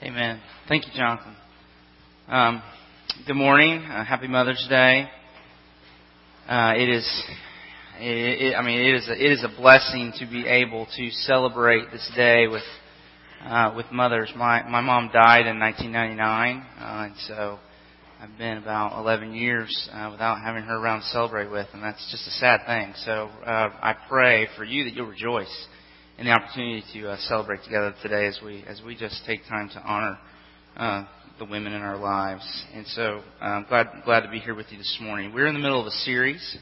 Amen. 0.00 0.40
Thank 0.68 0.86
you, 0.86 0.92
Jonathan. 0.94 1.34
Um, 2.28 2.62
good 3.26 3.34
morning. 3.34 3.82
Uh, 3.82 4.04
happy 4.04 4.28
Mother's 4.28 4.64
Day. 4.68 5.08
Uh, 6.48 6.74
it 6.76 6.88
is, 6.88 7.24
it, 7.98 8.42
it, 8.42 8.54
I 8.54 8.62
mean, 8.62 8.78
it 8.78 8.94
is, 8.94 9.08
a, 9.08 9.12
it 9.12 9.32
is 9.32 9.42
a 9.42 9.60
blessing 9.60 10.12
to 10.20 10.26
be 10.26 10.46
able 10.46 10.86
to 10.96 11.10
celebrate 11.10 11.90
this 11.90 12.08
day 12.14 12.46
with, 12.46 12.62
uh, 13.44 13.72
with 13.74 13.86
mothers. 13.90 14.30
My 14.36 14.62
my 14.68 14.80
mom 14.80 15.10
died 15.12 15.48
in 15.48 15.58
1999, 15.58 16.66
uh, 16.78 17.04
and 17.04 17.14
so 17.26 17.58
I've 18.20 18.38
been 18.38 18.58
about 18.58 19.00
11 19.00 19.34
years 19.34 19.88
uh, 19.92 20.10
without 20.12 20.40
having 20.40 20.62
her 20.62 20.76
around 20.76 21.00
to 21.00 21.06
celebrate 21.06 21.50
with, 21.50 21.66
and 21.72 21.82
that's 21.82 22.08
just 22.12 22.24
a 22.28 22.38
sad 22.38 22.60
thing. 22.68 22.94
So 23.04 23.30
uh, 23.44 23.70
I 23.82 23.96
pray 24.08 24.46
for 24.56 24.62
you 24.62 24.84
that 24.84 24.94
you'll 24.94 25.08
rejoice 25.08 25.66
and 26.18 26.26
the 26.26 26.32
opportunity 26.32 26.82
to 26.92 27.10
uh, 27.10 27.16
celebrate 27.28 27.62
together 27.62 27.94
today 28.02 28.26
as 28.26 28.40
we 28.44 28.64
as 28.66 28.82
we 28.84 28.96
just 28.96 29.22
take 29.24 29.40
time 29.48 29.68
to 29.72 29.80
honor 29.80 30.18
uh, 30.76 31.04
the 31.38 31.44
women 31.44 31.72
in 31.72 31.80
our 31.80 31.96
lives. 31.96 32.44
And 32.74 32.84
so 32.88 33.22
uh, 33.40 33.44
I'm 33.44 33.66
glad 33.68 33.86
glad 34.04 34.22
to 34.22 34.30
be 34.30 34.40
here 34.40 34.54
with 34.54 34.66
you 34.70 34.78
this 34.78 34.98
morning. 35.00 35.32
We're 35.32 35.46
in 35.46 35.54
the 35.54 35.60
middle 35.60 35.80
of 35.80 35.86
a 35.86 35.92
series 35.92 36.58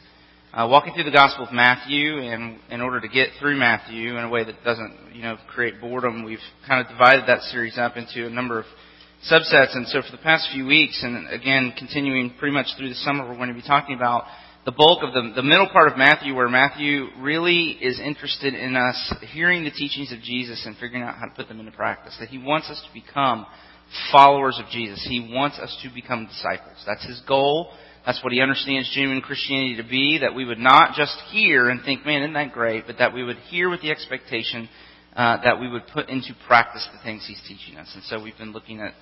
uh, 0.52 0.68
walking 0.70 0.92
through 0.92 1.04
the 1.04 1.10
Gospel 1.10 1.46
of 1.46 1.54
Matthew, 1.54 2.18
and 2.18 2.58
in 2.70 2.82
order 2.82 3.00
to 3.00 3.08
get 3.08 3.30
through 3.40 3.56
Matthew 3.56 4.18
in 4.18 4.24
a 4.24 4.28
way 4.28 4.44
that 4.44 4.62
doesn't 4.62 4.94
you 5.14 5.22
know 5.22 5.38
create 5.48 5.80
boredom, 5.80 6.22
we've 6.22 6.38
kind 6.68 6.84
of 6.84 6.92
divided 6.92 7.24
that 7.26 7.40
series 7.44 7.78
up 7.78 7.96
into 7.96 8.26
a 8.26 8.30
number 8.30 8.58
of 8.58 8.66
subsets. 9.30 9.74
And 9.74 9.88
so 9.88 10.02
for 10.02 10.14
the 10.14 10.22
past 10.22 10.50
few 10.52 10.66
weeks, 10.66 11.00
and 11.02 11.30
again 11.30 11.72
continuing 11.78 12.34
pretty 12.38 12.52
much 12.52 12.66
through 12.76 12.90
the 12.90 12.94
summer, 12.96 13.26
we're 13.26 13.36
going 13.36 13.48
to 13.48 13.54
be 13.54 13.66
talking 13.66 13.96
about 13.96 14.24
the 14.66 14.72
bulk 14.72 15.04
of 15.04 15.14
the, 15.14 15.32
the 15.36 15.44
middle 15.44 15.68
part 15.68 15.90
of 15.90 15.96
Matthew, 15.96 16.34
where 16.34 16.48
Matthew 16.48 17.06
really 17.20 17.78
is 17.80 18.00
interested 18.00 18.52
in 18.52 18.74
us 18.74 19.14
hearing 19.32 19.62
the 19.62 19.70
teachings 19.70 20.12
of 20.12 20.20
Jesus 20.20 20.64
and 20.66 20.76
figuring 20.76 21.04
out 21.04 21.14
how 21.14 21.26
to 21.26 21.34
put 21.36 21.46
them 21.46 21.60
into 21.60 21.70
practice. 21.70 22.16
That 22.18 22.30
he 22.30 22.38
wants 22.38 22.68
us 22.68 22.82
to 22.84 22.92
become 22.92 23.46
followers 24.10 24.60
of 24.60 24.68
Jesus. 24.70 25.06
He 25.08 25.30
wants 25.32 25.60
us 25.60 25.74
to 25.84 25.94
become 25.94 26.26
disciples. 26.26 26.82
That's 26.84 27.06
his 27.06 27.22
goal. 27.28 27.70
That's 28.04 28.22
what 28.24 28.32
he 28.32 28.40
understands 28.40 28.90
genuine 28.92 29.20
Christianity 29.20 29.76
to 29.76 29.88
be. 29.88 30.18
That 30.18 30.34
we 30.34 30.44
would 30.44 30.58
not 30.58 30.96
just 30.96 31.16
hear 31.30 31.70
and 31.70 31.84
think, 31.84 32.04
man, 32.04 32.22
isn't 32.22 32.34
that 32.34 32.52
great? 32.52 32.88
But 32.88 32.98
that 32.98 33.14
we 33.14 33.22
would 33.22 33.38
hear 33.48 33.70
with 33.70 33.82
the 33.82 33.92
expectation 33.92 34.68
uh, 35.14 35.42
that 35.44 35.60
we 35.60 35.68
would 35.68 35.86
put 35.94 36.08
into 36.08 36.34
practice 36.48 36.86
the 36.92 37.02
things 37.04 37.24
he's 37.24 37.40
teaching 37.46 37.78
us. 37.78 37.88
And 37.94 38.02
so 38.04 38.20
we've 38.20 38.36
been 38.36 38.52
looking 38.52 38.80
at 38.80 38.94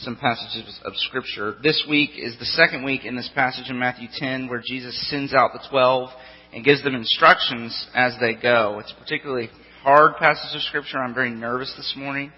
some 0.00 0.16
passages 0.16 0.78
of 0.84 0.92
Scripture. 0.96 1.56
This 1.62 1.84
week 1.88 2.10
is 2.16 2.38
the 2.38 2.44
second 2.44 2.84
week 2.84 3.04
in 3.04 3.16
this 3.16 3.28
passage 3.34 3.68
in 3.68 3.78
Matthew 3.78 4.06
10 4.12 4.48
where 4.48 4.62
Jesus 4.64 5.10
sends 5.10 5.34
out 5.34 5.50
the 5.52 5.66
twelve 5.70 6.10
and 6.52 6.64
gives 6.64 6.84
them 6.84 6.94
instructions 6.94 7.88
as 7.94 8.14
they 8.20 8.34
go. 8.34 8.78
It's 8.78 8.92
a 8.92 9.02
particularly 9.02 9.48
hard 9.82 10.16
passage 10.16 10.54
of 10.54 10.62
Scripture. 10.62 10.98
I'm 10.98 11.14
very 11.14 11.30
nervous 11.30 11.72
this 11.76 11.94
morning. 11.96 12.32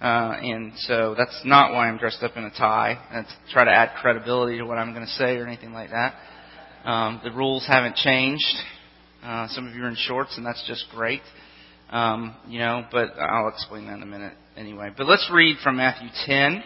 Uh, 0.00 0.36
and 0.40 0.72
so 0.78 1.14
that's 1.16 1.38
not 1.44 1.72
why 1.72 1.88
I'm 1.88 1.98
dressed 1.98 2.22
up 2.22 2.36
in 2.36 2.44
a 2.44 2.50
tie, 2.50 2.98
and 3.12 3.24
try 3.52 3.64
to 3.64 3.70
add 3.70 3.90
credibility 4.00 4.58
to 4.58 4.64
what 4.64 4.78
I'm 4.78 4.92
going 4.92 5.06
to 5.06 5.12
say 5.12 5.36
or 5.36 5.46
anything 5.46 5.72
like 5.72 5.90
that. 5.90 6.14
Um, 6.84 7.20
the 7.22 7.30
rules 7.30 7.64
haven't 7.68 7.94
changed. 7.96 8.42
Uh, 9.22 9.46
some 9.48 9.68
of 9.68 9.74
you 9.74 9.84
are 9.84 9.88
in 9.88 9.96
shorts, 9.96 10.36
and 10.36 10.44
that's 10.44 10.64
just 10.66 10.86
great. 10.90 11.22
Um, 11.90 12.34
you 12.48 12.58
know, 12.58 12.84
but 12.90 13.10
I'll 13.16 13.48
explain 13.48 13.86
that 13.86 13.98
in 13.98 14.02
a 14.02 14.06
minute 14.06 14.32
anyway. 14.56 14.90
But 14.96 15.06
let's 15.06 15.30
read 15.32 15.58
from 15.62 15.76
Matthew 15.76 16.08
10 16.26 16.64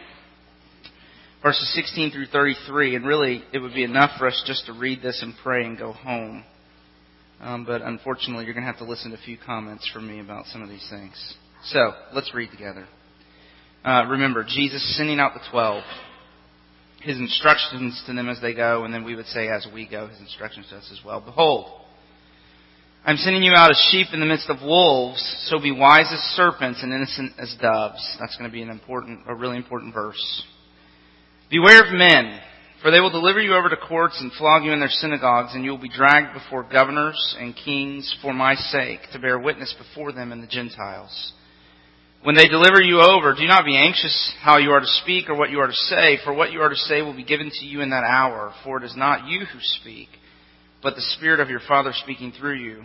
verses 1.46 1.72
16 1.76 2.10
through 2.10 2.26
33, 2.26 2.96
and 2.96 3.06
really 3.06 3.40
it 3.52 3.60
would 3.60 3.72
be 3.72 3.84
enough 3.84 4.10
for 4.18 4.26
us 4.26 4.42
just 4.48 4.66
to 4.66 4.72
read 4.72 5.00
this 5.00 5.22
and 5.22 5.32
pray 5.44 5.64
and 5.64 5.78
go 5.78 5.92
home. 5.92 6.42
Um, 7.40 7.64
but 7.64 7.82
unfortunately, 7.82 8.46
you're 8.46 8.54
going 8.54 8.66
to 8.66 8.72
have 8.72 8.80
to 8.80 8.84
listen 8.84 9.12
to 9.12 9.16
a 9.16 9.20
few 9.20 9.38
comments 9.46 9.88
from 9.94 10.08
me 10.08 10.18
about 10.18 10.46
some 10.46 10.60
of 10.60 10.68
these 10.68 10.84
things. 10.90 11.36
So, 11.66 11.92
let's 12.12 12.34
read 12.34 12.50
together. 12.50 12.88
Uh, 13.84 14.06
remember, 14.08 14.42
Jesus 14.42 14.96
sending 14.96 15.20
out 15.20 15.34
the 15.34 15.40
twelve, 15.52 15.84
his 17.02 17.16
instructions 17.16 18.02
to 18.08 18.12
them 18.12 18.28
as 18.28 18.40
they 18.40 18.52
go, 18.52 18.82
and 18.82 18.92
then 18.92 19.04
we 19.04 19.14
would 19.14 19.26
say 19.26 19.46
as 19.46 19.68
we 19.72 19.88
go, 19.88 20.08
his 20.08 20.18
instructions 20.18 20.66
to 20.70 20.78
us 20.78 20.90
as 20.90 20.98
well. 21.04 21.20
Behold, 21.20 21.80
I'm 23.04 23.18
sending 23.18 23.44
you 23.44 23.52
out 23.54 23.70
as 23.70 23.88
sheep 23.92 24.08
in 24.12 24.18
the 24.18 24.26
midst 24.26 24.50
of 24.50 24.62
wolves, 24.62 25.22
so 25.48 25.60
be 25.60 25.70
wise 25.70 26.12
as 26.12 26.18
serpents 26.34 26.82
and 26.82 26.92
innocent 26.92 27.34
as 27.38 27.54
doves. 27.62 28.16
That's 28.18 28.36
going 28.36 28.50
to 28.50 28.52
be 28.52 28.62
an 28.62 28.70
important, 28.70 29.20
a 29.28 29.34
really 29.36 29.58
important 29.58 29.94
verse. 29.94 30.44
Beware 31.48 31.86
of 31.86 31.94
men, 31.94 32.40
for 32.82 32.90
they 32.90 32.98
will 32.98 33.10
deliver 33.10 33.40
you 33.40 33.54
over 33.54 33.68
to 33.68 33.76
courts 33.76 34.18
and 34.20 34.32
flog 34.32 34.64
you 34.64 34.72
in 34.72 34.80
their 34.80 34.88
synagogues, 34.88 35.54
and 35.54 35.64
you 35.64 35.70
will 35.70 35.78
be 35.78 35.88
dragged 35.88 36.34
before 36.34 36.64
governors 36.64 37.36
and 37.38 37.54
kings 37.54 38.12
for 38.20 38.32
my 38.32 38.56
sake, 38.56 38.98
to 39.12 39.20
bear 39.20 39.38
witness 39.38 39.72
before 39.78 40.10
them 40.10 40.32
and 40.32 40.42
the 40.42 40.48
Gentiles. 40.48 41.32
When 42.24 42.34
they 42.34 42.48
deliver 42.48 42.82
you 42.82 43.00
over, 43.00 43.32
do 43.32 43.46
not 43.46 43.64
be 43.64 43.76
anxious 43.76 44.34
how 44.40 44.58
you 44.58 44.70
are 44.70 44.80
to 44.80 44.86
speak 45.04 45.28
or 45.28 45.36
what 45.36 45.50
you 45.50 45.60
are 45.60 45.68
to 45.68 45.72
say, 45.72 46.18
for 46.24 46.34
what 46.34 46.50
you 46.50 46.60
are 46.62 46.68
to 46.68 46.74
say 46.74 47.00
will 47.00 47.14
be 47.14 47.22
given 47.22 47.52
to 47.52 47.64
you 47.64 47.80
in 47.80 47.90
that 47.90 48.02
hour, 48.02 48.52
for 48.64 48.78
it 48.78 48.84
is 48.84 48.96
not 48.96 49.28
you 49.28 49.40
who 49.40 49.58
speak, 49.60 50.08
but 50.82 50.96
the 50.96 51.14
Spirit 51.16 51.38
of 51.38 51.48
your 51.48 51.60
Father 51.68 51.92
speaking 51.94 52.32
through 52.32 52.56
you. 52.56 52.82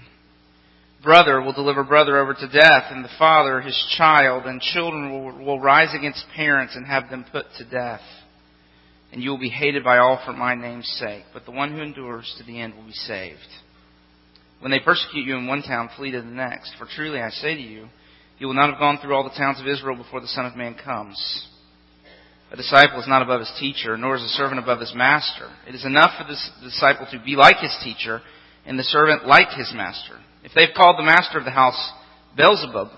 Brother 1.04 1.42
will 1.42 1.54
deliver 1.54 1.84
brother 1.84 2.20
over 2.20 2.36
to 2.36 2.48
death, 2.48 2.92
and 2.92 3.04
the 3.04 3.10
father 3.18 3.60
his 3.60 3.96
child, 3.98 4.46
and 4.46 4.62
children 4.62 5.12
will, 5.12 5.44
will 5.44 5.60
rise 5.60 5.96
against 5.98 6.24
parents 6.36 6.76
and 6.76 6.86
have 6.86 7.10
them 7.10 7.26
put 7.32 7.48
to 7.58 7.66
death 7.68 8.02
and 9.12 9.22
you 9.22 9.30
will 9.30 9.38
be 9.38 9.50
hated 9.50 9.84
by 9.84 9.98
all 9.98 10.22
for 10.26 10.34
my 10.34 10.56
name's 10.56 10.88
sake, 11.00 11.24
but 11.34 11.46
the 11.46 11.52
one 11.52 11.72
who 11.72 11.82
endures 11.82 12.34
to 12.38 12.44
the 12.44 12.60
end 12.60 12.76
will 12.76 12.86
be 12.86 12.94
saved. 12.94 13.40
When 14.60 14.72
they 14.72 14.80
persecute 14.80 15.26
you 15.26 15.36
in 15.36 15.48
one 15.48 15.64
town, 15.64 15.90
flee 15.98 16.12
to 16.12 16.22
the 16.22 16.28
next, 16.28 16.74
for 16.78 16.86
truly 16.86 17.20
I 17.20 17.30
say 17.30 17.56
to 17.56 17.62
you, 17.62 17.88
you 18.38 18.48
will 18.48 18.54
not 18.54 18.70
have 18.70 18.80
gone 18.80 19.00
through 19.00 19.14
all 19.14 19.24
the 19.24 19.38
towns 19.38 19.60
of 19.60 19.68
Israel 19.68 19.96
before 19.96 20.22
the 20.22 20.28
Son 20.28 20.46
of 20.46 20.56
Man 20.56 20.76
comes. 20.84 21.48
A 22.52 22.58
disciple 22.58 23.00
is 23.00 23.08
not 23.08 23.22
above 23.22 23.40
his 23.40 23.54
teacher, 23.60 23.98
nor 23.98 24.16
is 24.16 24.24
a 24.24 24.28
servant 24.30 24.60
above 24.60 24.80
his 24.80 24.94
master. 24.96 25.50
It 25.68 25.76
is 25.76 25.86
enough 25.86 26.12
for 26.18 26.28
this 26.28 26.52
disciple 26.64 27.08
to 27.12 27.24
be 27.24 27.36
like 27.36 27.58
his 27.58 27.76
teacher, 27.84 28.22
and 28.66 28.78
the 28.78 28.84
servant 28.84 29.26
like 29.26 29.50
his 29.56 29.72
master. 29.74 30.20
If 30.44 30.52
they've 30.54 30.76
called 30.76 30.98
the 30.98 31.04
master 31.04 31.38
of 31.38 31.46
the 31.46 31.52
house 31.52 31.92
Beelzebub, 32.36 32.90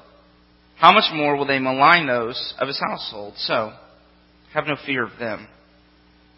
how 0.77 0.91
much 0.91 1.13
more 1.13 1.35
will 1.35 1.45
they 1.45 1.59
malign 1.59 2.07
those 2.07 2.53
of 2.59 2.67
his 2.67 2.79
household? 2.79 3.35
So, 3.37 3.73
have 4.53 4.65
no 4.65 4.75
fear 4.85 5.03
of 5.03 5.19
them. 5.19 5.47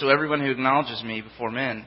So 0.00 0.08
everyone 0.08 0.40
who 0.40 0.50
acknowledges 0.50 1.04
me 1.04 1.20
before 1.20 1.50
men, 1.50 1.84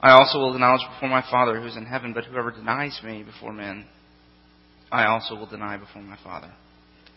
I 0.00 0.12
also 0.12 0.38
will 0.38 0.54
acknowledge 0.54 0.86
before 0.94 1.08
my 1.08 1.24
Father 1.28 1.60
who 1.60 1.66
is 1.66 1.76
in 1.76 1.84
heaven. 1.84 2.12
But 2.12 2.26
whoever 2.26 2.52
denies 2.52 3.00
me 3.02 3.24
before 3.24 3.52
men, 3.52 3.86
I 4.92 5.06
also 5.06 5.34
will 5.34 5.48
deny 5.48 5.78
before 5.78 6.00
my 6.00 6.16
Father 6.22 6.52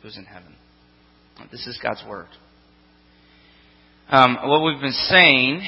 who 0.02 0.08
is 0.08 0.18
in 0.18 0.26
heaven. 0.26 0.56
This 1.52 1.68
is 1.68 1.80
God's 1.84 2.04
Word. 2.10 2.26
Um, 4.10 4.40
what 4.44 4.64
we've 4.64 4.82
been 4.82 4.92
saying 4.92 5.62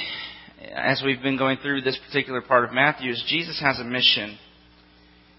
as 0.74 1.04
we've 1.06 1.22
been 1.22 1.38
going 1.38 1.60
through 1.62 1.82
this 1.82 2.00
particular 2.08 2.42
part 2.42 2.66
of 2.66 2.74
Matthew 2.74 3.12
is 3.12 3.24
Jesus 3.30 3.62
has 3.62 3.80
a 3.80 3.84
mission. 3.84 4.40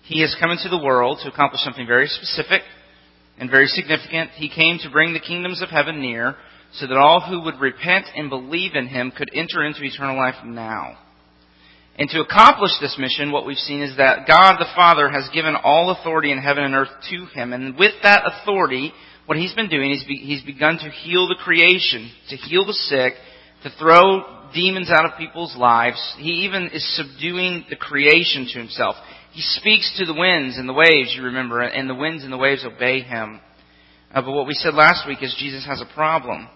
He 0.04 0.20
has 0.20 0.36
come 0.38 0.52
into 0.52 0.68
the 0.68 0.78
world 0.78 1.18
to 1.24 1.32
accomplish 1.32 1.62
something 1.62 1.88
very 1.88 2.06
specific 2.06 2.62
and 3.38 3.50
very 3.50 3.66
significant. 3.66 4.30
He 4.36 4.48
came 4.48 4.78
to 4.84 4.90
bring 4.90 5.14
the 5.14 5.20
kingdoms 5.20 5.62
of 5.62 5.70
heaven 5.70 6.00
near 6.00 6.36
so 6.74 6.86
that 6.86 6.96
all 6.96 7.20
who 7.20 7.42
would 7.42 7.60
repent 7.60 8.06
and 8.14 8.28
believe 8.28 8.74
in 8.74 8.88
him 8.88 9.12
could 9.16 9.30
enter 9.34 9.64
into 9.64 9.82
eternal 9.82 10.16
life 10.16 10.44
now. 10.44 10.98
And 11.96 12.08
to 12.10 12.20
accomplish 12.20 12.72
this 12.80 12.96
mission, 12.98 13.30
what 13.30 13.46
we've 13.46 13.56
seen 13.56 13.80
is 13.80 13.96
that 13.98 14.26
God 14.26 14.56
the 14.58 14.70
Father 14.74 15.08
has 15.08 15.30
given 15.32 15.54
all 15.54 15.90
authority 15.90 16.32
in 16.32 16.38
heaven 16.38 16.64
and 16.64 16.74
earth 16.74 16.88
to 17.10 17.26
him. 17.26 17.52
And 17.52 17.78
with 17.78 17.92
that 18.02 18.24
authority, 18.26 18.92
what 19.26 19.38
he's 19.38 19.54
been 19.54 19.68
doing 19.68 19.92
is 19.92 20.04
he's 20.06 20.42
begun 20.42 20.78
to 20.78 20.90
heal 20.90 21.28
the 21.28 21.38
creation, 21.42 22.10
to 22.30 22.36
heal 22.36 22.66
the 22.66 22.72
sick, 22.72 23.14
to 23.62 23.70
throw 23.78 24.48
demons 24.52 24.90
out 24.90 25.04
of 25.04 25.18
people's 25.18 25.56
lives. 25.56 26.16
He 26.18 26.44
even 26.44 26.70
is 26.72 26.96
subduing 26.96 27.64
the 27.70 27.76
creation 27.76 28.48
to 28.52 28.58
himself. 28.58 28.96
He 29.32 29.42
speaks 29.42 29.96
to 29.98 30.04
the 30.04 30.18
winds 30.18 30.58
and 30.58 30.68
the 30.68 30.72
waves, 30.72 31.14
you 31.16 31.22
remember, 31.22 31.60
and 31.60 31.88
the 31.88 31.94
winds 31.94 32.24
and 32.24 32.32
the 32.32 32.38
waves 32.38 32.64
obey 32.64 33.00
him. 33.00 33.40
Uh, 34.12 34.22
but 34.22 34.32
what 34.32 34.46
we 34.46 34.54
said 34.54 34.74
last 34.74 35.06
week 35.08 35.22
is 35.22 35.34
Jesus 35.38 35.66
has 35.66 35.80
a 35.80 35.94
problem. 35.94 36.48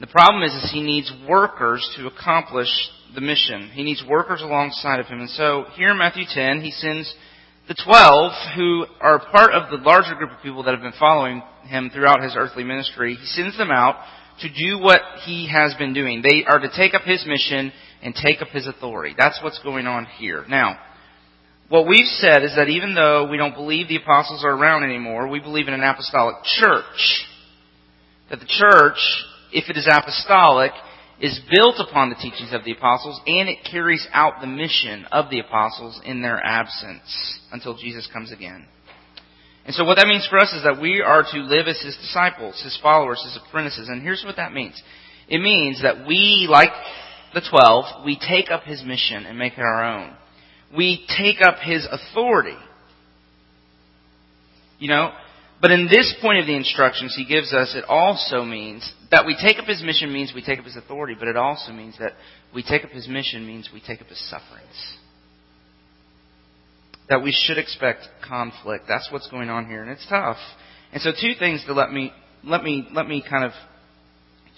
The 0.00 0.06
problem 0.06 0.42
is, 0.44 0.52
is 0.52 0.70
he 0.72 0.82
needs 0.82 1.12
workers 1.28 1.88
to 1.96 2.06
accomplish 2.06 2.68
the 3.14 3.20
mission. 3.20 3.70
He 3.72 3.82
needs 3.82 4.02
workers 4.08 4.42
alongside 4.42 5.00
of 5.00 5.06
him. 5.06 5.20
And 5.20 5.30
so 5.30 5.64
here 5.74 5.90
in 5.90 5.98
Matthew 5.98 6.24
10, 6.28 6.60
he 6.60 6.70
sends 6.70 7.12
the 7.68 7.74
twelve, 7.84 8.32
who 8.56 8.86
are 9.00 9.18
part 9.30 9.52
of 9.52 9.70
the 9.70 9.76
larger 9.84 10.14
group 10.14 10.30
of 10.30 10.42
people 10.42 10.62
that 10.62 10.72
have 10.72 10.82
been 10.82 10.98
following 10.98 11.42
him 11.64 11.90
throughout 11.92 12.22
his 12.22 12.34
earthly 12.34 12.64
ministry, 12.64 13.14
he 13.14 13.26
sends 13.26 13.58
them 13.58 13.70
out 13.70 13.96
to 14.40 14.48
do 14.48 14.78
what 14.78 15.00
he 15.26 15.50
has 15.52 15.74
been 15.74 15.92
doing. 15.92 16.22
They 16.22 16.44
are 16.46 16.60
to 16.60 16.70
take 16.74 16.94
up 16.94 17.02
his 17.02 17.26
mission 17.26 17.72
and 18.02 18.14
take 18.14 18.40
up 18.40 18.48
his 18.48 18.66
authority. 18.66 19.14
That's 19.18 19.40
what's 19.42 19.58
going 19.62 19.86
on 19.86 20.06
here. 20.18 20.46
Now, 20.48 20.78
what 21.68 21.86
we've 21.86 22.06
said 22.06 22.42
is 22.42 22.54
that 22.56 22.68
even 22.68 22.94
though 22.94 23.28
we 23.28 23.36
don't 23.36 23.54
believe 23.54 23.88
the 23.88 23.96
apostles 23.96 24.44
are 24.44 24.56
around 24.56 24.84
anymore, 24.84 25.28
we 25.28 25.40
believe 25.40 25.68
in 25.68 25.74
an 25.74 25.82
apostolic 25.82 26.36
church. 26.44 27.26
That 28.30 28.40
the 28.40 28.46
church, 28.46 28.98
if 29.52 29.68
it 29.68 29.76
is 29.76 29.88
apostolic, 29.90 30.72
is 31.20 31.40
built 31.50 31.76
upon 31.78 32.10
the 32.10 32.14
teachings 32.16 32.52
of 32.52 32.64
the 32.64 32.72
apostles 32.72 33.20
and 33.26 33.48
it 33.48 33.58
carries 33.68 34.06
out 34.12 34.40
the 34.40 34.46
mission 34.46 35.04
of 35.10 35.30
the 35.30 35.40
apostles 35.40 36.00
in 36.04 36.22
their 36.22 36.38
absence 36.38 37.40
until 37.50 37.76
Jesus 37.76 38.08
comes 38.12 38.30
again. 38.30 38.66
And 39.64 39.74
so 39.74 39.84
what 39.84 39.96
that 39.96 40.06
means 40.06 40.26
for 40.30 40.38
us 40.38 40.52
is 40.54 40.62
that 40.62 40.80
we 40.80 41.02
are 41.02 41.22
to 41.22 41.38
live 41.40 41.66
as 41.66 41.80
his 41.82 41.96
disciples, 41.96 42.60
his 42.62 42.78
followers, 42.80 43.22
his 43.22 43.36
apprentices. 43.36 43.88
And 43.88 44.00
here's 44.00 44.24
what 44.24 44.36
that 44.36 44.52
means. 44.52 44.80
It 45.28 45.40
means 45.40 45.82
that 45.82 46.06
we, 46.06 46.46
like 46.48 46.70
the 47.34 47.42
twelve, 47.42 48.04
we 48.04 48.18
take 48.18 48.50
up 48.50 48.62
his 48.62 48.82
mission 48.82 49.26
and 49.26 49.38
make 49.38 49.54
it 49.54 49.60
our 49.60 49.84
own. 49.84 50.16
We 50.74 51.04
take 51.18 51.42
up 51.46 51.58
his 51.58 51.86
authority. 51.90 52.56
You 54.78 54.88
know, 54.88 55.12
but 55.60 55.72
in 55.72 55.86
this 55.86 56.14
point 56.22 56.38
of 56.38 56.46
the 56.46 56.56
instructions 56.56 57.14
he 57.16 57.24
gives 57.24 57.52
us, 57.52 57.74
it 57.74 57.84
also 57.88 58.44
means 58.44 58.90
that 59.10 59.26
we 59.26 59.36
take 59.40 59.58
up 59.58 59.66
his 59.66 59.82
mission 59.82 60.12
means 60.12 60.32
we 60.34 60.42
take 60.42 60.58
up 60.58 60.64
his 60.64 60.76
authority, 60.76 61.16
but 61.18 61.26
it 61.26 61.36
also 61.36 61.72
means 61.72 61.96
that 61.98 62.12
we 62.54 62.62
take 62.62 62.84
up 62.84 62.90
his 62.90 63.08
mission 63.08 63.46
means 63.46 63.68
we 63.72 63.80
take 63.80 64.00
up 64.00 64.06
his 64.06 64.20
sufferings. 64.30 64.96
That 67.08 67.22
we 67.22 67.32
should 67.32 67.58
expect 67.58 68.06
conflict. 68.26 68.84
That's 68.86 69.08
what's 69.10 69.28
going 69.28 69.50
on 69.50 69.66
here, 69.66 69.82
and 69.82 69.90
it's 69.90 70.06
tough. 70.08 70.36
And 70.92 71.02
so 71.02 71.10
two 71.10 71.32
things 71.38 71.64
to 71.66 71.72
let 71.72 71.90
me 71.90 72.12
let 72.44 72.62
me 72.62 72.86
let 72.92 73.08
me 73.08 73.24
kind 73.28 73.44
of 73.44 73.52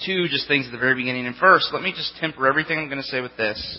two 0.04 0.26
just 0.28 0.48
things 0.48 0.66
at 0.66 0.72
the 0.72 0.78
very 0.78 0.96
beginning. 0.96 1.26
And 1.26 1.36
first, 1.36 1.68
let 1.72 1.82
me 1.82 1.92
just 1.92 2.12
temper 2.20 2.46
everything 2.46 2.78
I'm 2.78 2.88
going 2.88 3.02
to 3.02 3.04
say 3.04 3.20
with 3.20 3.36
this. 3.36 3.78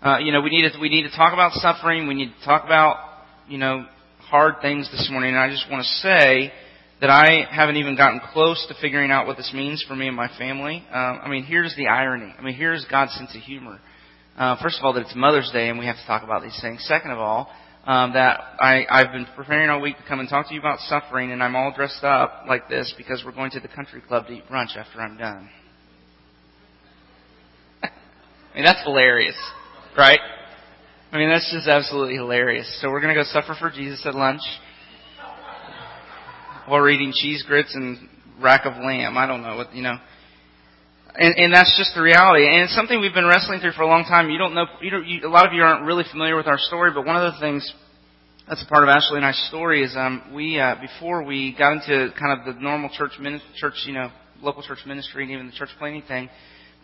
Uh, 0.00 0.18
you 0.18 0.32
know, 0.32 0.40
we 0.40 0.50
need 0.50 0.70
to 0.70 0.78
we 0.80 0.88
need 0.88 1.02
to 1.02 1.14
talk 1.14 1.32
about 1.32 1.52
suffering. 1.54 2.06
We 2.06 2.14
need 2.14 2.32
to 2.38 2.44
talk 2.44 2.64
about 2.64 2.96
you 3.48 3.58
know 3.58 3.84
hard 4.28 4.56
things 4.60 4.90
this 4.90 5.08
morning, 5.10 5.30
and 5.30 5.38
I 5.38 5.48
just 5.48 5.70
want 5.70 5.82
to 5.82 5.88
say 5.88 6.52
that 7.00 7.08
I 7.08 7.46
haven't 7.50 7.76
even 7.76 7.96
gotten 7.96 8.20
close 8.32 8.62
to 8.68 8.74
figuring 8.78 9.10
out 9.10 9.26
what 9.26 9.38
this 9.38 9.52
means 9.54 9.82
for 9.88 9.96
me 9.96 10.06
and 10.06 10.14
my 10.14 10.28
family. 10.36 10.84
Uh, 10.92 10.96
I 10.96 11.28
mean, 11.30 11.44
here's 11.44 11.74
the 11.76 11.86
irony. 11.86 12.34
I 12.38 12.42
mean, 12.42 12.54
here's 12.54 12.84
God's 12.90 13.12
sense 13.14 13.34
of 13.34 13.40
humor. 13.40 13.80
Uh, 14.36 14.56
first 14.62 14.78
of 14.78 14.84
all, 14.84 14.92
that 14.92 15.00
it's 15.00 15.14
Mother's 15.16 15.50
Day 15.50 15.70
and 15.70 15.78
we 15.78 15.86
have 15.86 15.96
to 15.96 16.06
talk 16.06 16.24
about 16.24 16.42
these 16.42 16.58
things. 16.60 16.84
Second 16.86 17.12
of 17.12 17.18
all, 17.18 17.50
um, 17.86 18.12
that 18.12 18.40
I, 18.60 18.84
I've 18.90 19.12
been 19.12 19.26
preparing 19.34 19.70
all 19.70 19.80
week 19.80 19.96
to 19.96 20.02
come 20.06 20.20
and 20.20 20.28
talk 20.28 20.48
to 20.48 20.54
you 20.54 20.60
about 20.60 20.78
suffering, 20.80 21.32
and 21.32 21.42
I'm 21.42 21.56
all 21.56 21.72
dressed 21.74 22.04
up 22.04 22.44
like 22.46 22.68
this 22.68 22.92
because 22.98 23.22
we're 23.24 23.32
going 23.32 23.50
to 23.52 23.60
the 23.60 23.68
country 23.68 24.02
club 24.06 24.26
to 24.26 24.32
eat 24.34 24.44
brunch 24.50 24.76
after 24.76 25.00
I'm 25.00 25.16
done. 25.16 25.48
I 27.82 27.88
mean, 28.54 28.64
that's 28.64 28.82
hilarious, 28.84 29.36
right? 29.96 30.20
I 31.10 31.16
mean, 31.16 31.30
that's 31.30 31.50
just 31.50 31.66
absolutely 31.66 32.16
hilarious. 32.16 32.68
So 32.82 32.90
we're 32.90 33.00
going 33.00 33.14
to 33.14 33.20
go 33.20 33.24
suffer 33.24 33.56
for 33.58 33.70
Jesus 33.70 34.04
at 34.04 34.14
lunch 34.14 34.42
while 36.66 36.86
eating 36.86 37.12
cheese 37.14 37.42
grits 37.46 37.74
and 37.74 38.08
rack 38.42 38.66
of 38.66 38.74
lamb. 38.74 39.16
I 39.16 39.26
don't 39.26 39.40
know 39.40 39.56
what, 39.56 39.74
you 39.74 39.82
know. 39.82 39.96
And, 41.14 41.34
and 41.36 41.54
that's 41.54 41.74
just 41.78 41.94
the 41.94 42.02
reality. 42.02 42.46
And 42.46 42.64
it's 42.64 42.74
something 42.74 43.00
we've 43.00 43.14
been 43.14 43.26
wrestling 43.26 43.60
through 43.60 43.72
for 43.72 43.82
a 43.82 43.86
long 43.86 44.04
time. 44.04 44.28
You 44.28 44.36
don't 44.36 44.54
know, 44.54 44.66
you 44.82 44.90
don't, 44.90 45.06
you, 45.06 45.26
a 45.26 45.32
lot 45.32 45.46
of 45.46 45.54
you 45.54 45.62
aren't 45.62 45.86
really 45.86 46.04
familiar 46.10 46.36
with 46.36 46.46
our 46.46 46.58
story, 46.58 46.90
but 46.94 47.06
one 47.06 47.16
of 47.16 47.32
the 47.32 47.40
things 47.40 47.72
that's 48.46 48.62
a 48.62 48.66
part 48.66 48.82
of 48.82 48.90
Ashley 48.90 49.16
and 49.16 49.24
I's 49.24 49.42
story 49.48 49.82
is 49.82 49.94
um, 49.96 50.30
we, 50.34 50.60
uh, 50.60 50.76
before 50.78 51.22
we 51.22 51.56
got 51.56 51.72
into 51.72 52.12
kind 52.18 52.38
of 52.38 52.54
the 52.54 52.60
normal 52.60 52.90
church, 52.92 53.12
church, 53.56 53.74
you 53.86 53.94
know, 53.94 54.10
local 54.42 54.62
church 54.62 54.80
ministry 54.86 55.22
and 55.22 55.32
even 55.32 55.46
the 55.46 55.52
church 55.52 55.70
planting 55.78 56.02
thing, 56.02 56.28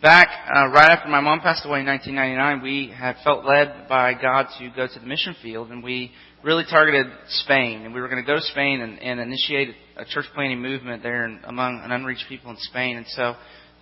Back 0.05 0.29
uh, 0.55 0.67
right 0.67 0.91
after 0.91 1.09
my 1.09 1.19
mom 1.19 1.39
passed 1.39 1.65
away 1.65 1.79
in 1.79 1.87
1999, 1.87 2.61
we 2.61 2.93
had 2.95 3.15
felt 3.23 3.43
led 3.43 3.89
by 3.89 4.13
God 4.13 4.45
to 4.59 4.69
go 4.69 4.85
to 4.85 4.99
the 4.99 5.05
mission 5.07 5.35
field, 5.41 5.71
and 5.71 5.83
we 5.83 6.11
really 6.43 6.63
targeted 6.69 7.07
Spain. 7.27 7.81
And 7.81 7.91
we 7.91 7.99
were 7.99 8.07
going 8.07 8.23
to 8.23 8.27
go 8.27 8.35
to 8.35 8.41
Spain 8.41 8.81
and, 8.81 8.99
and 8.99 9.19
initiate 9.19 9.69
a 9.97 10.05
church 10.05 10.25
planting 10.35 10.61
movement 10.61 11.01
there 11.01 11.25
in, 11.25 11.39
among 11.45 11.81
an 11.83 11.91
unreached 11.91 12.25
people 12.29 12.51
in 12.51 12.57
Spain. 12.59 12.97
And 12.97 13.07
so, 13.07 13.33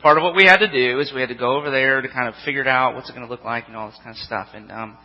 part 0.01 0.17
of 0.17 0.23
what 0.23 0.33
we 0.33 0.45
had 0.45 0.59
to 0.59 0.71
do 0.71 1.01
is 1.01 1.11
we 1.13 1.19
had 1.19 1.27
to 1.27 1.35
go 1.35 1.57
over 1.57 1.69
there 1.69 2.01
to 2.01 2.07
kind 2.07 2.29
of 2.29 2.35
figure 2.45 2.61
it 2.61 2.67
out 2.67 2.95
what's 2.95 3.09
it 3.09 3.13
going 3.13 3.27
to 3.27 3.29
look 3.29 3.43
like 3.43 3.67
and 3.67 3.75
all 3.75 3.89
this 3.89 3.99
kind 4.01 4.11
of 4.11 4.17
stuff. 4.19 4.47
And 4.53 4.71
um, 4.71 4.97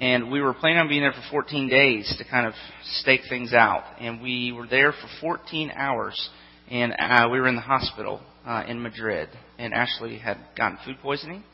and 0.00 0.32
we 0.32 0.40
were 0.40 0.54
planning 0.54 0.78
on 0.78 0.88
being 0.88 1.02
there 1.02 1.12
for 1.12 1.22
14 1.30 1.68
days 1.68 2.12
to 2.18 2.24
kind 2.28 2.48
of 2.48 2.54
stake 2.82 3.20
things 3.28 3.52
out. 3.52 3.84
And 4.00 4.20
we 4.20 4.50
were 4.50 4.66
there 4.66 4.90
for 4.90 5.08
14 5.20 5.70
hours, 5.70 6.30
and 6.68 6.92
uh, 6.98 7.28
we 7.30 7.38
were 7.38 7.46
in 7.46 7.54
the 7.54 7.60
hospital 7.60 8.20
uh, 8.48 8.64
in 8.66 8.82
Madrid 8.82 9.28
and 9.58 9.74
Ashley 9.74 10.18
had 10.18 10.38
gotten 10.56 10.78
food 10.84 10.96
poisoning 11.02 11.44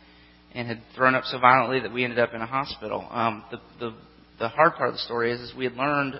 and 0.55 0.69
had 0.69 0.81
thrown 0.95 1.17
up 1.17 1.25
so 1.25 1.41
violently 1.41 1.81
that 1.81 1.93
we 1.93 2.05
ended 2.05 2.21
up 2.21 2.33
in 2.33 2.41
a 2.41 2.47
hospital. 2.47 3.07
Um, 3.11 3.45
the, 3.51 3.59
the 3.81 3.95
the 4.39 4.49
hard 4.49 4.75
part 4.75 4.89
of 4.89 4.95
the 4.95 5.01
story 5.01 5.33
is, 5.33 5.41
is 5.41 5.55
we 5.57 5.65
had 5.65 5.75
learned 5.75 6.15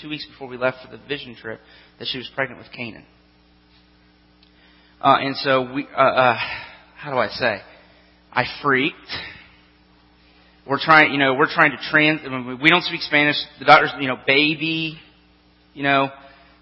two 0.00 0.08
weeks 0.08 0.26
before 0.26 0.48
we 0.48 0.56
left 0.56 0.78
for 0.84 0.90
the 0.94 1.02
vision 1.06 1.34
trip 1.34 1.60
that 1.98 2.08
she 2.10 2.18
was 2.18 2.30
pregnant 2.34 2.60
with 2.60 2.72
Canaan. 2.72 3.04
Uh, 5.00 5.16
and 5.20 5.36
so 5.36 5.72
we, 5.72 5.86
uh, 5.94 6.00
uh, 6.00 6.38
how 6.96 7.10
do 7.12 7.18
I 7.18 7.28
say? 7.28 7.60
I 8.32 8.44
freaked. 8.62 8.96
We're 10.66 10.80
trying, 10.80 11.12
you 11.12 11.18
know, 11.18 11.34
we're 11.34 11.52
trying 11.52 11.72
to 11.72 11.78
trans. 11.90 12.20
I 12.24 12.28
mean, 12.28 12.58
we 12.62 12.70
don't 12.70 12.84
speak 12.84 13.02
Spanish. 13.02 13.36
The 13.58 13.64
doctors, 13.64 13.92
you 14.00 14.08
know, 14.08 14.18
baby, 14.26 14.98
you 15.74 15.82
know, 15.82 16.10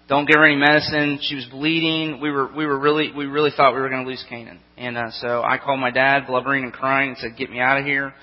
don't 0.07 0.25
give 0.25 0.37
her 0.37 0.45
any 0.45 0.55
medicine. 0.55 1.19
She 1.21 1.35
was 1.35 1.45
bleeding. 1.45 2.21
We 2.21 2.31
were 2.31 2.49
we 2.53 2.65
were 2.65 2.79
really 2.79 3.11
we 3.15 3.25
really 3.25 3.51
thought 3.55 3.73
we 3.73 3.81
were 3.81 3.89
going 3.89 4.05
to 4.05 4.09
lose 4.09 4.23
Canaan. 4.29 4.59
And 4.77 4.97
uh, 4.97 5.11
so 5.11 5.43
I 5.43 5.57
called 5.57 5.79
my 5.79 5.91
dad, 5.91 6.27
blubbering 6.27 6.63
and 6.63 6.71
crying, 6.71 7.09
and 7.09 7.17
said, 7.17 7.37
"Get 7.37 7.49
me 7.49 7.59
out 7.59 7.77
of 7.77 7.85
here." 7.85 8.13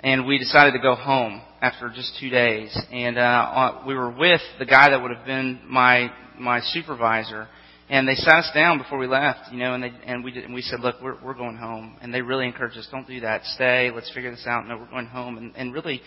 And 0.00 0.26
we 0.26 0.38
decided 0.38 0.72
to 0.72 0.80
go 0.80 0.96
home 0.96 1.40
after 1.60 1.88
just 1.94 2.18
two 2.18 2.28
days. 2.28 2.76
And 2.90 3.18
uh, 3.18 3.82
we 3.86 3.94
were 3.94 4.10
with 4.10 4.40
the 4.58 4.64
guy 4.64 4.90
that 4.90 5.00
would 5.00 5.12
have 5.12 5.24
been 5.24 5.60
my 5.68 6.10
my 6.38 6.60
supervisor. 6.60 7.46
And 7.88 8.08
they 8.08 8.14
sat 8.14 8.38
us 8.38 8.50
down 8.54 8.78
before 8.78 8.98
we 8.98 9.06
left, 9.06 9.52
you 9.52 9.58
know, 9.58 9.74
and 9.74 9.82
they 9.84 9.92
and 10.04 10.24
we 10.24 10.32
did, 10.32 10.44
and 10.44 10.54
we 10.54 10.62
said, 10.62 10.80
"Look, 10.80 10.96
we're 11.00 11.22
we're 11.22 11.34
going 11.34 11.56
home." 11.56 11.98
And 12.02 12.12
they 12.12 12.22
really 12.22 12.46
encouraged 12.46 12.76
us, 12.76 12.88
"Don't 12.90 13.06
do 13.06 13.20
that. 13.20 13.44
Stay. 13.44 13.92
Let's 13.94 14.12
figure 14.12 14.32
this 14.32 14.46
out." 14.46 14.66
No, 14.66 14.76
we're 14.76 14.90
going 14.90 15.06
home. 15.06 15.36
And 15.36 15.52
and 15.54 15.72
really, 15.72 16.00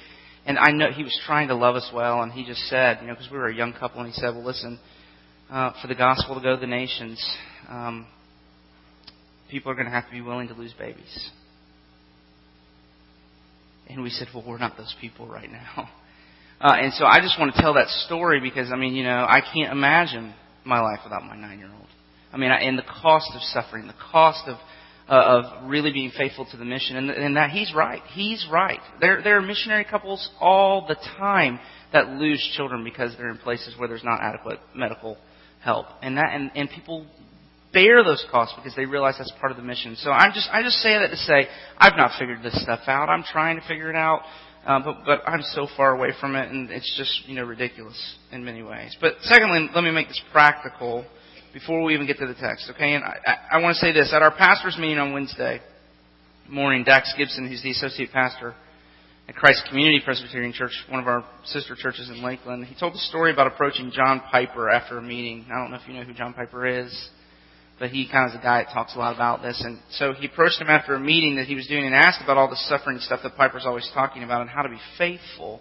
and 0.45 0.59
I 0.59 0.71
know 0.71 0.91
he 0.91 1.03
was 1.03 1.17
trying 1.25 1.47
to 1.49 1.55
love 1.55 1.75
us 1.75 1.89
well, 1.93 2.21
and 2.21 2.33
he 2.33 2.43
just 2.45 2.61
said, 2.67 2.97
you 3.01 3.07
know, 3.07 3.13
because 3.13 3.31
we 3.31 3.37
were 3.37 3.47
a 3.47 3.55
young 3.55 3.71
couple, 3.71 4.01
and 4.01 4.11
he 4.11 4.19
said, 4.19 4.35
"Well, 4.35 4.43
listen." 4.43 4.77
Uh, 5.49 5.71
for 5.81 5.87
the 5.87 5.95
gospel 5.95 6.35
to 6.35 6.41
go 6.41 6.55
to 6.55 6.61
the 6.61 6.67
nations, 6.67 7.23
um, 7.69 8.07
people 9.49 9.71
are 9.71 9.75
going 9.75 9.85
to 9.85 9.91
have 9.91 10.05
to 10.05 10.11
be 10.11 10.21
willing 10.21 10.47
to 10.47 10.53
lose 10.53 10.73
babies. 10.77 11.29
And 13.87 14.01
we 14.01 14.09
said, 14.09 14.27
well, 14.33 14.43
we're 14.47 14.57
not 14.57 14.77
those 14.77 14.95
people 14.99 15.27
right 15.27 15.51
now. 15.51 15.89
Uh, 16.57 16.73
and 16.79 16.93
so 16.93 17.03
I 17.03 17.19
just 17.19 17.37
want 17.37 17.53
to 17.53 17.61
tell 17.61 17.73
that 17.73 17.89
story 18.07 18.39
because, 18.39 18.71
I 18.71 18.77
mean, 18.77 18.95
you 18.95 19.03
know, 19.03 19.25
I 19.27 19.41
can't 19.41 19.73
imagine 19.73 20.33
my 20.63 20.79
life 20.79 20.99
without 21.03 21.21
my 21.21 21.35
nine 21.35 21.59
year 21.59 21.67
old. 21.67 21.87
I 22.31 22.37
mean, 22.37 22.49
and 22.49 22.77
the 22.77 22.83
cost 23.01 23.29
of 23.35 23.41
suffering, 23.41 23.87
the 23.87 23.93
cost 24.11 24.47
of, 24.47 24.55
uh, 25.09 25.43
of 25.43 25.69
really 25.69 25.91
being 25.91 26.11
faithful 26.17 26.47
to 26.51 26.57
the 26.57 26.63
mission. 26.63 26.95
And, 26.95 27.09
and 27.09 27.35
that 27.35 27.49
he's 27.49 27.73
right. 27.75 28.01
He's 28.13 28.47
right. 28.49 28.79
There, 29.01 29.21
there 29.21 29.37
are 29.37 29.41
missionary 29.41 29.83
couples 29.83 30.29
all 30.39 30.87
the 30.87 30.95
time 31.17 31.59
that 31.91 32.07
lose 32.07 32.41
children 32.55 32.85
because 32.85 33.13
they're 33.17 33.31
in 33.31 33.37
places 33.37 33.75
where 33.77 33.89
there's 33.89 34.05
not 34.05 34.21
adequate 34.21 34.59
medical 34.73 35.17
help. 35.65 35.87
And 36.01 36.17
that 36.17 36.29
and, 36.31 36.51
and 36.55 36.69
people 36.69 37.05
bear 37.73 38.03
those 38.03 38.23
costs 38.31 38.55
because 38.55 38.73
they 38.75 38.85
realize 38.85 39.15
that's 39.17 39.33
part 39.39 39.51
of 39.51 39.57
the 39.57 39.63
mission. 39.63 39.97
So 39.97 40.11
I'm 40.11 40.31
just 40.33 40.47
I 40.53 40.61
just 40.61 40.77
say 40.77 40.93
that 40.97 41.09
to 41.09 41.17
say 41.17 41.47
I've 41.77 41.97
not 41.97 42.11
figured 42.17 42.41
this 42.43 42.61
stuff 42.63 42.81
out. 42.87 43.09
I'm 43.09 43.23
trying 43.23 43.59
to 43.59 43.67
figure 43.67 43.89
it 43.89 43.95
out. 43.97 44.21
Um, 44.65 44.83
but 44.83 45.05
but 45.05 45.27
I'm 45.27 45.41
so 45.41 45.67
far 45.75 45.95
away 45.95 46.09
from 46.19 46.35
it, 46.35 46.49
and 46.49 46.71
it's 46.71 46.95
just 46.97 47.27
you 47.27 47.35
know 47.35 47.43
ridiculous 47.43 47.99
in 48.31 48.45
many 48.45 48.63
ways. 48.63 48.95
But 49.01 49.15
secondly, 49.21 49.69
let 49.75 49.83
me 49.83 49.91
make 49.91 50.07
this 50.07 50.21
practical 50.31 51.05
before 51.53 51.83
we 51.83 51.93
even 51.93 52.07
get 52.07 52.17
to 52.17 52.25
the 52.25 52.33
text. 52.33 52.71
Okay, 52.71 52.95
and 52.95 53.03
I, 53.03 53.17
I, 53.25 53.57
I 53.57 53.61
want 53.61 53.75
to 53.75 53.79
say 53.79 53.91
this 53.91 54.11
at 54.13 54.21
our 54.21 54.35
pastors' 54.35 54.77
meeting 54.79 54.97
on 54.97 55.13
Wednesday 55.13 55.61
morning. 56.49 56.83
Dax 56.83 57.13
Gibson, 57.17 57.47
who's 57.47 57.61
the 57.61 57.71
associate 57.71 58.11
pastor 58.11 58.55
at 59.27 59.35
Christ 59.35 59.63
Community 59.69 60.01
Presbyterian 60.03 60.53
Church, 60.53 60.71
one 60.89 60.99
of 60.99 61.07
our 61.07 61.25
sister 61.45 61.75
churches 61.75 62.09
in 62.09 62.23
Lakeland. 62.23 62.65
He 62.65 62.75
told 62.79 62.93
a 62.93 62.99
story 62.99 63.31
about 63.33 63.47
approaching 63.47 63.91
John 63.91 64.21
Piper 64.31 64.69
after 64.69 64.97
a 64.97 65.01
meeting. 65.01 65.45
I 65.47 65.59
don't 65.59 65.71
know 65.71 65.77
if 65.77 65.87
you 65.87 65.95
know 65.95 66.03
who 66.03 66.13
John 66.13 66.33
Piper 66.33 66.67
is, 66.67 67.09
but 67.79 67.89
he 67.89 68.07
kind 68.07 68.29
of 68.29 68.35
is 68.35 68.39
a 68.39 68.43
guy 68.43 68.63
that 68.63 68.71
talks 68.71 68.95
a 68.95 68.99
lot 68.99 69.15
about 69.15 69.41
this. 69.41 69.61
And 69.65 69.79
so 69.91 70.13
he 70.13 70.27
approached 70.27 70.61
him 70.61 70.69
after 70.69 70.93
a 70.93 70.99
meeting 70.99 71.37
that 71.37 71.47
he 71.47 71.55
was 71.55 71.65
doing 71.67 71.85
and 71.85 71.95
asked 71.95 72.21
about 72.23 72.37
all 72.37 72.49
the 72.49 72.55
suffering 72.67 72.99
stuff 72.99 73.21
that 73.23 73.35
Piper's 73.35 73.65
always 73.65 73.89
talking 73.93 74.23
about 74.23 74.41
and 74.41 74.49
how 74.49 74.61
to 74.61 74.69
be 74.69 74.79
faithful. 74.97 75.59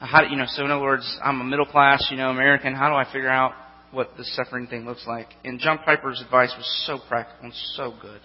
Uh, 0.00 0.06
how 0.06 0.22
do, 0.22 0.30
you 0.30 0.36
know, 0.36 0.46
so 0.46 0.64
in 0.64 0.70
other 0.70 0.82
words, 0.82 1.18
I'm 1.22 1.40
a 1.40 1.44
middle 1.44 1.66
class, 1.66 2.06
you 2.10 2.16
know, 2.16 2.30
American. 2.30 2.74
How 2.74 2.88
do 2.88 2.94
I 2.94 3.04
figure 3.12 3.28
out 3.28 3.52
what 3.90 4.10
the 4.16 4.24
suffering 4.24 4.68
thing 4.68 4.86
looks 4.86 5.04
like? 5.06 5.26
And 5.44 5.58
John 5.58 5.78
Piper's 5.84 6.22
advice 6.24 6.54
was 6.56 6.84
so 6.86 7.00
practical 7.08 7.46
and 7.46 7.54
so 7.74 7.92
good. 8.00 8.20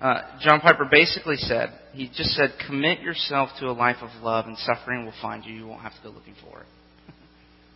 Uh, 0.00 0.20
John 0.40 0.60
Piper 0.60 0.86
basically 0.90 1.36
said, 1.36 1.70
he 1.92 2.08
just 2.08 2.30
said, 2.30 2.54
commit 2.66 3.00
yourself 3.00 3.50
to 3.60 3.66
a 3.66 3.72
life 3.72 3.96
of 4.02 4.10
love 4.22 4.46
and 4.46 4.58
suffering 4.58 5.04
will 5.04 5.14
find 5.22 5.44
you. 5.44 5.54
You 5.54 5.66
won't 5.66 5.82
have 5.82 5.92
to 5.92 5.98
go 6.02 6.10
looking 6.10 6.34
for 6.42 6.60
it. 6.60 6.66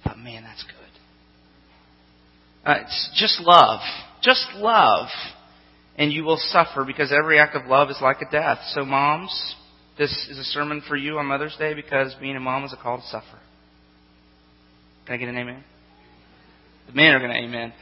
but 0.04 0.18
man, 0.18 0.42
that's 0.42 0.64
good. 0.64 0.74
Uh, 2.64 2.82
it's 2.82 3.10
just 3.14 3.40
love. 3.40 3.80
Just 4.22 4.46
love. 4.56 5.08
And 5.96 6.12
you 6.12 6.24
will 6.24 6.38
suffer 6.38 6.84
because 6.84 7.12
every 7.12 7.38
act 7.38 7.56
of 7.56 7.66
love 7.66 7.90
is 7.90 7.98
like 8.02 8.18
a 8.20 8.30
death. 8.30 8.58
So 8.72 8.84
moms, 8.84 9.54
this 9.96 10.10
is 10.30 10.38
a 10.38 10.44
sermon 10.44 10.82
for 10.86 10.96
you 10.96 11.18
on 11.18 11.26
Mother's 11.26 11.56
Day 11.58 11.74
because 11.74 12.14
being 12.20 12.36
a 12.36 12.40
mom 12.40 12.64
is 12.64 12.72
a 12.72 12.82
call 12.82 12.98
to 12.98 13.06
suffer. 13.06 13.38
Can 15.06 15.14
I 15.14 15.16
get 15.16 15.28
an 15.28 15.38
amen? 15.38 15.64
The 16.88 16.92
men 16.92 17.12
are 17.12 17.18
going 17.18 17.30
to 17.30 17.38
amen. 17.38 17.72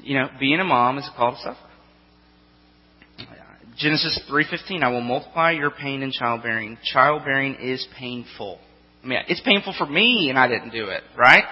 You 0.00 0.18
know, 0.18 0.28
being 0.38 0.58
a 0.58 0.64
mom 0.64 0.98
is 0.98 1.08
a 1.12 1.16
call 1.16 1.32
to 1.32 1.38
suffer. 1.38 1.69
Genesis 3.80 4.18
3:15 4.28 4.82
I 4.82 4.90
will 4.90 5.00
multiply 5.00 5.52
your 5.52 5.70
pain 5.70 6.02
in 6.02 6.12
childbearing. 6.12 6.76
Childbearing 6.84 7.54
is 7.54 7.86
painful. 7.98 8.60
I 9.02 9.06
mean, 9.06 9.20
it's 9.28 9.40
painful 9.40 9.74
for 9.76 9.86
me 9.86 10.28
and 10.28 10.38
I 10.38 10.48
didn't 10.48 10.70
do 10.70 10.88
it, 10.88 11.02
right? 11.16 11.44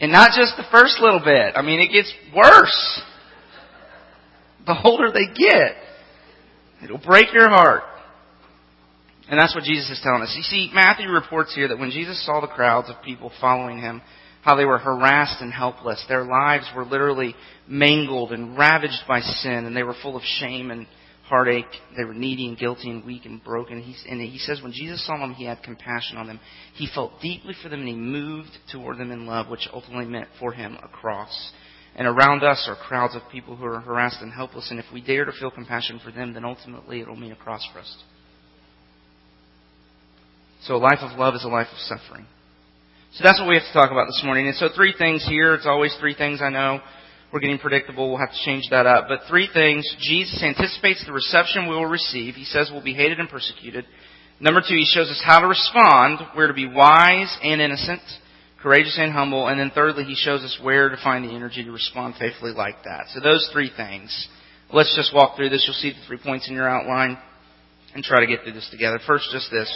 And 0.00 0.10
not 0.10 0.30
just 0.34 0.56
the 0.56 0.64
first 0.72 1.00
little 1.00 1.20
bit. 1.20 1.54
I 1.54 1.62
mean, 1.62 1.80
it 1.80 1.92
gets 1.92 2.12
worse. 2.34 3.02
The 4.66 4.74
older 4.82 5.12
they 5.12 5.26
get, 5.26 5.76
it'll 6.82 6.98
break 6.98 7.26
your 7.34 7.50
heart. 7.50 7.82
And 9.28 9.38
that's 9.38 9.54
what 9.54 9.64
Jesus 9.64 9.90
is 9.90 10.00
telling 10.02 10.22
us. 10.22 10.34
You 10.36 10.42
see, 10.42 10.70
Matthew 10.72 11.10
reports 11.10 11.54
here 11.54 11.68
that 11.68 11.78
when 11.78 11.90
Jesus 11.90 12.24
saw 12.24 12.40
the 12.40 12.46
crowds 12.46 12.88
of 12.88 13.02
people 13.02 13.30
following 13.40 13.78
him, 13.78 14.00
how 14.44 14.56
they 14.56 14.66
were 14.66 14.78
harassed 14.78 15.40
and 15.40 15.52
helpless. 15.52 16.04
Their 16.06 16.24
lives 16.24 16.66
were 16.76 16.84
literally 16.84 17.34
mangled 17.66 18.30
and 18.30 18.58
ravaged 18.58 19.02
by 19.08 19.20
sin, 19.20 19.64
and 19.64 19.74
they 19.74 19.82
were 19.82 19.96
full 20.02 20.16
of 20.16 20.22
shame 20.22 20.70
and 20.70 20.86
heartache. 21.24 21.64
They 21.96 22.04
were 22.04 22.12
needy 22.12 22.46
and 22.46 22.58
guilty 22.58 22.90
and 22.90 23.04
weak 23.04 23.24
and 23.24 23.42
broken. 23.42 23.78
and 23.78 24.20
he 24.20 24.38
says 24.38 24.60
when 24.62 24.72
Jesus 24.72 25.04
saw 25.06 25.16
them, 25.16 25.32
he 25.32 25.46
had 25.46 25.62
compassion 25.62 26.18
on 26.18 26.26
them. 26.26 26.40
He 26.74 26.86
felt 26.94 27.22
deeply 27.22 27.54
for 27.62 27.70
them, 27.70 27.80
and 27.80 27.88
he 27.88 27.94
moved 27.94 28.50
toward 28.70 28.98
them 28.98 29.10
in 29.10 29.26
love, 29.26 29.48
which 29.48 29.66
ultimately 29.72 30.04
meant 30.04 30.28
for 30.38 30.52
him 30.52 30.76
a 30.82 30.88
cross. 30.88 31.52
And 31.96 32.06
around 32.06 32.42
us 32.42 32.66
are 32.68 32.76
crowds 32.76 33.14
of 33.14 33.22
people 33.32 33.56
who 33.56 33.64
are 33.64 33.80
harassed 33.80 34.20
and 34.20 34.32
helpless, 34.32 34.70
and 34.70 34.78
if 34.78 34.86
we 34.92 35.00
dare 35.00 35.24
to 35.24 35.32
feel 35.32 35.50
compassion 35.50 36.00
for 36.04 36.10
them, 36.10 36.34
then 36.34 36.44
ultimately 36.44 37.00
it 37.00 37.08
will 37.08 37.16
mean 37.16 37.32
a 37.32 37.36
cross 37.36 37.66
for 37.72 37.78
us. 37.78 37.96
So 40.64 40.74
a 40.74 40.76
life 40.76 40.98
of 41.00 41.18
love 41.18 41.34
is 41.34 41.44
a 41.44 41.48
life 41.48 41.68
of 41.72 41.78
suffering. 41.78 42.26
So 43.14 43.22
that's 43.22 43.38
what 43.38 43.48
we 43.48 43.54
have 43.54 43.62
to 43.62 43.72
talk 43.72 43.92
about 43.92 44.06
this 44.06 44.22
morning. 44.24 44.48
And 44.48 44.56
so 44.56 44.68
three 44.74 44.92
things 44.98 45.24
here. 45.24 45.54
It's 45.54 45.66
always 45.66 45.94
three 46.00 46.16
things, 46.16 46.42
I 46.42 46.48
know. 46.48 46.80
We're 47.32 47.38
getting 47.38 47.60
predictable. 47.60 48.08
We'll 48.08 48.18
have 48.18 48.32
to 48.32 48.44
change 48.44 48.64
that 48.70 48.86
up. 48.86 49.06
But 49.06 49.20
three 49.28 49.48
things. 49.54 49.88
Jesus 50.00 50.42
anticipates 50.42 51.06
the 51.06 51.12
reception 51.12 51.68
we 51.68 51.76
will 51.76 51.86
receive. 51.86 52.34
He 52.34 52.42
says 52.42 52.70
we'll 52.72 52.82
be 52.82 52.92
hated 52.92 53.20
and 53.20 53.28
persecuted. 53.28 53.86
Number 54.40 54.60
two, 54.60 54.74
he 54.74 54.84
shows 54.84 55.10
us 55.10 55.22
how 55.24 55.38
to 55.38 55.46
respond. 55.46 56.26
We're 56.36 56.48
to 56.48 56.54
be 56.54 56.66
wise 56.66 57.38
and 57.40 57.60
innocent, 57.60 58.02
courageous 58.60 58.98
and 59.00 59.12
humble. 59.12 59.46
And 59.46 59.60
then 59.60 59.70
thirdly, 59.72 60.02
he 60.02 60.16
shows 60.16 60.42
us 60.42 60.58
where 60.60 60.88
to 60.88 60.96
find 60.96 61.24
the 61.24 61.36
energy 61.36 61.62
to 61.62 61.70
respond 61.70 62.16
faithfully 62.18 62.50
like 62.50 62.82
that. 62.82 63.06
So 63.10 63.20
those 63.20 63.48
three 63.52 63.70
things. 63.76 64.28
Let's 64.72 64.94
just 64.96 65.14
walk 65.14 65.36
through 65.36 65.50
this. 65.50 65.62
You'll 65.68 65.74
see 65.74 65.90
the 65.90 66.04
three 66.08 66.18
points 66.18 66.48
in 66.48 66.56
your 66.56 66.68
outline 66.68 67.16
and 67.94 68.02
try 68.02 68.18
to 68.18 68.26
get 68.26 68.42
through 68.42 68.54
this 68.54 68.68
together. 68.72 68.98
First, 69.06 69.28
just 69.30 69.52
this. 69.52 69.70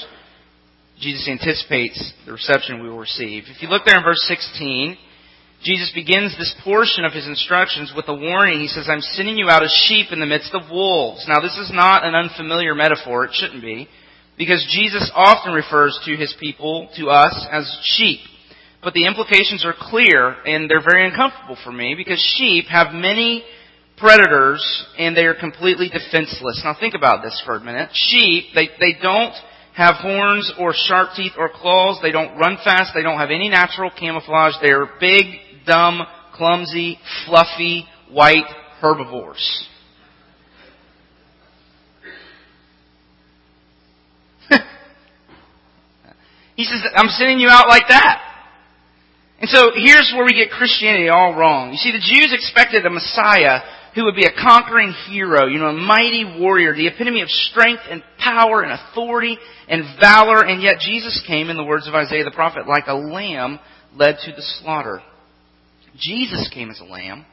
Jesus 1.01 1.29
anticipates 1.29 2.13
the 2.27 2.33
reception 2.33 2.83
we 2.83 2.89
will 2.89 2.99
receive. 2.99 3.45
If 3.47 3.63
you 3.63 3.69
look 3.69 3.85
there 3.85 3.99
in 3.99 4.03
verse 4.03 4.23
16, 4.27 4.97
Jesus 5.63 5.91
begins 5.95 6.37
this 6.39 6.55
portion 6.65 7.05
of 7.05 7.13
his 7.13 7.27
instructions 7.27 7.93
with 7.95 8.07
a 8.09 8.15
warning. 8.15 8.61
He 8.61 8.69
says, 8.69 8.89
I'm 8.89 9.01
sending 9.01 9.37
you 9.37 9.49
out 9.49 9.63
as 9.63 9.73
sheep 9.87 10.07
in 10.13 10.21
the 10.21 10.27
midst 10.27 10.55
of 10.55 10.71
wolves. 10.71 11.25
Now, 11.29 11.41
this 11.41 11.57
is 11.57 11.71
not 11.73 12.05
an 12.05 12.15
unfamiliar 12.15 12.75
metaphor. 12.75 13.25
It 13.25 13.33
shouldn't 13.35 13.63
be. 13.63 13.89
Because 14.37 14.65
Jesus 14.71 15.11
often 15.15 15.53
refers 15.53 15.99
to 16.05 16.17
his 16.17 16.35
people, 16.39 16.89
to 16.97 17.09
us, 17.09 17.47
as 17.51 17.79
sheep. 17.83 18.21
But 18.83 18.95
the 18.95 19.07
implications 19.07 19.65
are 19.65 19.75
clear, 19.77 20.31
and 20.47 20.71
they're 20.71 20.85
very 20.89 21.09
uncomfortable 21.09 21.59
for 21.65 21.73
me, 21.73 21.95
because 21.97 22.21
sheep 22.39 22.67
have 22.67 22.95
many 22.95 23.45
predators, 23.97 24.63
and 24.97 25.17
they 25.17 25.25
are 25.25 25.35
completely 25.35 25.89
defenseless. 25.89 26.63
Now, 26.65 26.77
think 26.79 26.95
about 26.95 27.23
this 27.25 27.43
for 27.45 27.57
a 27.57 27.61
minute. 27.61 27.91
Sheep, 27.93 28.45
they, 28.55 28.69
they 28.79 28.97
don't 29.03 29.35
have 29.79 29.95
horns 30.03 30.53
or 30.59 30.75
sharp 30.75 31.11
teeth 31.15 31.35
or 31.39 31.49
claws. 31.49 32.01
They 32.03 32.11
don't 32.11 32.37
run 32.37 32.59
fast. 32.65 32.91
They 32.97 33.05
don't 33.05 33.21
have 33.21 33.31
any 33.31 33.49
natural 33.49 33.93
camouflage. 33.97 34.55
They're 34.61 34.89
big, 34.99 35.25
dumb, 35.67 36.03
clumsy, 36.35 36.99
fluffy, 37.25 37.87
white 38.11 38.49
herbivores. 38.81 39.69
he 46.57 46.65
says, 46.65 46.83
I'm 46.97 47.09
sending 47.11 47.39
you 47.39 47.49
out 47.49 47.69
like 47.69 47.85
that. 47.89 48.25
And 49.41 49.49
so 49.49 49.71
here's 49.77 50.13
where 50.17 50.25
we 50.25 50.35
get 50.35 50.51
Christianity 50.51 51.09
all 51.09 51.37
wrong. 51.37 51.71
You 51.71 51.77
see, 51.77 51.93
the 51.93 51.99
Jews 51.99 52.35
expected 52.35 52.85
a 52.85 52.91
Messiah 52.91 53.61
who 53.95 54.05
would 54.05 54.15
be 54.15 54.27
a 54.27 54.43
conquering 54.43 54.93
hero, 55.09 55.47
you 55.47 55.59
know, 55.59 55.69
a 55.69 55.73
mighty 55.73 56.39
warrior, 56.39 56.75
the 56.75 56.87
epitome 56.87 57.23
of 57.23 57.29
strength 57.29 57.83
and 57.91 58.03
power 58.19 58.63
and 58.63 58.73
authority 58.73 59.39
and 59.69 59.99
valor, 60.01 60.45
and 60.45 60.63
yet 60.63 60.79
Jesus 60.81 61.23
came, 61.27 61.51
in 61.51 61.57
the 61.57 61.65
words 61.65 61.89
of 61.89 61.95
Isaiah 61.95 62.25
the 62.25 62.31
prophet, 62.31 62.67
like 62.67 62.87
a 62.87 62.95
lamb 62.95 63.59
led 63.95 64.17
to 64.25 64.33
the 64.33 64.43
slaughter. 64.61 65.01
Jesus 65.97 66.51
came 66.53 66.71
as 66.71 66.81
a 66.81 66.85
lamb, 66.85 67.27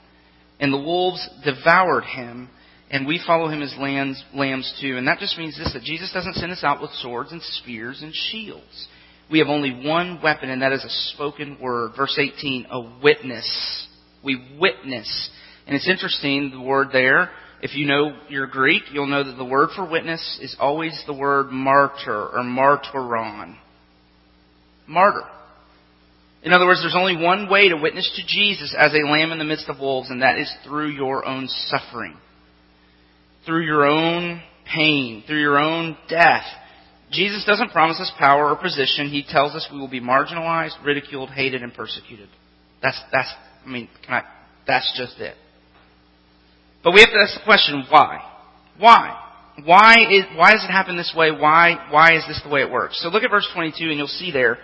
and 0.60 0.74
the 0.74 0.78
wolves 0.78 1.28
devoured 1.44 2.06
him, 2.06 2.50
and 2.90 3.06
we 3.06 3.22
follow 3.26 3.50
him 3.50 3.62
as 3.62 3.76
lambs, 3.80 4.24
lambs 4.34 4.74
too. 4.82 4.98
And 4.98 5.08
that 5.08 5.20
just 5.20 5.38
means 5.38 5.58
this, 5.58 5.74
that 5.74 5.84
Jesus 5.84 6.12
doesn't 6.14 6.36
send 6.36 6.52
us 6.52 6.64
out 6.64 6.82
with 6.82 6.92
swords 7.02 7.32
and 7.32 7.42
spears 7.42 8.02
and 8.02 8.14
shields. 8.14 8.88
We 9.30 9.40
have 9.40 9.48
only 9.48 9.72
one 9.86 10.20
weapon, 10.22 10.50
and 10.50 10.62
that 10.62 10.72
is 10.72 10.84
a 10.84 11.14
spoken 11.14 11.58
word. 11.60 11.94
Verse 11.98 12.18
18, 12.18 12.68
a 12.70 13.00
witness. 13.04 13.88
We 14.24 14.58
witness 14.60 15.30
and 15.68 15.76
it's 15.76 15.90
interesting, 15.90 16.52
the 16.52 16.62
word 16.62 16.90
there, 16.92 17.32
if 17.62 17.74
you 17.74 17.88
know 17.88 18.16
your 18.30 18.48
Greek, 18.48 18.84
you'll 18.92 19.08
know 19.08 19.24
that 19.24 19.38
the 19.38 19.46
word 19.46 19.70
for 19.76 19.90
witness 19.90 20.40
is 20.42 20.56
always 20.60 21.02
the 21.08 21.14
word 21.14 21.52
martyr 21.52 22.28
or 22.28 22.44
martyron. 22.44 23.56
Martyr. 24.88 25.28
In 26.44 26.54
other 26.54 26.68
words, 26.68 26.82
there's 26.84 26.96
only 26.96 27.18
one 27.18 27.50
way 27.50 27.70
to 27.70 27.76
witness 27.76 28.08
to 28.16 28.22
Jesus 28.28 28.76
as 28.78 28.94
a 28.94 29.10
lamb 29.10 29.32
in 29.32 29.40
the 29.40 29.46
midst 29.46 29.68
of 29.68 29.80
wolves, 29.80 30.12
and 30.12 30.22
that 30.22 30.38
is 30.38 30.54
through 30.64 30.90
your 30.90 31.26
own 31.26 31.48
suffering. 31.48 32.16
Through 33.48 33.66
your 33.66 33.88
own 33.88 34.44
pain, 34.72 35.24
through 35.26 35.42
your 35.42 35.58
own 35.58 35.98
death. 36.08 36.46
Jesus 37.12 37.46
doesn't 37.46 37.72
promise 37.72 38.00
us 38.00 38.12
power 38.20 38.50
or 38.50 38.58
position. 38.58 39.10
He 39.10 39.26
tells 39.28 39.56
us 39.56 39.68
we 39.72 39.80
will 39.80 39.88
be 39.88 40.02
marginalized, 40.02 40.84
ridiculed, 40.86 41.30
hated, 41.30 41.64
and 41.64 41.74
persecuted. 41.74 42.30
That's, 42.84 43.02
that's, 43.12 43.34
I 43.66 43.70
mean, 43.70 43.90
I, 44.08 44.22
that's 44.68 44.94
just 44.98 45.20
it. 45.20 45.36
But 46.86 46.94
we 46.94 47.02
have 47.02 47.10
to 47.10 47.20
ask 47.20 47.34
the 47.34 47.44
question, 47.44 47.84
why? 47.90 48.22
Why? 48.78 49.20
Why 49.66 49.96
is, 50.08 50.26
why 50.36 50.52
does 50.52 50.64
it 50.64 50.72
happen 50.72 50.96
this 50.96 51.14
way? 51.18 51.32
Why, 51.32 51.88
why 51.90 52.16
is 52.16 52.24
this 52.28 52.40
the 52.44 52.50
way 52.50 52.62
it 52.62 52.70
works? 52.70 53.02
So 53.02 53.10
look 53.10 53.24
at 53.24 53.32
verse 53.32 53.50
22 53.56 53.90
and 53.90 53.98
you'll 53.98 54.08
see 54.08 54.30
there 54.32 54.60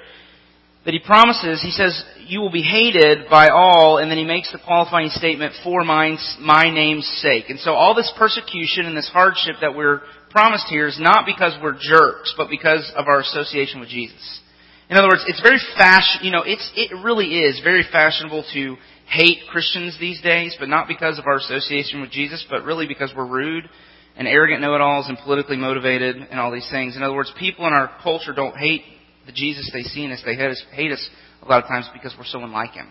that 0.85 0.93
he 0.93 0.99
promises, 0.99 1.61
he 1.61 1.71
says, 1.71 2.03
you 2.25 2.39
will 2.39 2.51
be 2.51 2.63
hated 2.63 3.29
by 3.29 3.49
all, 3.49 3.99
and 3.99 4.09
then 4.09 4.17
he 4.17 4.23
makes 4.25 4.51
the 4.51 4.57
qualifying 4.57 5.09
statement, 5.09 5.53
for 5.63 5.83
my, 5.83 6.17
my 6.39 6.73
name's 6.73 7.05
sake. 7.21 7.45
And 7.49 7.59
so 7.59 7.73
all 7.73 7.93
this 7.93 8.11
persecution 8.17 8.87
and 8.87 8.97
this 8.97 9.09
hardship 9.13 9.57
that 9.61 9.75
we're 9.75 10.01
promised 10.31 10.65
here 10.69 10.87
is 10.87 10.99
not 10.99 11.27
because 11.27 11.53
we're 11.61 11.77
jerks, 11.79 12.33
but 12.35 12.49
because 12.49 12.91
of 12.95 13.07
our 13.07 13.19
association 13.19 13.79
with 13.79 13.89
Jesus. 13.89 14.39
In 14.89 14.97
other 14.97 15.07
words, 15.07 15.23
it's 15.27 15.41
very 15.41 15.59
fashion, 15.77 16.21
you 16.23 16.31
know, 16.31 16.41
it's, 16.43 16.71
it 16.75 16.91
really 17.03 17.27
is 17.27 17.61
very 17.63 17.85
fashionable 17.91 18.43
to 18.53 18.75
hate 19.11 19.39
Christians 19.49 19.97
these 19.99 20.21
days, 20.21 20.55
but 20.57 20.69
not 20.69 20.87
because 20.87 21.19
of 21.19 21.25
our 21.27 21.35
association 21.35 21.99
with 21.99 22.11
Jesus, 22.11 22.45
but 22.49 22.63
really 22.63 22.87
because 22.87 23.11
we're 23.15 23.27
rude 23.27 23.69
and 24.15 24.25
arrogant 24.25 24.61
know-it-alls 24.61 25.09
and 25.09 25.17
politically 25.17 25.57
motivated 25.57 26.15
and 26.15 26.39
all 26.39 26.51
these 26.51 26.69
things. 26.71 26.95
In 26.95 27.03
other 27.03 27.13
words, 27.13 27.31
people 27.37 27.67
in 27.67 27.73
our 27.73 27.91
culture 28.01 28.33
don't 28.33 28.55
hate 28.55 28.83
the 29.25 29.33
Jesus 29.33 29.69
they 29.73 29.83
see 29.83 30.05
in 30.05 30.11
us. 30.11 30.21
They 30.25 30.35
hate 30.35 30.51
us, 30.51 30.63
hate 30.71 30.91
us 30.93 31.09
a 31.41 31.47
lot 31.49 31.61
of 31.61 31.67
times 31.67 31.89
because 31.93 32.15
we're 32.17 32.25
so 32.25 32.39
unlike 32.41 32.71
Him. 32.71 32.89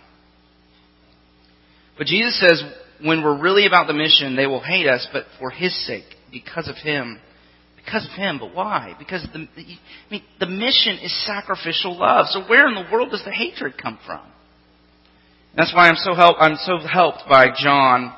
But 1.97 2.07
Jesus 2.07 2.39
says 2.39 2.63
when 3.03 3.23
we're 3.23 3.41
really 3.41 3.67
about 3.67 3.87
the 3.87 3.95
mission, 3.95 4.37
they 4.37 4.47
will 4.47 4.63
hate 4.63 4.87
us, 4.87 5.09
but 5.15 5.25
for 5.39 5.51
His 5.51 5.75
sake, 5.87 6.05
because 6.31 6.69
of 6.69 6.77
Him. 6.77 7.19
Because 7.77 8.07
of 8.07 8.13
Him, 8.13 8.39
but 8.39 8.55
why? 8.55 8.95
Because 8.99 9.27
the, 9.33 9.39
I 9.39 10.11
mean, 10.11 10.23
the 10.39 10.47
mission 10.47 10.99
is 11.03 11.27
sacrificial 11.27 11.99
love. 11.99 12.27
So 12.29 12.43
where 12.47 12.69
in 12.69 12.75
the 12.75 12.85
world 12.93 13.11
does 13.11 13.25
the 13.25 13.33
hatred 13.33 13.81
come 13.83 13.99
from? 14.05 14.21
That's 15.57 15.75
why 15.75 15.89
I'm 15.89 15.97
so 15.97 16.15
help, 16.15 16.37
I'm 16.39 16.57
so 16.65 16.79
helped 16.79 17.25
by 17.29 17.49
John 17.57 18.15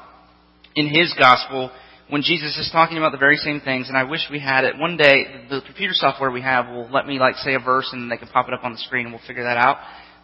in 0.75 0.89
his 0.89 1.15
gospel 1.19 1.71
when 2.11 2.21
Jesus 2.21 2.59
is 2.59 2.69
talking 2.71 2.99
about 2.99 3.13
the 3.13 3.19
very 3.19 3.37
same 3.37 3.61
things, 3.61 3.89
and 3.89 3.97
I 3.97 4.05
wish 4.05 4.21
we 4.31 4.39
had 4.39 4.65
it. 4.65 4.77
One 4.77 4.99
day, 4.99 5.47
the 5.49 5.63
computer 5.65 5.95
software 5.95 6.31
we 6.31 6.43
have 6.43 6.69
will 6.69 6.91
let 6.91 7.07
me 7.07 7.19
like 7.19 7.37
say 7.37 7.55
a 7.55 7.59
verse 7.59 7.89
and 7.93 8.13
they 8.13 8.19
can 8.19 8.29
pop 8.29 8.49
it 8.49 8.55
up 8.55 8.65
on 8.65 8.73
the 8.73 8.79
screen 8.79 9.07
and 9.07 9.15
we'll 9.15 9.27
figure 9.27 9.45
that 9.45 9.57
out. 9.57 9.79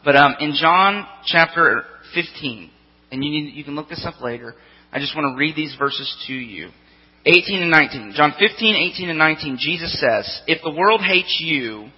But 0.05 0.17
um, 0.17 0.35
in 0.41 0.53
John 0.55 1.07
chapter 1.25 1.85
15, 2.15 2.71
and 3.11 3.25
you, 3.25 3.31
need, 3.31 3.55
you 3.55 3.65
can 3.65 3.75
look 3.75 3.89
this 3.89 4.05
up 4.05 4.21
later, 4.21 4.55
I 4.93 4.99
just 4.99 5.17
want 5.17 5.35
to 5.35 5.39
read 5.39 5.57
these 5.57 5.75
verses 5.79 6.15
to 6.27 6.35
you. 6.35 6.69
18 7.25 7.63
and 7.63 7.71
19. 7.71 8.13
John 8.15 8.35
15, 8.39 8.93
18 8.93 9.09
and 9.09 9.19
19, 9.19 9.57
Jesus 9.59 9.99
says, 9.99 10.43
If 10.47 10.63
the 10.63 10.71
world 10.71 11.01
hates 11.01 11.39
you, 11.41 11.89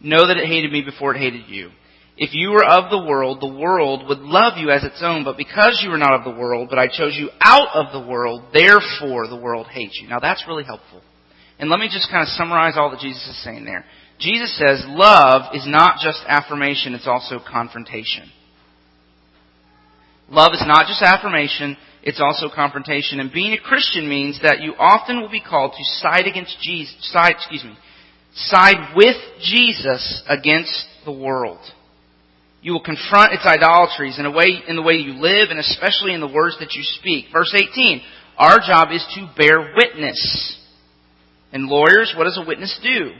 know 0.00 0.26
that 0.26 0.38
it 0.38 0.46
hated 0.46 0.72
me 0.72 0.82
before 0.82 1.14
it 1.14 1.18
hated 1.18 1.48
you. 1.48 1.70
If 2.16 2.32
you 2.32 2.50
were 2.50 2.64
of 2.64 2.90
the 2.90 3.04
world, 3.04 3.40
the 3.40 3.58
world 3.58 4.08
would 4.08 4.20
love 4.20 4.54
you 4.56 4.70
as 4.70 4.84
its 4.84 5.02
own, 5.02 5.24
but 5.24 5.36
because 5.36 5.80
you 5.82 5.90
are 5.90 5.98
not 5.98 6.14
of 6.14 6.24
the 6.24 6.38
world, 6.38 6.68
but 6.70 6.78
I 6.78 6.86
chose 6.86 7.16
you 7.18 7.28
out 7.40 7.74
of 7.74 7.92
the 7.92 8.08
world, 8.08 8.44
therefore 8.52 9.26
the 9.26 9.40
world 9.40 9.66
hates 9.66 9.98
you. 10.00 10.08
Now 10.08 10.20
that's 10.20 10.44
really 10.46 10.62
helpful. 10.62 11.02
And 11.58 11.70
let 11.70 11.80
me 11.80 11.88
just 11.92 12.10
kind 12.10 12.22
of 12.22 12.28
summarize 12.28 12.74
all 12.76 12.90
that 12.90 13.00
Jesus 13.00 13.26
is 13.26 13.42
saying 13.42 13.64
there. 13.64 13.84
Jesus 14.20 14.56
says 14.56 14.84
love 14.86 15.54
is 15.54 15.66
not 15.66 15.98
just 16.02 16.22
affirmation, 16.28 16.94
it's 16.94 17.08
also 17.08 17.40
confrontation. 17.40 18.30
Love 20.30 20.52
is 20.54 20.64
not 20.64 20.86
just 20.86 21.02
affirmation, 21.02 21.76
it's 22.02 22.20
also 22.20 22.48
confrontation. 22.54 23.18
And 23.18 23.32
being 23.32 23.52
a 23.54 23.60
Christian 23.60 24.08
means 24.08 24.40
that 24.42 24.60
you 24.60 24.74
often 24.78 25.20
will 25.20 25.30
be 25.30 25.42
called 25.42 25.72
to 25.72 25.84
side 25.84 26.26
against 26.26 26.56
Jesus, 26.60 26.94
side, 27.12 27.32
excuse 27.32 27.64
me, 27.64 27.76
side 28.34 28.94
with 28.94 29.16
Jesus 29.40 30.22
against 30.28 30.86
the 31.04 31.12
world. 31.12 31.60
You 32.64 32.72
will 32.72 32.80
confront 32.80 33.34
its 33.34 33.44
idolatries 33.44 34.18
in 34.18 34.24
a 34.24 34.30
way, 34.30 34.62
in 34.66 34.74
the 34.74 34.82
way 34.82 34.94
you 34.94 35.20
live 35.20 35.50
and 35.50 35.60
especially 35.60 36.14
in 36.14 36.20
the 36.20 36.32
words 36.32 36.56
that 36.60 36.72
you 36.72 36.82
speak. 36.82 37.26
Verse 37.30 37.54
18. 37.54 38.00
Our 38.38 38.58
job 38.58 38.88
is 38.90 39.04
to 39.16 39.30
bear 39.36 39.74
witness. 39.76 40.58
And 41.52 41.66
lawyers, 41.66 42.14
what 42.16 42.24
does 42.24 42.40
a 42.42 42.48
witness 42.48 42.80
do? 42.82 43.12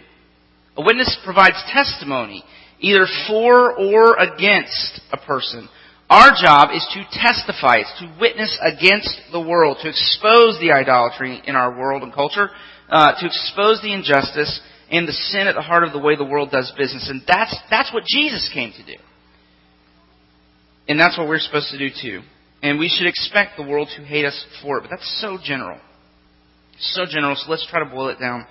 A 0.78 0.82
witness 0.82 1.18
provides 1.26 1.62
testimony, 1.70 2.42
either 2.80 3.06
for 3.28 3.78
or 3.78 4.16
against 4.16 5.02
a 5.12 5.18
person. 5.18 5.68
Our 6.08 6.30
job 6.30 6.70
is 6.72 6.88
to 6.94 7.04
testify, 7.12 7.80
it's 7.80 7.98
to 8.00 8.16
witness 8.18 8.58
against 8.62 9.20
the 9.30 9.42
world, 9.42 9.76
to 9.82 9.90
expose 9.90 10.58
the 10.58 10.72
idolatry 10.72 11.42
in 11.46 11.54
our 11.54 11.78
world 11.78 12.02
and 12.02 12.14
culture, 12.14 12.48
uh, 12.88 13.12
to 13.20 13.26
expose 13.26 13.82
the 13.82 13.92
injustice 13.92 14.58
and 14.90 15.06
the 15.06 15.12
sin 15.12 15.48
at 15.48 15.54
the 15.54 15.62
heart 15.62 15.84
of 15.84 15.92
the 15.92 15.98
way 15.98 16.16
the 16.16 16.24
world 16.24 16.50
does 16.50 16.72
business. 16.78 17.10
And 17.10 17.20
that's, 17.28 17.54
that's 17.68 17.92
what 17.92 18.04
Jesus 18.06 18.50
came 18.54 18.72
to 18.72 18.84
do. 18.86 18.98
And 20.88 21.00
that's 21.00 21.16
what 21.16 21.28
we're 21.28 21.38
supposed 21.38 21.70
to 21.70 21.78
do 21.78 21.88
too. 22.02 22.20
And 22.62 22.78
we 22.78 22.88
should 22.88 23.06
expect 23.06 23.56
the 23.56 23.62
world 23.62 23.88
to 23.96 24.02
hate 24.02 24.24
us 24.24 24.44
for 24.62 24.78
it. 24.78 24.82
But 24.82 24.90
that's 24.90 25.20
so 25.20 25.38
general. 25.42 25.78
So 26.78 27.04
general. 27.08 27.36
So 27.36 27.50
let's 27.50 27.66
try 27.70 27.80
to 27.84 27.90
boil 27.90 28.08
it 28.08 28.18
down 28.18 28.46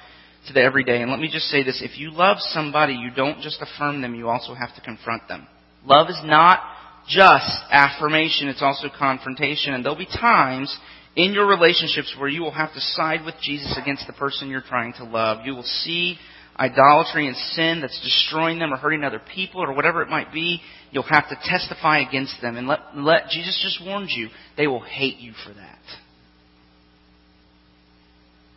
to 0.47 0.53
the 0.53 0.61
everyday. 0.61 1.01
And 1.01 1.11
let 1.11 1.19
me 1.19 1.29
just 1.31 1.45
say 1.45 1.63
this. 1.63 1.81
If 1.83 1.97
you 1.97 2.11
love 2.11 2.37
somebody, 2.39 2.93
you 2.93 3.11
don't 3.15 3.41
just 3.41 3.61
affirm 3.61 4.01
them, 4.01 4.15
you 4.15 4.29
also 4.29 4.53
have 4.53 4.75
to 4.75 4.81
confront 4.81 5.27
them. 5.27 5.47
Love 5.85 6.09
is 6.09 6.19
not 6.23 6.59
just 7.07 7.49
affirmation, 7.69 8.47
it's 8.47 8.61
also 8.61 8.87
confrontation. 8.97 9.73
And 9.73 9.83
there'll 9.83 9.97
be 9.97 10.05
times 10.05 10.75
in 11.15 11.33
your 11.33 11.47
relationships 11.47 12.15
where 12.17 12.29
you 12.29 12.41
will 12.41 12.51
have 12.51 12.73
to 12.73 12.79
side 12.79 13.25
with 13.25 13.35
Jesus 13.41 13.77
against 13.81 14.07
the 14.07 14.13
person 14.13 14.49
you're 14.49 14.61
trying 14.61 14.93
to 14.93 15.03
love. 15.03 15.45
You 15.45 15.53
will 15.53 15.63
see 15.63 16.17
idolatry 16.57 17.27
and 17.27 17.35
sin 17.35 17.81
that's 17.81 17.99
destroying 18.03 18.59
them 18.59 18.73
or 18.73 18.77
hurting 18.77 19.03
other 19.03 19.21
people 19.33 19.61
or 19.61 19.73
whatever 19.73 20.01
it 20.01 20.09
might 20.09 20.31
be, 20.31 20.61
you'll 20.93 21.03
have 21.03 21.27
to 21.29 21.37
testify 21.43 21.99
against 21.99 22.41
them. 22.41 22.55
And 22.55 22.67
let, 22.67 22.95
let 22.95 23.29
Jesus 23.29 23.59
just 23.61 23.85
warned 23.85 24.09
you, 24.11 24.29
they 24.55 24.67
will 24.67 24.83
hate 24.83 25.17
you 25.17 25.33
for 25.45 25.53
that. 25.53 25.79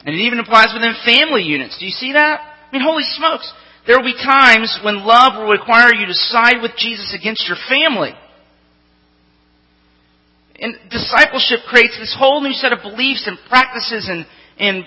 And 0.05 0.15
it 0.15 0.19
even 0.19 0.39
applies 0.39 0.71
within 0.73 0.95
family 1.05 1.43
units. 1.43 1.79
Do 1.81 1.87
you 1.87 1.91
see 1.91 2.13
that? 2.13 2.41
I 2.41 2.73
mean, 2.73 2.83
holy 2.83 3.03
smokes. 3.03 3.51
There 3.87 3.97
will 3.97 4.05
be 4.05 4.15
times 4.15 4.79
when 4.85 5.05
love 5.05 5.35
will 5.35 5.51
require 5.51 5.95
you 5.95 6.07
to 6.07 6.15
side 6.15 6.63
with 6.63 6.73
Jesus 6.77 7.17
against 7.19 7.49
your 7.49 7.57
family. 7.69 8.13
And 10.59 10.77
discipleship 10.91 11.61
creates 11.69 11.99
this 11.99 12.15
whole 12.17 12.41
new 12.41 12.53
set 12.53 12.73
of 12.73 12.83
beliefs 12.83 13.27
and 13.27 13.39
practices 13.49 14.09
and, 14.09 14.27
and 14.59 14.85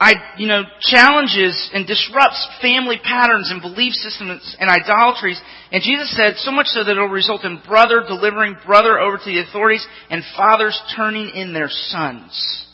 I, 0.00 0.14
you 0.36 0.46
know, 0.46 0.62
challenges 0.80 1.70
and 1.74 1.84
disrupts 1.84 2.46
family 2.62 3.00
patterns 3.02 3.50
and 3.50 3.60
belief 3.60 3.94
systems 3.94 4.56
and 4.60 4.70
idolatries. 4.70 5.40
And 5.72 5.82
Jesus 5.82 6.14
said 6.16 6.36
so 6.36 6.52
much 6.52 6.66
so 6.66 6.84
that 6.84 6.92
it'll 6.92 7.08
result 7.08 7.44
in 7.44 7.60
brother 7.66 8.04
delivering 8.06 8.56
brother 8.64 8.98
over 8.98 9.16
to 9.16 9.24
the 9.24 9.40
authorities 9.40 9.84
and 10.08 10.22
fathers 10.36 10.80
turning 10.94 11.30
in 11.30 11.52
their 11.52 11.68
sons. 11.68 12.66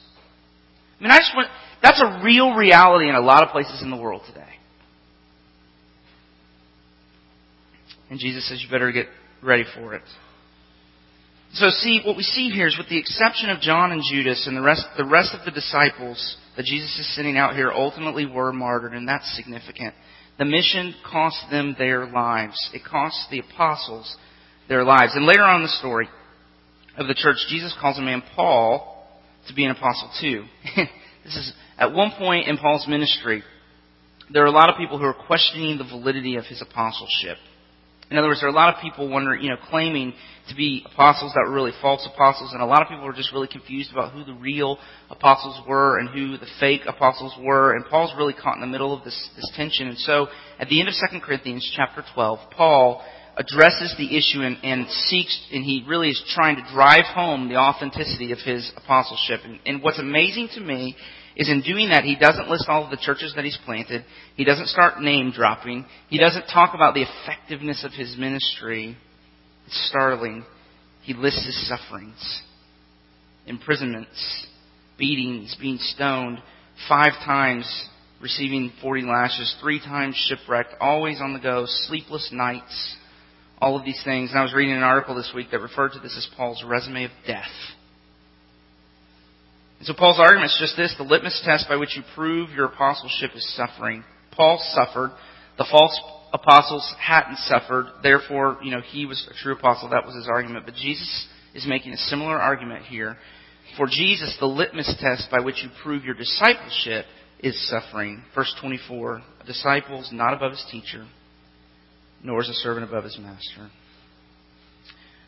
I 1.01 1.03
mean, 1.03 1.13
I 1.13 1.19
just 1.19 1.35
want, 1.35 1.49
that's 1.83 2.03
a 2.03 2.21
real 2.23 2.55
reality 2.55 3.09
in 3.09 3.15
a 3.15 3.23
lot 3.23 3.43
of 3.43 3.51
places 3.51 3.81
in 3.83 3.91
the 3.91 3.97
world 3.97 4.23
today. 4.27 4.45
And 8.11 8.21
Jesus 8.21 8.47
says 8.47 8.63
you 8.63 8.71
better 8.71 8.93
get 8.93 9.07
ready 9.43 9.65
for 9.75 9.95
it. 9.95 10.03
So 11.55 11.71
see, 11.71 12.03
what 12.05 12.17
we 12.17 12.23
see 12.23 12.51
here 12.51 12.67
is 12.67 12.77
with 12.77 12.89
the 12.89 12.99
exception 12.99 13.49
of 13.49 13.61
John 13.61 13.93
and 13.93 14.03
Judas 14.09 14.47
and 14.47 14.57
the 14.57 14.61
rest, 14.61 14.85
the 14.99 15.07
rest 15.07 15.35
of 15.35 15.45
the 15.45 15.53
disciples, 15.53 16.37
that 16.57 16.65
Jesus 16.65 16.99
is 16.99 17.15
sending 17.15 17.37
out 17.37 17.55
here 17.55 17.71
ultimately 17.73 18.27
were 18.27 18.53
martyred, 18.53 18.95
and 18.95 19.09
that's 19.09 19.37
significant. 19.37 19.95
The 20.39 20.45
mission 20.45 20.95
cost 21.09 21.39
them 21.51 21.75
their 21.79 22.07
lives. 22.07 22.57
It 22.73 22.83
cost 22.89 23.29
the 23.31 23.41
apostles 23.41 24.17
their 24.69 24.85
lives. 24.85 25.13
And 25.15 25.27
later 25.27 25.43
on 25.43 25.57
in 25.57 25.63
the 25.63 25.69
story 25.69 26.09
of 26.97 27.07
the 27.07 27.15
church, 27.15 27.37
Jesus 27.49 27.75
calls 27.81 27.99
a 27.99 28.03
man 28.03 28.23
Paul 28.35 29.09
to 29.49 29.55
be 29.55 29.65
an 29.65 29.71
apostle 29.71 30.11
too. 30.21 30.45
this 31.25 31.37
is 31.37 31.53
at 31.79 31.93
one 31.93 32.13
point 32.17 32.49
in 32.49 32.57
Paul's 32.57 32.87
ministry, 32.89 33.43
there 34.33 34.43
are 34.43 34.47
a 34.47 34.53
lot 34.53 34.71
of 34.71 34.77
people 34.77 34.99
who 34.99 35.05
are 35.05 35.15
questioning 35.15 35.79
the 35.79 35.85
validity 35.85 36.37
of 36.37 36.45
his 36.45 36.63
apostleship. 36.63 37.37
In 38.15 38.19
other 38.19 38.29
words, 38.29 38.39
there 38.39 38.49
are 38.49 38.53
a 38.53 38.55
lot 38.55 38.73
of 38.73 38.81
people 38.81 39.09
wondering, 39.09 39.43
you 39.43 39.51
know, 39.51 39.57
claiming 39.71 40.15
to 40.49 40.55
be 40.55 40.87
apostles 40.87 41.33
that 41.35 41.49
were 41.49 41.53
really 41.53 41.73
false 41.83 42.09
apostles, 42.15 42.53
and 42.53 42.63
a 42.63 42.65
lot 42.65 42.81
of 42.81 42.87
people 42.87 43.05
were 43.05 43.13
just 43.13 43.33
really 43.33 43.49
confused 43.49 43.91
about 43.91 44.13
who 44.13 44.23
the 44.23 44.35
real 44.35 44.79
apostles 45.11 45.61
were 45.67 45.99
and 45.99 46.09
who 46.09 46.39
the 46.39 46.47
fake 46.61 46.83
apostles 46.87 47.35
were. 47.41 47.75
And 47.75 47.85
Paul's 47.87 48.13
really 48.17 48.33
caught 48.33 48.55
in 48.55 48.61
the 48.61 48.69
middle 48.69 48.97
of 48.97 49.03
this, 49.03 49.31
this 49.35 49.51
tension. 49.57 49.89
And 49.89 49.99
so, 49.99 50.29
at 50.61 50.69
the 50.69 50.79
end 50.79 50.89
of 50.89 50.95
2 51.11 51.19
Corinthians 51.23 51.69
chapter 51.75 52.05
12, 52.15 52.39
Paul 52.53 53.03
addresses 53.37 53.93
the 53.99 54.17
issue 54.17 54.43
and, 54.43 54.59
and 54.63 54.89
seeks, 54.89 55.37
and 55.53 55.65
he 55.65 55.85
really 55.89 56.11
is 56.11 56.25
trying 56.37 56.55
to 56.55 56.73
drive 56.73 57.07
home 57.07 57.49
the 57.49 57.57
authenticity 57.57 58.31
of 58.31 58.39
his 58.39 58.71
apostleship. 58.77 59.41
And, 59.45 59.59
and 59.67 59.83
what's 59.83 59.99
amazing 59.99 60.51
to 60.55 60.61
me 60.61 60.95
is 61.37 61.49
in 61.49 61.63
doing 61.63 61.91
that, 61.91 62.05
he 62.05 62.17
doesn't 62.17 62.49
list 62.49 62.67
all 62.69 62.85
of 62.85 62.91
the 62.91 62.97
churches 62.97 63.33
that 63.35 63.45
he's 63.45 63.59
planted. 63.65 64.05
He 64.37 64.45
doesn't 64.45 64.69
start 64.69 65.01
name 65.01 65.33
dropping. 65.33 65.87
He 66.09 66.19
doesn't 66.19 66.47
talk 66.47 66.75
about 66.75 66.95
the 66.95 67.05
effectiveness 67.05 67.85
of 67.85 67.93
his 67.93 68.17
ministry. 68.17 68.97
It's 69.67 69.89
startling. 69.89 70.45
He 71.03 71.15
lists 71.15 71.45
his 71.45 71.69
sufferings, 71.69 72.43
imprisonments, 73.47 74.47
beatings, 74.97 75.57
being 75.61 75.79
stoned, 75.79 76.39
five 76.89 77.13
times 77.25 77.67
receiving 78.25 78.73
40 78.81 79.03
lashes, 79.03 79.55
three 79.61 79.79
times 79.81 80.17
shipwrecked, 80.17 80.75
always 80.81 81.21
on 81.21 81.35
the 81.35 81.41
go, 81.41 81.65
sleepless 81.67 82.31
nights, 82.33 82.97
all 83.59 83.79
of 83.79 83.85
these 83.85 84.01
things. 84.03 84.31
And 84.31 84.39
I 84.39 84.43
was 84.43 84.55
reading 84.55 84.75
an 84.75 84.83
article 84.83 85.15
this 85.15 85.31
week 85.35 85.49
that 85.51 85.61
referred 85.61 85.93
to 85.93 86.01
this 86.01 86.17
as 86.17 86.27
Paul's 86.35 86.65
resume 86.67 87.05
of 87.05 87.11
death. 87.27 87.45
And 89.85 89.95
so 89.95 90.01
Paul's 90.01 90.19
argument 90.19 90.47
is 90.51 90.57
just 90.59 90.79
this 90.79 90.95
the 90.97 91.05
litmus 91.05 91.43
test 91.45 91.69
by 91.69 91.77
which 91.77 91.95
you 91.95 92.03
prove 92.15 92.49
your 92.49 92.65
apostleship 92.65 93.33
is 93.37 93.55
suffering. 93.55 94.03
Paul 94.33 94.59
suffered. 94.73 95.11
The 95.59 95.67
false 95.71 96.01
apostles 96.33 96.91
hadn't 96.99 97.37
suffered. 97.41 97.89
Therefore, 98.03 98.57
you 98.63 98.71
know, 98.71 98.81
he 98.81 99.05
was 99.05 99.29
a 99.31 99.35
true 99.43 99.53
apostle. 99.53 99.91
That 99.91 100.07
was 100.07 100.15
his 100.15 100.27
argument. 100.27 100.65
But 100.65 100.77
Jesus 100.77 101.29
is 101.55 101.67
making 101.67 101.93
a 101.93 101.99
similar 101.99 102.41
argument 102.41 102.87
here. 102.87 103.19
For 103.77 103.87
Jesus, 103.87 104.35
the 104.41 104.47
litmus 104.47 104.91
test 105.01 105.31
by 105.31 105.41
which 105.45 105.63
you 105.63 105.69
prove 105.83 106.03
your 106.03 106.15
discipleship 106.15 107.05
is 107.41 107.69
suffering. 107.69 108.23
Verse 108.35 108.55
24 108.63 109.21
A 109.43 109.45
disciple 109.45 110.01
is 110.01 110.09
not 110.11 110.33
above 110.33 110.53
his 110.53 110.65
teacher, 110.71 111.07
nor 112.23 112.41
is 112.41 112.49
a 112.49 112.55
servant 112.55 112.89
above 112.89 113.05
his 113.05 113.19
master. 113.19 113.69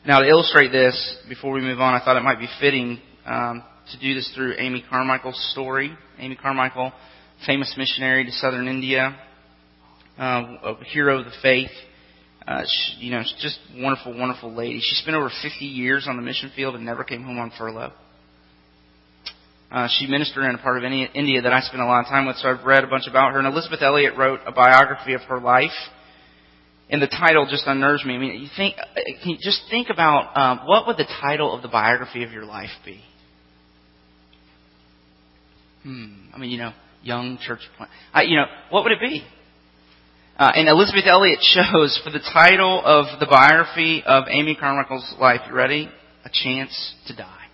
Now, 0.07 0.21
to 0.21 0.27
illustrate 0.27 0.73
this, 0.73 1.19
before 1.29 1.53
we 1.53 1.61
move 1.61 1.79
on, 1.79 1.93
I 1.93 2.03
thought 2.03 2.17
it 2.17 2.23
might 2.23 2.39
be 2.39 2.49
fitting 2.59 3.01
um, 3.27 3.63
to 3.93 3.99
do 4.01 4.15
this 4.15 4.31
through 4.35 4.55
Amy 4.59 4.85
Carmichael's 4.89 5.41
story. 5.53 5.97
Amy 6.19 6.37
Carmichael, 6.37 6.93
famous 7.47 7.75
missionary 7.77 8.25
to 8.25 8.33
southern 8.33 8.69
India, 8.69 9.17
uh, 10.19 10.23
a 10.65 10.85
hero 10.85 11.19
of 11.19 11.25
the 11.25 11.33
faith. 11.43 11.71
Uh, 12.47 12.63
she, 12.65 13.07
you 13.07 13.11
know, 13.11 13.23
she's 13.23 13.43
just 13.43 13.59
wonderful, 13.77 14.17
wonderful 14.17 14.55
lady. 14.55 14.81
She 14.81 14.95
spent 14.97 15.17
over 15.17 15.31
50 15.43 15.65
years 15.65 16.07
on 16.09 16.17
the 16.17 16.23
mission 16.23 16.51
field 16.55 16.75
and 16.75 16.85
never 16.85 17.05
came 17.05 17.25
home 17.25 17.39
on 17.39 17.53
furlough. 17.59 17.93
Uh, 19.71 19.89
she 19.99 20.07
ministered 20.07 20.45
in 20.45 20.55
a 20.55 20.59
part 20.59 20.79
of 20.79 20.85
India 20.85 21.43
that 21.43 21.53
I 21.53 21.61
spent 21.61 21.83
a 21.83 21.87
lot 21.87 22.01
of 22.01 22.07
time 22.07 22.27
with, 22.27 22.37
so 22.37 22.49
I've 22.49 22.65
read 22.65 22.85
a 22.85 22.87
bunch 22.87 23.09
about 23.09 23.33
her. 23.33 23.39
And 23.39 23.49
Elisabeth 23.49 23.83
Elliot 23.83 24.15
wrote 24.17 24.41
a 24.47 24.53
biography 24.53 25.15
of 25.15 25.23
her 25.23 25.41
life, 25.41 25.75
and 26.89 27.03
the 27.03 27.09
title 27.09 27.49
just 27.51 27.67
unnerves 27.67 28.05
me. 28.05 28.15
I 28.15 28.19
mean, 28.19 28.41
you 28.41 28.49
think, 28.57 28.77
uh, 28.79 28.85
can 29.23 29.33
you 29.33 29.39
just 29.41 29.63
think 29.69 29.89
about 29.91 30.37
um, 30.37 30.67
what 30.67 30.87
would 30.87 30.97
the 30.97 31.09
title 31.21 31.53
of 31.53 31.63
the 31.63 31.69
biography 31.69 32.23
of 32.23 32.31
your 32.31 32.45
life 32.45 32.71
be? 32.85 33.01
Hmm. 35.87 36.35
I 36.35 36.39
mean, 36.39 36.51
you 36.51 36.59
know, 36.59 36.73
young 37.05 37.39
church 37.47 37.61
plant. 37.77 37.93
I, 38.13 38.23
you 38.23 38.35
know, 38.35 38.47
what 38.71 38.83
would 38.83 38.91
it 38.91 38.99
be? 38.99 39.23
Uh, 40.37 40.51
and 40.57 40.69
Elisabeth 40.69 41.05
Elliot 41.07 41.39
chose 41.55 41.99
for 42.03 42.11
the 42.11 42.19
title 42.19 42.83
of 42.85 43.21
the 43.21 43.27
biography 43.27 44.03
of 44.05 44.25
Amy 44.29 44.57
Carmichael's 44.57 45.15
life. 45.21 45.43
You 45.47 45.55
ready? 45.55 45.89
A 46.25 46.31
chance 46.33 46.95
to 47.07 47.15
die. 47.15 47.45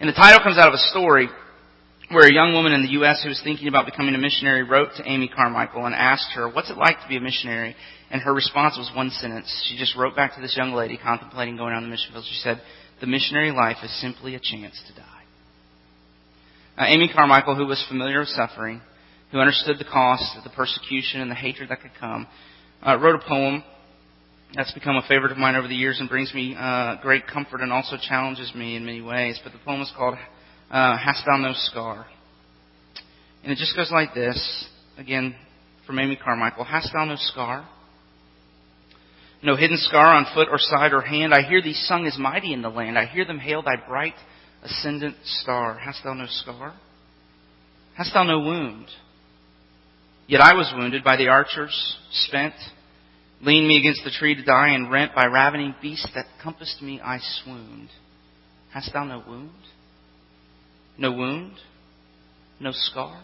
And 0.00 0.08
the 0.08 0.14
title 0.14 0.40
comes 0.42 0.56
out 0.56 0.68
of 0.68 0.72
a 0.72 0.88
story 0.90 1.28
where 2.10 2.26
a 2.26 2.32
young 2.32 2.54
woman 2.54 2.72
in 2.72 2.82
the 2.84 2.92
U.S. 2.92 3.20
who 3.22 3.28
was 3.28 3.40
thinking 3.44 3.68
about 3.68 3.84
becoming 3.84 4.14
a 4.14 4.18
missionary 4.18 4.62
wrote 4.62 4.88
to 4.96 5.06
Amy 5.06 5.28
Carmichael 5.28 5.84
and 5.84 5.94
asked 5.94 6.32
her, 6.34 6.48
What's 6.48 6.70
it 6.70 6.78
like 6.78 7.02
to 7.02 7.08
be 7.08 7.18
a 7.18 7.20
missionary? 7.20 7.76
And 8.10 8.22
her 8.22 8.32
response 8.32 8.78
was 8.78 8.90
one 8.96 9.10
sentence. 9.10 9.46
She 9.68 9.76
just 9.76 9.94
wrote 9.94 10.16
back 10.16 10.36
to 10.36 10.40
this 10.40 10.56
young 10.56 10.72
lady 10.72 10.96
contemplating 10.96 11.58
going 11.58 11.74
on 11.74 11.82
the 11.82 11.90
mission 11.90 12.12
field. 12.12 12.24
She 12.26 12.40
said, 12.40 12.62
The 13.02 13.06
missionary 13.06 13.50
life 13.50 13.76
is 13.84 14.00
simply 14.00 14.36
a 14.36 14.40
chance 14.40 14.80
to 14.88 14.94
die. 14.94 15.09
Uh, 16.76 16.84
Amy 16.86 17.10
Carmichael, 17.12 17.56
who 17.56 17.66
was 17.66 17.84
familiar 17.88 18.20
with 18.20 18.28
suffering, 18.28 18.80
who 19.32 19.38
understood 19.38 19.78
the 19.78 19.84
cost 19.84 20.36
of 20.36 20.44
the 20.44 20.50
persecution 20.50 21.20
and 21.20 21.30
the 21.30 21.34
hatred 21.34 21.70
that 21.70 21.80
could 21.80 21.92
come, 21.98 22.26
uh, 22.86 22.96
wrote 22.98 23.20
a 23.20 23.28
poem 23.28 23.62
that's 24.54 24.72
become 24.72 24.96
a 24.96 25.02
favorite 25.08 25.30
of 25.30 25.38
mine 25.38 25.54
over 25.54 25.68
the 25.68 25.74
years 25.74 26.00
and 26.00 26.08
brings 26.08 26.34
me 26.34 26.56
uh, 26.58 26.96
great 27.02 27.26
comfort 27.26 27.60
and 27.60 27.72
also 27.72 27.96
challenges 28.00 28.52
me 28.54 28.76
in 28.76 28.84
many 28.84 29.00
ways. 29.00 29.38
But 29.44 29.52
the 29.52 29.58
poem 29.64 29.80
is 29.80 29.92
called 29.96 30.16
uh, 30.70 30.98
Hast 30.98 31.24
Thou 31.26 31.36
No 31.36 31.52
Scar? 31.54 32.06
And 33.42 33.52
it 33.52 33.56
just 33.56 33.74
goes 33.74 33.90
like 33.90 34.14
this, 34.14 34.68
again, 34.98 35.34
from 35.86 35.98
Amy 35.98 36.16
Carmichael. 36.16 36.64
Hast 36.64 36.92
thou 36.92 37.04
no 37.04 37.16
scar? 37.16 37.66
No 39.42 39.56
hidden 39.56 39.78
scar 39.78 40.14
on 40.14 40.26
foot 40.34 40.48
or 40.50 40.58
side 40.58 40.92
or 40.92 41.00
hand. 41.00 41.32
I 41.32 41.42
hear 41.42 41.62
thee 41.62 41.72
sung 41.72 42.06
as 42.06 42.18
mighty 42.18 42.52
in 42.52 42.60
the 42.60 42.68
land. 42.68 42.98
I 42.98 43.06
hear 43.06 43.24
them 43.24 43.38
hail 43.38 43.62
thy 43.62 43.76
bright 43.88 44.14
ascendant 44.62 45.16
star. 45.24 45.78
Hast 45.78 46.04
thou 46.04 46.14
no 46.14 46.26
scar? 46.28 46.74
Hast 47.96 48.14
thou 48.14 48.24
no 48.24 48.40
wound? 48.40 48.86
Yet 50.26 50.40
I 50.40 50.54
was 50.54 50.72
wounded 50.76 51.02
by 51.02 51.16
the 51.16 51.28
archers, 51.28 51.96
spent, 52.12 52.54
leaned 53.42 53.66
me 53.66 53.78
against 53.78 54.04
the 54.04 54.10
tree 54.10 54.34
to 54.34 54.44
die, 54.44 54.74
and 54.74 54.90
rent 54.90 55.14
by 55.14 55.26
ravening 55.26 55.74
beasts 55.82 56.08
that 56.14 56.26
compassed 56.42 56.80
me, 56.80 57.00
I 57.00 57.18
swooned. 57.42 57.88
Hast 58.72 58.92
thou 58.92 59.04
no 59.04 59.22
wound? 59.26 59.50
No 60.96 61.12
wound? 61.12 61.54
No 62.60 62.70
scar? 62.72 63.20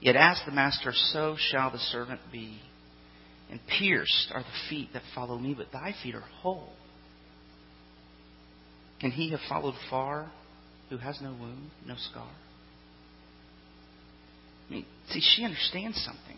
Yet 0.00 0.16
as 0.16 0.40
the 0.46 0.52
master, 0.52 0.92
so 0.92 1.36
shall 1.38 1.70
the 1.70 1.78
servant 1.78 2.20
be. 2.30 2.60
And 3.50 3.60
pierced 3.78 4.30
are 4.32 4.42
the 4.42 4.68
feet 4.68 4.90
that 4.92 5.02
follow 5.14 5.38
me, 5.38 5.54
but 5.56 5.72
thy 5.72 5.94
feet 6.02 6.14
are 6.14 6.20
whole. 6.20 6.72
Can 9.00 9.10
he 9.10 9.30
have 9.30 9.40
followed 9.48 9.74
far 9.90 10.30
who 10.90 10.98
has 10.98 11.18
no 11.20 11.30
wound, 11.30 11.70
no 11.86 11.94
scar? 12.10 12.28
I 14.68 14.72
mean, 14.72 14.86
see, 15.10 15.20
she 15.20 15.44
understands 15.44 16.02
something. 16.04 16.36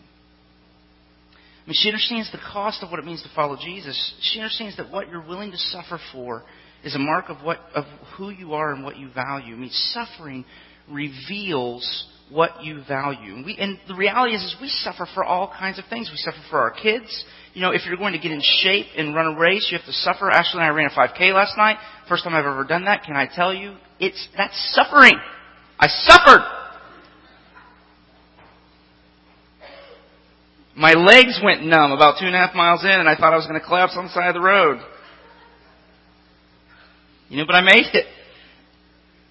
I 1.33 1.67
mean, 1.67 1.75
she 1.75 1.89
understands 1.89 2.31
the 2.31 2.39
cost 2.51 2.83
of 2.83 2.89
what 2.89 2.99
it 2.99 3.05
means 3.05 3.21
to 3.23 3.29
follow 3.35 3.57
Jesus. 3.63 4.13
She 4.21 4.39
understands 4.39 4.77
that 4.77 4.91
what 4.91 5.09
you're 5.09 5.25
willing 5.25 5.51
to 5.51 5.57
suffer 5.57 5.99
for 6.11 6.43
is 6.83 6.95
a 6.95 6.99
mark 6.99 7.29
of 7.29 7.37
what 7.43 7.59
of 7.75 7.83
who 8.17 8.29
you 8.29 8.53
are 8.53 8.73
and 8.73 8.83
what 8.83 8.97
you 8.97 9.09
value. 9.13 9.53
I 9.53 9.57
mean, 9.57 9.69
suffering 9.69 10.45
reveals 10.89 12.07
what 12.29 12.63
you 12.63 12.83
value. 12.87 13.35
And, 13.35 13.45
we, 13.45 13.57
and 13.57 13.79
the 13.87 13.95
reality 13.95 14.35
is, 14.35 14.43
is 14.43 14.55
we 14.61 14.69
suffer 14.69 15.07
for 15.13 15.23
all 15.23 15.51
kinds 15.57 15.79
of 15.79 15.85
things. 15.89 16.09
We 16.11 16.17
suffer 16.17 16.37
for 16.49 16.59
our 16.59 16.71
kids. 16.71 17.25
You 17.53 17.61
know, 17.61 17.71
if 17.71 17.85
you're 17.85 17.97
going 17.97 18.13
to 18.13 18.19
get 18.19 18.31
in 18.31 18.41
shape 18.61 18.85
and 18.95 19.15
run 19.15 19.35
a 19.35 19.39
race, 19.39 19.67
you 19.71 19.77
have 19.77 19.85
to 19.85 19.93
suffer. 19.93 20.29
Ashley 20.29 20.61
and 20.61 20.63
I 20.63 20.69
ran 20.69 20.87
a 20.87 20.89
5K 20.91 21.33
last 21.33 21.57
night. 21.57 21.77
First 22.07 22.23
time 22.23 22.35
I've 22.35 22.45
ever 22.45 22.63
done 22.63 22.85
that. 22.85 23.03
Can 23.03 23.15
I 23.15 23.27
tell 23.33 23.53
you? 23.53 23.75
It's, 23.99 24.27
that's 24.37 24.53
suffering. 24.75 25.19
I 25.79 25.87
suffered. 25.87 26.45
My 30.75 30.93
legs 30.93 31.41
went 31.43 31.65
numb 31.65 31.91
about 31.91 32.19
two 32.19 32.25
and 32.25 32.35
a 32.35 32.37
half 32.37 32.55
miles 32.55 32.83
in 32.83 32.89
and 32.89 33.09
I 33.09 33.15
thought 33.15 33.33
I 33.33 33.35
was 33.35 33.47
going 33.47 33.59
to 33.59 33.65
collapse 33.65 33.95
on 33.97 34.05
the 34.05 34.11
side 34.11 34.29
of 34.29 34.35
the 34.35 34.41
road. 34.41 34.79
You 37.27 37.37
know, 37.37 37.45
but 37.45 37.55
I 37.55 37.61
made 37.61 37.93
it. 37.93 38.05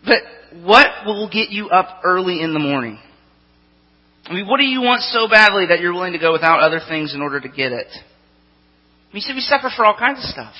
But 0.04 0.22
what 0.64 0.86
will 1.04 1.28
get 1.28 1.50
you 1.50 1.68
up 1.68 2.00
early 2.04 2.42
in 2.42 2.52
the 2.52 2.58
morning? 2.58 2.98
I 4.26 4.34
mean, 4.34 4.46
what 4.46 4.58
do 4.58 4.64
you 4.64 4.82
want 4.82 5.02
so 5.02 5.28
badly 5.28 5.66
that 5.68 5.80
you're 5.80 5.92
willing 5.92 6.12
to 6.12 6.18
go 6.18 6.32
without 6.32 6.60
other 6.60 6.80
things 6.86 7.14
in 7.14 7.22
order 7.22 7.40
to 7.40 7.48
get 7.48 7.72
it? 7.72 7.88
I 7.88 9.14
mean, 9.14 9.14
you 9.14 9.20
see, 9.20 9.34
we 9.34 9.40
suffer 9.40 9.70
for 9.74 9.84
all 9.84 9.96
kinds 9.96 10.18
of 10.18 10.24
stuff. 10.24 10.54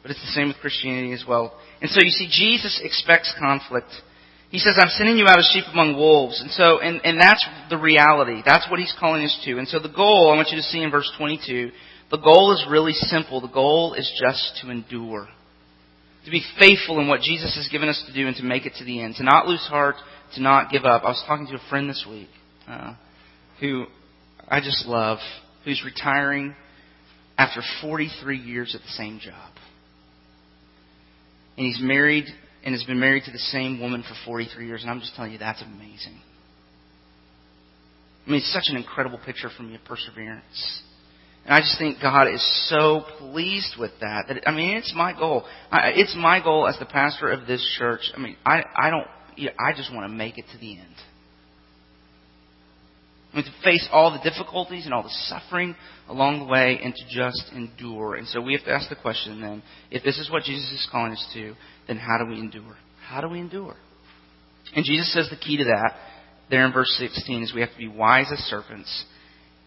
But 0.00 0.10
it's 0.10 0.20
the 0.20 0.32
same 0.32 0.48
with 0.48 0.56
Christianity 0.56 1.12
as 1.12 1.24
well. 1.26 1.58
And 1.80 1.90
so 1.90 2.00
you 2.02 2.10
see, 2.10 2.28
Jesus 2.30 2.80
expects 2.82 3.34
conflict. 3.38 3.88
He 4.50 4.58
says, 4.58 4.74
I'm 4.78 4.88
sending 4.88 5.16
you 5.16 5.26
out 5.26 5.38
as 5.38 5.50
sheep 5.52 5.64
among 5.72 5.96
wolves. 5.96 6.40
And 6.40 6.50
so, 6.50 6.80
and, 6.80 7.00
and 7.04 7.20
that's 7.20 7.46
the 7.70 7.78
reality. 7.78 8.42
That's 8.44 8.68
what 8.70 8.80
he's 8.80 8.94
calling 8.98 9.24
us 9.24 9.38
to. 9.44 9.58
And 9.58 9.68
so 9.68 9.78
the 9.78 9.88
goal, 9.88 10.30
I 10.32 10.36
want 10.36 10.48
you 10.50 10.56
to 10.56 10.62
see 10.62 10.82
in 10.82 10.90
verse 10.90 11.10
22, 11.16 11.70
the 12.10 12.18
goal 12.18 12.52
is 12.52 12.66
really 12.68 12.92
simple. 12.92 13.40
The 13.40 13.48
goal 13.48 13.94
is 13.94 14.10
just 14.20 14.60
to 14.62 14.70
endure 14.70 15.28
to 16.24 16.30
be 16.30 16.42
faithful 16.58 17.00
in 17.00 17.08
what 17.08 17.20
Jesus 17.20 17.54
has 17.56 17.68
given 17.68 17.88
us 17.88 18.02
to 18.06 18.12
do 18.12 18.26
and 18.26 18.36
to 18.36 18.44
make 18.44 18.66
it 18.66 18.74
to 18.78 18.84
the 18.84 19.02
end, 19.02 19.16
to 19.16 19.24
not 19.24 19.46
lose 19.46 19.66
heart, 19.68 19.96
to 20.34 20.42
not 20.42 20.70
give 20.70 20.84
up. 20.84 21.02
I 21.02 21.08
was 21.08 21.22
talking 21.26 21.46
to 21.48 21.54
a 21.54 21.68
friend 21.68 21.88
this 21.88 22.06
week 22.08 22.28
uh, 22.68 22.94
who 23.60 23.86
I 24.48 24.60
just 24.60 24.86
love, 24.86 25.18
who's 25.64 25.82
retiring 25.84 26.54
after 27.36 27.60
43 27.80 28.38
years 28.38 28.74
at 28.74 28.82
the 28.82 28.92
same 28.92 29.18
job. 29.18 29.50
And 31.56 31.66
he's 31.66 31.80
married 31.80 32.26
and 32.64 32.74
has 32.74 32.84
been 32.84 33.00
married 33.00 33.24
to 33.24 33.32
the 33.32 33.38
same 33.38 33.80
woman 33.80 34.02
for 34.02 34.14
43 34.24 34.66
years, 34.66 34.82
and 34.82 34.90
I'm 34.90 35.00
just 35.00 35.14
telling 35.16 35.32
you, 35.32 35.38
that's 35.38 35.62
amazing. 35.62 36.18
I 38.26 38.30
mean, 38.30 38.38
it's 38.38 38.52
such 38.52 38.64
an 38.68 38.76
incredible 38.76 39.18
picture 39.18 39.50
for 39.54 39.64
me 39.64 39.74
of 39.74 39.84
perseverance. 39.84 40.82
And 41.44 41.54
I 41.54 41.60
just 41.60 41.78
think 41.78 42.00
God 42.00 42.28
is 42.28 42.68
so 42.68 43.04
pleased 43.18 43.74
with 43.78 43.90
that. 44.00 44.26
That 44.28 44.48
I 44.48 44.52
mean, 44.52 44.76
it's 44.76 44.92
my 44.94 45.12
goal. 45.12 45.44
It's 45.72 46.14
my 46.16 46.42
goal 46.42 46.68
as 46.68 46.78
the 46.78 46.86
pastor 46.86 47.30
of 47.30 47.46
this 47.46 47.64
church. 47.78 48.00
I 48.16 48.20
mean, 48.20 48.36
I 48.46 48.62
I 48.76 48.90
don't. 48.90 49.06
I 49.58 49.72
just 49.76 49.92
want 49.92 50.04
to 50.04 50.14
make 50.14 50.38
it 50.38 50.44
to 50.52 50.58
the 50.58 50.78
end. 50.78 50.94
I 53.32 53.36
mean, 53.36 53.44
to 53.46 53.52
face 53.64 53.88
all 53.90 54.12
the 54.12 54.30
difficulties 54.30 54.84
and 54.84 54.92
all 54.92 55.02
the 55.02 55.08
suffering 55.08 55.74
along 56.08 56.40
the 56.40 56.44
way, 56.44 56.78
and 56.82 56.94
to 56.94 57.04
just 57.08 57.50
endure. 57.54 58.14
And 58.14 58.28
so 58.28 58.40
we 58.40 58.52
have 58.52 58.64
to 58.66 58.72
ask 58.72 58.88
the 58.88 58.96
question 58.96 59.40
then: 59.40 59.62
If 59.90 60.04
this 60.04 60.18
is 60.18 60.30
what 60.30 60.44
Jesus 60.44 60.70
is 60.70 60.88
calling 60.92 61.12
us 61.12 61.26
to, 61.34 61.54
then 61.88 61.96
how 61.96 62.18
do 62.18 62.30
we 62.30 62.38
endure? 62.38 62.76
How 63.04 63.20
do 63.20 63.28
we 63.28 63.40
endure? 63.40 63.74
And 64.76 64.84
Jesus 64.84 65.12
says 65.12 65.28
the 65.28 65.36
key 65.36 65.56
to 65.56 65.64
that 65.64 65.96
there 66.50 66.66
in 66.66 66.72
verse 66.72 66.94
16 66.98 67.42
is 67.42 67.54
we 67.54 67.62
have 67.62 67.72
to 67.72 67.78
be 67.78 67.88
wise 67.88 68.26
as 68.30 68.38
serpents 68.40 69.04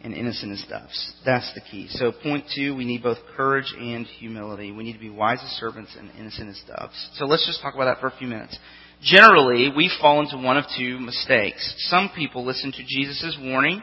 and 0.02 0.14
innocent 0.14 0.52
as 0.52 0.64
doves. 0.70 1.14
That's 1.26 1.52
the 1.56 1.62
key. 1.62 1.88
So, 1.90 2.12
point 2.12 2.46
two, 2.56 2.76
we 2.76 2.86
need 2.86 3.02
both 3.04 3.18
courage 3.36 3.74
and 3.78 4.06
humility. 4.06 4.72
We 4.72 4.84
need 4.84 4.94
to 4.94 5.00
be 5.00 5.10
wise 5.10 5.40
as 5.44 5.50
servants 5.52 5.96
and 5.98 6.12
innocent 6.18 6.50
as 6.50 6.62
doves. 6.68 7.10
So, 7.16 7.26
let's 7.26 7.46
just 7.46 7.62
talk 7.62 7.74
about 7.76 7.86
that 7.86 8.00
for 8.00 8.08
a 8.08 8.18
few 8.18 8.28
minutes. 8.28 8.58
Generally, 9.02 9.74
we 9.76 9.92
fall 10.02 10.22
into 10.22 10.38
one 10.38 10.58
of 10.58 10.66
two 10.78 11.00
mistakes. 11.00 11.74
Some 11.90 12.12
people 12.16 12.46
listen 12.46 12.72
to 12.72 12.84
Jesus' 12.88 13.38
warning 13.42 13.82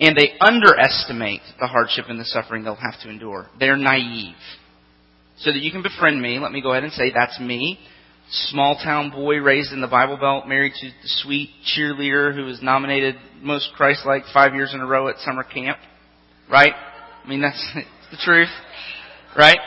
and 0.00 0.16
they 0.16 0.34
underestimate 0.40 1.40
the 1.58 1.66
hardship 1.66 2.04
and 2.08 2.20
the 2.20 2.24
suffering 2.24 2.62
they'll 2.62 2.76
have 2.76 3.00
to 3.02 3.08
endure. 3.08 3.48
They're 3.58 3.76
naive. 3.76 4.36
So 5.38 5.52
that 5.52 5.58
you 5.58 5.70
can 5.70 5.82
befriend 5.82 6.20
me, 6.20 6.38
let 6.38 6.52
me 6.52 6.60
go 6.60 6.72
ahead 6.72 6.84
and 6.84 6.92
say 6.92 7.12
that's 7.12 7.38
me 7.40 7.78
small 8.30 8.76
town 8.82 9.10
boy 9.10 9.36
raised 9.36 9.72
in 9.72 9.80
the 9.80 9.86
Bible 9.86 10.16
Belt, 10.16 10.46
married 10.46 10.72
to 10.80 10.86
the 10.86 11.08
sweet 11.22 11.50
cheerleader 11.76 12.34
who 12.34 12.44
was 12.44 12.62
nominated 12.62 13.16
most 13.40 13.70
Christ-like 13.76 14.24
five 14.32 14.54
years 14.54 14.72
in 14.74 14.80
a 14.80 14.86
row 14.86 15.08
at 15.08 15.16
summer 15.18 15.44
camp. 15.44 15.78
Right? 16.50 16.72
I 16.72 17.28
mean, 17.28 17.40
that's 17.40 17.72
the 18.10 18.18
truth. 18.22 18.48
Right? 19.36 19.58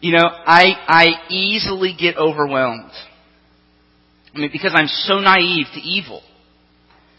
You 0.00 0.12
know, 0.12 0.24
I, 0.26 0.74
I 0.86 1.06
easily 1.30 1.96
get 1.98 2.16
overwhelmed. 2.16 2.92
I 4.34 4.38
mean, 4.38 4.50
because 4.52 4.72
I'm 4.74 4.88
so 4.88 5.18
naive 5.18 5.66
to 5.74 5.80
evil. 5.80 6.22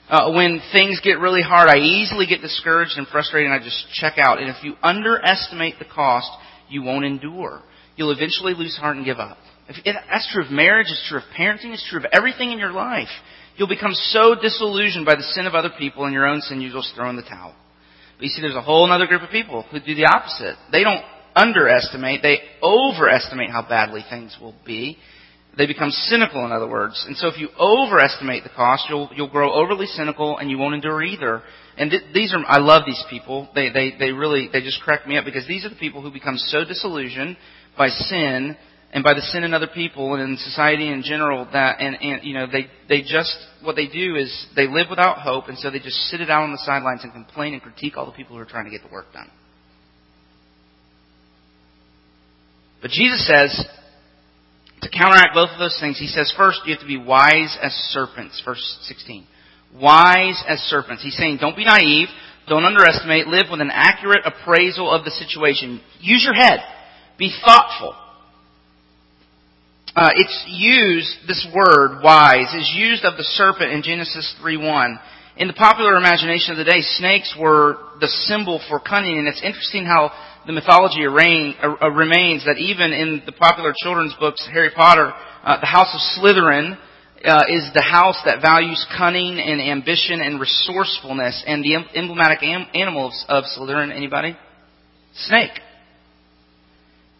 Uh, 0.10 0.32
when 0.32 0.62
things 0.72 1.02
get 1.04 1.20
really 1.20 1.42
hard, 1.42 1.68
I 1.70 1.78
easily 1.78 2.28
get 2.28 2.42
discouraged 2.42 2.94
and 2.98 3.08
frustrated 3.08 3.52
and 3.52 3.60
I 3.60 3.64
just 3.64 3.88
check 3.94 4.14
out. 4.18 4.40
And 4.40 4.50
if 4.50 4.64
you 4.64 4.76
underestimate 4.82 5.80
the 5.80 5.86
cost, 5.86 6.30
you 6.70 6.82
won't 6.82 7.04
endure. 7.04 7.62
You'll 7.96 8.12
eventually 8.12 8.54
lose 8.54 8.78
heart 8.78 8.96
and 8.96 9.06
give 9.06 9.18
up. 9.18 9.38
If 9.70 9.96
that's 10.10 10.32
true 10.32 10.46
of 10.46 10.52
marriage, 10.52 10.88
it's 10.90 11.06
true 11.10 11.20
of 11.20 11.26
parenting, 11.38 11.74
it's 11.74 11.86
true 11.90 12.00
of 12.00 12.06
everything 12.12 12.52
in 12.52 12.60
your 12.60 12.72
life. 12.72 13.10
You'll 13.58 13.68
become 13.68 13.94
so 13.94 14.36
disillusioned 14.40 15.06
by 15.06 15.16
the 15.16 15.24
sin 15.24 15.46
of 15.46 15.56
other 15.56 15.72
people 15.78 16.06
and 16.06 16.14
your 16.14 16.28
own 16.28 16.42
sin, 16.42 16.62
you'll 16.62 16.82
just 16.82 16.96
throw 16.96 17.10
in 17.10 17.16
the 17.16 17.24
towel. 17.24 17.56
But 18.18 18.24
you 18.24 18.30
see, 18.30 18.42
there's 18.42 18.56
a 18.56 18.62
whole 18.62 18.90
other 18.92 19.08
group 19.08 19.24
of 19.24 19.30
people 19.30 19.64
who 19.64 19.80
do 19.80 19.96
the 19.96 20.06
opposite. 20.06 20.56
They 20.72 20.84
don't 20.84 21.04
underestimate, 21.36 22.22
they 22.22 22.40
overestimate 22.64 23.50
how 23.50 23.68
badly 23.68 24.04
things 24.10 24.38
will 24.42 24.56
be. 24.66 24.98
They 25.58 25.66
become 25.66 25.90
cynical, 25.90 26.46
in 26.46 26.52
other 26.52 26.70
words. 26.70 27.04
And 27.08 27.18
so 27.18 27.28
if 27.28 27.40
you 27.40 27.50
overestimate 27.60 28.44
the 28.44 28.52
cost, 28.56 28.86
you'll, 28.90 29.10
you'll 29.16 29.30
grow 29.30 29.52
overly 29.54 29.88
cynical 29.88 30.38
and 30.38 30.52
you 30.52 30.58
won't 30.58 30.76
endure 30.76 31.02
either. 31.04 31.42
And 31.78 31.90
th- 31.90 32.04
these 32.14 32.34
are, 32.34 32.44
I 32.46 32.60
love 32.60 32.84
these 32.86 33.04
people. 33.10 33.50
They, 33.56 33.72
they, 33.72 33.94
they 33.98 34.12
really, 34.12 34.50
they 34.54 34.62
just 34.62 34.82
crack 34.82 35.08
me 35.08 35.18
up 35.18 35.26
because 35.26 35.48
these 35.48 35.66
are 35.66 35.70
the 35.70 35.76
people 35.76 36.04
who 36.04 36.12
become 36.12 36.38
so 36.38 36.64
disillusioned 36.64 37.38
by 37.76 37.90
sin 37.90 38.56
and 38.94 39.04
by 39.04 39.14
the 39.14 39.22
sin 39.22 39.44
in 39.44 39.54
other 39.54 39.68
people 39.68 40.14
and 40.14 40.24
in 40.24 40.38
society 40.38 40.88
in 40.88 41.04
general 41.04 41.48
that 41.52 41.80
and, 41.80 41.96
and 42.02 42.24
you 42.24 42.34
know 42.34 42.48
they 42.52 42.68
they 42.88 43.02
just 43.02 43.36
what 43.62 43.76
they 43.76 43.88
do 43.88 44.16
is 44.16 44.48
they 44.56 44.68
live 44.68 44.88
without 44.90 45.20
hope 45.20 45.48
and 45.48 45.58
so 45.58 45.70
they 45.70 45.80
just 45.80 45.98
sit 46.10 46.22
it 46.22 46.30
out 46.30 46.44
on 46.44 46.52
the 46.52 46.62
sidelines 46.66 47.04
and 47.04 47.12
complain 47.12 47.54
and 47.54 47.62
critique 47.62 47.98
all 47.98 48.06
the 48.06 48.12
people 48.12 48.36
who 48.36 48.42
are 48.42 48.46
trying 48.46 48.66
to 48.66 48.72
get 48.72 48.82
the 48.82 48.92
work 48.92 49.12
done. 49.14 49.30
But 52.82 52.92
Jesus 52.92 53.28
says 53.28 53.66
to 54.82 54.90
counteract 54.90 55.34
both 55.34 55.50
of 55.50 55.60
those 55.60 55.78
things, 55.82 55.98
he 55.98 56.08
says 56.08 56.34
first, 56.38 56.62
you 56.66 56.74
have 56.74 56.82
to 56.82 56.88
be 56.88 56.98
wise 56.98 57.58
as 57.62 57.72
serpents. 57.92 58.42
Verse 58.46 58.78
16. 58.84 59.26
Wise 59.76 60.42
as 60.48 60.60
serpents. 60.60 61.04
He's 61.04 61.18
saying, 61.18 61.38
don't 61.42 61.56
be 61.56 61.66
naive. 61.66 62.08
Don't 62.48 62.64
underestimate. 62.64 63.28
Live 63.28 63.48
with 63.52 63.60
an 63.60 63.72
accurate 63.72 64.22
appraisal 64.24 64.90
of 64.90 65.04
the 65.04 65.12
situation. 65.12 65.82
Use 66.00 66.24
your 66.24 66.36
head. 66.36 66.60
Be 67.18 67.36
thoughtful. 67.44 67.96
Uh, 69.98 70.12
it's 70.14 70.46
used, 70.46 71.10
this 71.28 71.48
word, 71.56 72.04
wise, 72.04 72.54
is 72.54 72.72
used 72.76 73.04
of 73.04 73.18
the 73.18 73.24
serpent 73.24 73.72
in 73.72 73.82
Genesis 73.82 74.32
3.1. 74.40 75.00
In 75.38 75.48
the 75.48 75.56
popular 75.56 75.96
imagination 75.96 76.52
of 76.52 76.58
the 76.60 76.70
day, 76.70 76.82
snakes 76.82 77.36
were 77.36 77.80
the 78.00 78.06
symbol 78.06 78.62
for 78.70 78.80
cunning, 78.80 79.18
and 79.18 79.28
it's 79.28 79.42
interesting 79.42 79.86
how 79.86 80.12
the 80.46 80.54
mythology 80.54 81.02
uh, 81.04 81.90
remains 81.90 82.46
that 82.46 82.60
even 82.60 82.94
in 82.94 83.24
the 83.26 83.32
popular 83.32 83.74
children's 83.76 84.14
books, 84.20 84.48
Harry 84.54 84.70
Potter, 84.70 85.12
uh, 85.44 85.60
the 85.62 85.66
House 85.66 85.90
of 85.92 86.22
Slytherin 86.22 86.78
uh, 87.26 87.46
is 87.50 87.68
the 87.74 87.82
house 87.82 88.22
that 88.24 88.40
values 88.40 88.86
cunning 88.96 89.40
and 89.40 89.60
ambition 89.60 90.22
and 90.22 90.40
resourcefulness, 90.40 91.44
and 91.48 91.64
the 91.64 91.74
emblematic 91.96 92.44
am- 92.44 92.68
animals 92.76 93.26
of 93.28 93.46
Slytherin, 93.46 93.92
anybody? 93.92 94.38
Snake. 95.16 95.60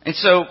And 0.04 0.14
so, 0.14 0.46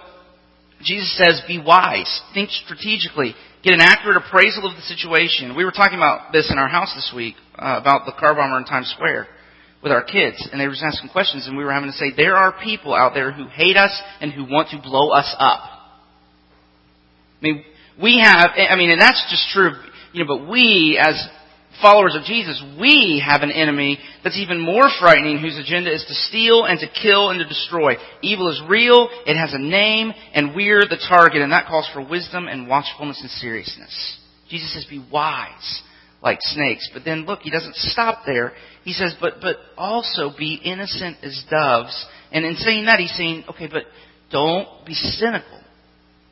Jesus 0.83 1.17
says, 1.17 1.43
be 1.49 1.59
wise. 1.59 2.21
Think 2.35 2.51
strategically. 2.51 3.35
Get 3.62 3.73
an 3.73 3.81
accurate 3.81 4.17
appraisal 4.17 4.69
of 4.69 4.77
the 4.77 4.83
situation. 4.83 5.57
We 5.57 5.65
were 5.65 5.73
talking 5.73 5.97
about 5.97 6.33
this 6.33 6.51
in 6.51 6.59
our 6.59 6.69
house 6.69 6.93
this 6.95 7.12
week, 7.15 7.35
uh, 7.55 7.79
about 7.81 8.07
the 8.07 8.12
car 8.12 8.35
bomber 8.35 8.59
in 8.59 8.65
Times 8.65 8.93
Square 8.95 9.27
with 9.83 9.93
our 9.93 10.03
kids, 10.03 10.49
and 10.51 10.61
they 10.61 10.67
were 10.67 10.73
just 10.73 10.85
asking 10.85 11.11
questions, 11.11 11.47
and 11.47 11.57
we 11.57 11.62
were 11.62 11.73
having 11.73 11.91
to 11.91 11.97
say, 11.97 12.07
there 12.17 12.35
are 12.35 12.55
people 12.62 12.95
out 12.95 13.15
there 13.15 13.31
who 13.31 13.47
hate 13.47 13.77
us 13.77 13.93
and 14.21 14.33
who 14.33 14.45
want 14.45 14.71
to 14.71 14.81
blow 14.83 15.11
us 15.11 15.35
up. 15.39 15.61
I 17.41 17.43
mean, 17.43 17.65
we 18.03 18.21
have, 18.23 18.51
I 18.57 18.77
mean, 18.77 18.91
and 18.91 19.01
that's 19.01 19.25
just 19.31 19.49
true, 19.53 19.73
you 20.12 20.25
know, 20.25 20.37
but 20.37 20.51
we 20.51 21.01
as 21.01 21.29
followers 21.83 22.15
of 22.15 22.25
Jesus, 22.25 22.62
we 22.79 23.23
have 23.25 23.43
an 23.43 23.51
enemy 23.51 23.99
that's 24.23 24.39
even 24.39 24.61
more 24.61 24.89
frightening 25.01 25.39
whose 25.39 25.59
agenda 25.59 25.93
is 25.93 26.05
to 26.07 26.15
steal 26.15 26.65
and 26.65 26.79
to 26.81 26.89
kill 26.89 27.31
and 27.31 27.39
to 27.39 27.47
destroy. 27.47 27.95
Evil 28.23 28.51
is 28.51 28.62
real, 28.69 29.09
it 29.27 29.37
has 29.37 29.55
a 29.55 29.59
name, 29.59 30.12
and 30.35 30.55
we're 30.55 30.83
the 30.83 31.03
target, 31.09 31.43
and 31.43 31.53
that 31.53 31.67
calls 31.67 31.89
for 31.93 32.07
wisdom 32.07 32.49
and 32.49 32.69
watchfulness 32.69 33.21
and 33.21 33.31
seriousness. 33.31 34.21
Jesus 34.49 34.73
says, 34.75 34.87
be 34.89 35.05
wise 35.12 35.83
like 36.23 36.39
snakes. 36.41 36.91
But 36.93 37.05
then 37.05 37.27
look, 37.27 37.41
he 37.41 37.51
doesn't 37.51 37.77
stop 37.77 38.23
there. 38.27 38.53
He 38.85 38.93
says, 38.93 39.15
but, 39.21 39.35
but 39.41 39.57
also 39.77 40.31
be 40.37 40.55
innocent 40.55 41.19
as 41.23 41.45
doves. 41.51 42.07
And 42.33 42.45
in 42.45 42.57
saying 42.57 42.87
that, 42.87 42.99
he's 42.99 43.17
saying, 43.17 43.45
okay, 43.51 43.69
but 43.71 43.85
don't 44.31 44.69
be 44.87 44.95
cynical. 44.95 45.61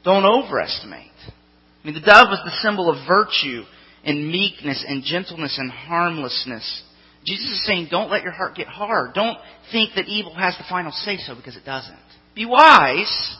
Don't 0.04 0.24
overestimate. 0.24 1.11
I 1.26 1.87
mean, 1.87 1.94
the 1.94 2.00
dove 2.00 2.28
was 2.28 2.40
the 2.44 2.59
symbol 2.62 2.90
of 2.90 3.07
virtue 3.07 3.64
and 4.04 4.28
meekness 4.28 4.84
and 4.86 5.02
gentleness 5.02 5.56
and 5.58 5.70
harmlessness. 5.70 6.82
Jesus 7.24 7.46
is 7.46 7.66
saying, 7.66 7.88
don't 7.90 8.10
let 8.10 8.22
your 8.22 8.32
heart 8.32 8.54
get 8.54 8.66
hard. 8.66 9.14
Don't 9.14 9.38
think 9.72 9.90
that 9.96 10.06
evil 10.06 10.34
has 10.34 10.56
the 10.58 10.64
final 10.68 10.92
say 10.92 11.16
so 11.16 11.34
because 11.34 11.56
it 11.56 11.64
doesn't. 11.64 11.96
Be 12.34 12.44
wise, 12.44 13.36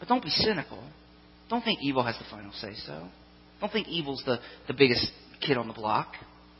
but 0.00 0.08
don't 0.08 0.22
be 0.22 0.30
cynical. 0.30 0.82
Don't 1.48 1.62
think 1.62 1.80
evil 1.82 2.02
has 2.02 2.16
the 2.18 2.24
final 2.30 2.52
say 2.52 2.74
so. 2.86 3.08
Don't 3.60 3.72
think 3.72 3.88
evil's 3.88 4.22
the, 4.26 4.38
the 4.66 4.74
biggest 4.74 5.10
kid 5.40 5.56
on 5.56 5.68
the 5.68 5.74
block. 5.74 6.12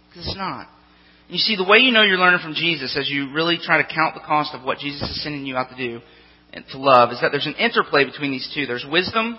Because 0.09 0.27
it's 0.27 0.37
not. 0.37 0.69
And 1.27 1.37
you 1.37 1.39
see, 1.39 1.57
the 1.57 1.69
way 1.69 1.79
you 1.79 1.93
know 1.93 2.03
you're 2.03 2.19
learning 2.19 2.41
from 2.43 2.55
Jesus 2.55 2.97
as 2.99 3.09
you 3.09 3.33
really 3.33 3.59
try 3.63 3.83
to 3.83 3.95
count 3.95 4.15
the 4.15 4.21
cost 4.21 4.55
of 4.55 4.65
what 4.65 4.79
Jesus 4.79 5.03
is 5.03 5.23
sending 5.23 5.45
you 5.45 5.57
out 5.57 5.71
to 5.71 5.77
do 5.77 6.01
and 6.53 6.65
to 6.71 6.79
love 6.79 7.11
is 7.11 7.21
that 7.21 7.31
there's 7.31 7.47
an 7.47 7.55
interplay 7.55 8.05
between 8.05 8.31
these 8.31 8.51
two. 8.55 8.67
There's 8.67 8.87
wisdom 8.91 9.39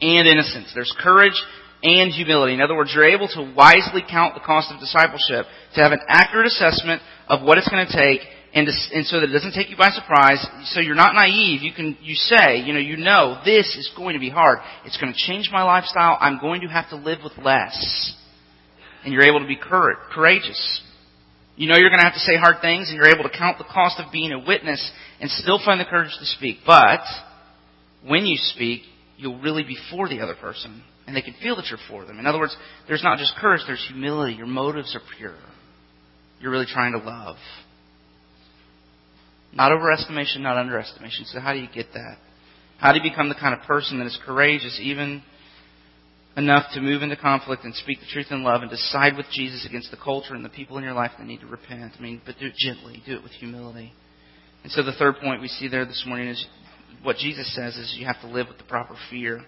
and 0.00 0.28
innocence. 0.28 0.72
There's 0.74 0.94
courage 1.00 1.40
and 1.82 2.12
humility. 2.12 2.54
In 2.54 2.60
other 2.60 2.76
words, 2.76 2.92
you're 2.94 3.08
able 3.08 3.28
to 3.28 3.52
wisely 3.56 4.02
count 4.08 4.34
the 4.34 4.40
cost 4.40 4.72
of 4.72 4.78
discipleship, 4.78 5.46
to 5.74 5.80
have 5.82 5.92
an 5.92 6.00
accurate 6.08 6.46
assessment 6.46 7.02
of 7.28 7.42
what 7.42 7.58
it's 7.58 7.68
going 7.68 7.86
to 7.86 7.92
take, 7.92 8.20
and, 8.54 8.66
to, 8.66 8.72
and 8.94 9.06
so 9.06 9.20
that 9.20 9.30
it 9.30 9.32
doesn't 9.32 9.52
take 9.52 9.70
you 9.70 9.76
by 9.76 9.90
surprise. 9.90 10.44
So 10.66 10.80
you're 10.80 10.94
not 10.94 11.14
naive. 11.14 11.62
You 11.62 11.72
can 11.72 11.96
you 12.02 12.14
say, 12.14 12.58
you 12.58 12.72
know, 12.72 12.78
you 12.78 12.96
know 12.96 13.40
this 13.44 13.66
is 13.76 13.90
going 13.96 14.14
to 14.14 14.20
be 14.20 14.30
hard. 14.30 14.58
It's 14.84 14.96
going 14.98 15.12
to 15.12 15.18
change 15.18 15.50
my 15.50 15.62
lifestyle. 15.62 16.16
I'm 16.20 16.38
going 16.38 16.60
to 16.60 16.68
have 16.68 16.88
to 16.90 16.96
live 16.96 17.18
with 17.24 17.32
less, 17.38 18.14
and 19.04 19.12
you're 19.12 19.24
able 19.24 19.40
to 19.40 19.46
be 19.46 19.56
courageous. 19.56 20.82
You 21.56 21.68
know 21.68 21.76
you're 21.76 21.90
going 21.90 22.00
to 22.00 22.04
have 22.04 22.14
to 22.14 22.20
say 22.20 22.36
hard 22.36 22.62
things, 22.62 22.88
and 22.88 22.96
you're 22.96 23.12
able 23.12 23.28
to 23.28 23.36
count 23.36 23.58
the 23.58 23.64
cost 23.64 23.98
of 23.98 24.12
being 24.12 24.32
a 24.32 24.38
witness 24.38 24.90
and 25.20 25.30
still 25.30 25.60
find 25.64 25.80
the 25.80 25.84
courage 25.84 26.12
to 26.18 26.26
speak. 26.26 26.58
But 26.66 27.00
when 28.06 28.24
you 28.24 28.36
speak, 28.36 28.82
you'll 29.16 29.40
really 29.40 29.64
be 29.64 29.76
for 29.90 30.08
the 30.08 30.20
other 30.20 30.34
person 30.34 30.82
and 31.06 31.16
they 31.16 31.22
can 31.22 31.34
feel 31.42 31.56
that 31.56 31.66
you're 31.68 31.78
for 31.88 32.04
them. 32.04 32.18
In 32.18 32.26
other 32.26 32.38
words, 32.38 32.56
there's 32.86 33.02
not 33.02 33.18
just 33.18 33.34
courage, 33.36 33.62
there's 33.66 33.84
humility. 33.90 34.34
Your 34.34 34.46
motives 34.46 34.94
are 34.94 35.02
pure. 35.18 35.36
You're 36.40 36.50
really 36.50 36.66
trying 36.66 36.92
to 36.92 36.98
love. 36.98 37.36
Not 39.52 39.72
overestimation, 39.72 40.40
not 40.40 40.56
underestimation. 40.56 41.26
So 41.26 41.40
how 41.40 41.52
do 41.52 41.58
you 41.58 41.68
get 41.72 41.92
that? 41.92 42.16
How 42.78 42.92
do 42.92 42.98
you 42.98 43.10
become 43.10 43.28
the 43.28 43.34
kind 43.34 43.54
of 43.54 43.66
person 43.66 43.98
that 43.98 44.06
is 44.06 44.18
courageous, 44.24 44.78
even 44.82 45.22
enough 46.36 46.64
to 46.72 46.80
move 46.80 47.02
into 47.02 47.16
conflict 47.16 47.64
and 47.64 47.74
speak 47.74 48.00
the 48.00 48.06
truth 48.10 48.28
in 48.30 48.42
love 48.42 48.62
and 48.62 48.70
decide 48.70 49.16
with 49.16 49.26
Jesus 49.30 49.66
against 49.66 49.90
the 49.90 49.98
culture 49.98 50.34
and 50.34 50.44
the 50.44 50.48
people 50.48 50.78
in 50.78 50.84
your 50.84 50.94
life 50.94 51.12
that 51.18 51.26
need 51.26 51.40
to 51.40 51.46
repent? 51.46 51.92
I 51.98 52.02
mean, 52.02 52.22
but 52.24 52.38
do 52.40 52.46
it 52.46 52.54
gently. 52.56 53.02
Do 53.04 53.16
it 53.16 53.22
with 53.22 53.32
humility. 53.32 53.92
And 54.62 54.72
so 54.72 54.82
the 54.82 54.92
third 54.92 55.16
point 55.20 55.42
we 55.42 55.48
see 55.48 55.68
there 55.68 55.84
this 55.84 56.04
morning 56.06 56.28
is 56.28 56.46
what 57.02 57.16
Jesus 57.16 57.54
says 57.54 57.76
is 57.76 57.94
you 57.98 58.06
have 58.06 58.20
to 58.22 58.28
live 58.28 58.48
with 58.48 58.58
the 58.58 58.64
proper 58.64 58.94
fear. 59.10 59.44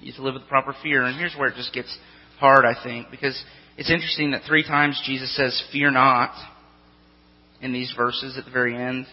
You 0.00 0.12
to 0.12 0.22
live 0.22 0.34
with 0.34 0.46
proper 0.48 0.74
fear. 0.82 1.04
And 1.04 1.18
here's 1.18 1.34
where 1.36 1.48
it 1.48 1.56
just 1.56 1.72
gets 1.72 1.96
hard, 2.38 2.64
I 2.64 2.74
think, 2.82 3.10
because 3.10 3.40
it's 3.76 3.90
interesting 3.90 4.32
that 4.32 4.42
three 4.46 4.62
times 4.62 5.00
Jesus 5.04 5.34
says, 5.36 5.60
fear 5.72 5.90
not, 5.90 6.34
in 7.60 7.72
these 7.72 7.92
verses 7.96 8.36
at 8.38 8.44
the 8.44 8.50
very 8.50 8.76
end. 8.76 9.06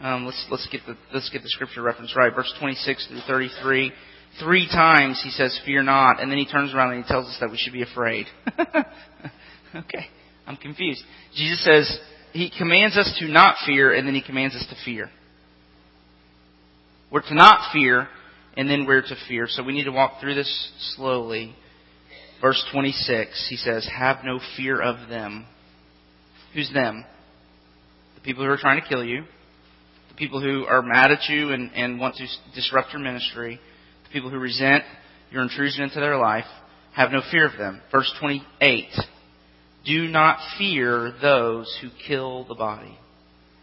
Um, 0.00 0.24
let's, 0.24 0.46
let's, 0.50 0.68
get 0.70 0.80
the, 0.86 0.96
let's 1.12 1.28
get 1.30 1.42
the 1.42 1.48
scripture 1.48 1.82
reference 1.82 2.14
right. 2.16 2.34
Verse 2.34 2.52
26 2.58 3.08
through 3.08 3.20
33. 3.26 3.92
Three 4.38 4.68
times 4.68 5.20
he 5.22 5.30
says, 5.30 5.58
fear 5.66 5.82
not, 5.82 6.20
and 6.20 6.30
then 6.30 6.38
he 6.38 6.46
turns 6.46 6.72
around 6.72 6.92
and 6.92 7.04
he 7.04 7.08
tells 7.08 7.26
us 7.26 7.36
that 7.40 7.50
we 7.50 7.56
should 7.56 7.72
be 7.72 7.82
afraid. 7.82 8.26
okay, 9.74 10.06
I'm 10.46 10.56
confused. 10.56 11.02
Jesus 11.34 11.64
says, 11.64 11.98
he 12.32 12.50
commands 12.56 12.96
us 12.96 13.14
to 13.18 13.28
not 13.28 13.56
fear, 13.66 13.92
and 13.92 14.06
then 14.06 14.14
he 14.14 14.22
commands 14.22 14.54
us 14.54 14.64
to 14.70 14.76
fear. 14.84 15.10
We're 17.10 17.22
to 17.22 17.34
not 17.34 17.72
fear, 17.72 18.08
and 18.56 18.68
then 18.68 18.86
we're 18.86 19.02
to 19.02 19.16
fear. 19.28 19.46
So 19.48 19.62
we 19.62 19.72
need 19.72 19.84
to 19.84 19.92
walk 19.92 20.20
through 20.20 20.34
this 20.34 20.70
slowly. 20.96 21.54
Verse 22.40 22.62
26, 22.72 23.46
he 23.48 23.56
says, 23.56 23.88
Have 23.96 24.18
no 24.24 24.40
fear 24.56 24.80
of 24.80 25.08
them. 25.08 25.46
Who's 26.54 26.70
them? 26.72 27.04
The 28.16 28.20
people 28.22 28.44
who 28.44 28.50
are 28.50 28.56
trying 28.56 28.80
to 28.80 28.88
kill 28.88 29.04
you, 29.04 29.24
the 30.08 30.14
people 30.14 30.40
who 30.40 30.64
are 30.64 30.82
mad 30.82 31.10
at 31.10 31.28
you 31.28 31.52
and, 31.52 31.70
and 31.74 32.00
want 32.00 32.16
to 32.16 32.26
disrupt 32.54 32.92
your 32.92 33.02
ministry, 33.02 33.60
the 34.04 34.12
people 34.12 34.30
who 34.30 34.38
resent 34.38 34.84
your 35.30 35.42
intrusion 35.42 35.84
into 35.84 36.00
their 36.00 36.16
life. 36.16 36.46
Have 36.94 37.12
no 37.12 37.22
fear 37.30 37.46
of 37.46 37.56
them. 37.56 37.80
Verse 37.92 38.12
28, 38.20 38.88
Do 39.86 40.08
not 40.08 40.38
fear 40.58 41.14
those 41.22 41.78
who 41.80 41.88
kill 42.06 42.44
the 42.44 42.56
body. 42.56 42.98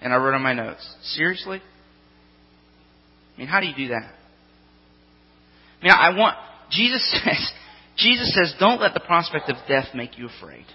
And 0.02 0.14
I 0.14 0.18
wrote 0.18 0.34
on 0.34 0.42
my 0.42 0.54
notes, 0.54 0.88
Seriously? 1.02 1.62
I 3.36 3.40
mean, 3.40 3.48
how 3.48 3.60
do 3.60 3.68
you 3.68 3.76
do 3.76 3.88
that? 3.90 4.17
Mean, 5.84 5.92
I 5.92 6.16
want, 6.16 6.36
Jesus 6.72 7.04
says, 7.24 7.52
Jesus 7.98 8.34
says, 8.34 8.54
don't 8.60 8.80
let 8.80 8.94
the 8.94 9.00
prospect 9.00 9.50
of 9.50 9.56
death 9.68 9.88
make 9.94 10.18
you 10.18 10.30
afraid. 10.38 10.66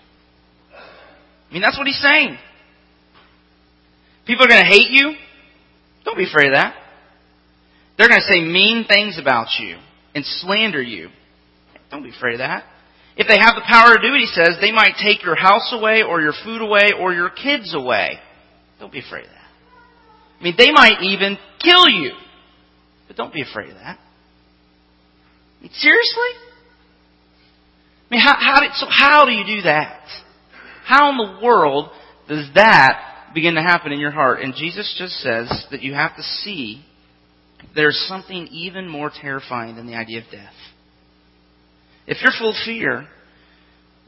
I 0.73 1.53
mean, 1.53 1.63
that's 1.63 1.77
what 1.77 1.87
he's 1.87 2.01
saying. 2.01 2.39
People 4.27 4.45
are 4.45 4.49
going 4.49 4.63
to 4.63 4.71
hate 4.71 4.91
you. 4.91 5.15
Don't 6.05 6.17
be 6.17 6.27
afraid 6.27 6.49
of 6.49 6.55
that. 6.55 6.77
They're 7.99 8.09
going 8.09 8.21
to 8.21 8.33
say 8.33 8.41
mean 8.41 8.85
things 8.89 9.19
about 9.21 9.49
you 9.59 9.77
and 10.15 10.25
slander 10.25 10.83
you. 10.83 11.09
Don't 11.91 12.03
be 12.03 12.11
afraid 12.11 12.35
of 12.35 12.39
that. 12.39 12.65
If 13.17 13.29
they 13.29 13.37
have 13.39 13.55
the 13.55 13.63
power 13.67 13.95
to 13.95 14.01
do 14.01 14.15
it, 14.15 14.21
he 14.21 14.27
says, 14.27 14.57
they 14.61 14.73
might 14.73 14.95
take 15.03 15.23
your 15.23 15.37
house 15.37 15.71
away 15.73 16.03
or 16.03 16.21
your 16.23 16.33
food 16.45 16.63
away 16.63 16.93
or 16.99 17.13
your 17.13 17.29
kids 17.29 17.75
away. 17.75 18.19
Don't 18.81 18.93
be 18.93 19.01
afraid 19.01 19.25
of 19.25 19.31
that. 19.31 19.51
I 20.41 20.43
mean, 20.43 20.55
they 20.57 20.73
might 20.73 21.03
even 21.03 21.37
kill 21.63 21.89
you. 21.89 22.13
But 23.07 23.17
don't 23.17 23.33
be 23.33 23.43
afraid 23.43 23.71
of 23.71 23.77
that. 23.77 23.99
Seriously? 25.71 26.31
I 28.11 28.11
mean, 28.11 28.21
how, 28.21 28.35
how 28.39 28.61
did, 28.61 28.73
so 28.75 28.87
how 28.91 29.25
do 29.25 29.33
you 29.33 29.45
do 29.47 29.63
that? 29.63 30.05
How 30.85 31.11
in 31.11 31.17
the 31.17 31.45
world 31.45 31.91
does 32.29 32.49
that 32.55 33.31
begin 33.35 33.55
to 33.55 33.63
happen 33.63 33.93
in 33.93 34.01
your 34.01 34.11
heart? 34.11 34.41
And 34.41 34.55
Jesus 34.55 34.95
just 34.99 35.15
says 35.15 35.67
that 35.71 35.83
you 35.83 35.95
have 35.95 36.17
to 36.17 36.23
see 36.23 36.85
there's 37.75 38.05
something 38.09 38.49
even 38.49 38.89
more 38.89 39.11
terrifying 39.11 39.77
than 39.77 39.87
the 39.87 39.95
idea 39.95 40.19
of 40.19 40.25
death. 40.31 40.53
If 42.07 42.19
you're 42.21 42.33
full 42.39 42.51
of 42.51 42.57
fear, 42.65 43.07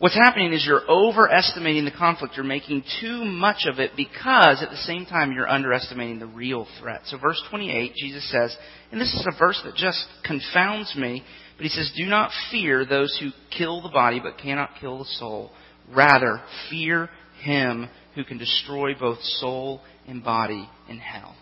What's 0.04 0.16
happening 0.16 0.52
is 0.52 0.66
you're 0.66 0.86
overestimating 0.86 1.84
the 1.84 1.90
conflict. 1.90 2.34
You're 2.36 2.44
making 2.44 2.82
too 3.00 3.24
much 3.24 3.64
of 3.66 3.78
it 3.78 3.92
because 3.96 4.60
at 4.62 4.70
the 4.70 4.76
same 4.76 5.06
time 5.06 5.32
you're 5.32 5.48
underestimating 5.48 6.18
the 6.18 6.26
real 6.26 6.66
threat. 6.80 7.02
So 7.06 7.16
verse 7.16 7.40
28, 7.48 7.94
Jesus 7.94 8.28
says, 8.30 8.54
and 8.90 9.00
this 9.00 9.14
is 9.14 9.26
a 9.26 9.38
verse 9.38 9.60
that 9.64 9.76
just 9.76 10.04
confounds 10.24 10.94
me, 10.96 11.22
but 11.56 11.64
he 11.64 11.68
says, 11.68 11.92
Do 11.96 12.06
not 12.06 12.30
fear 12.50 12.84
those 12.84 13.16
who 13.20 13.30
kill 13.56 13.82
the 13.82 13.88
body 13.88 14.20
but 14.20 14.38
cannot 14.38 14.70
kill 14.80 14.98
the 14.98 15.04
soul. 15.04 15.50
Rather, 15.94 16.40
fear 16.70 17.10
him 17.42 17.88
who 18.14 18.24
can 18.24 18.38
destroy 18.38 18.94
both 18.98 19.18
soul 19.22 19.80
and 20.08 20.24
body 20.24 20.68
in 20.88 20.98
hell. 20.98 21.36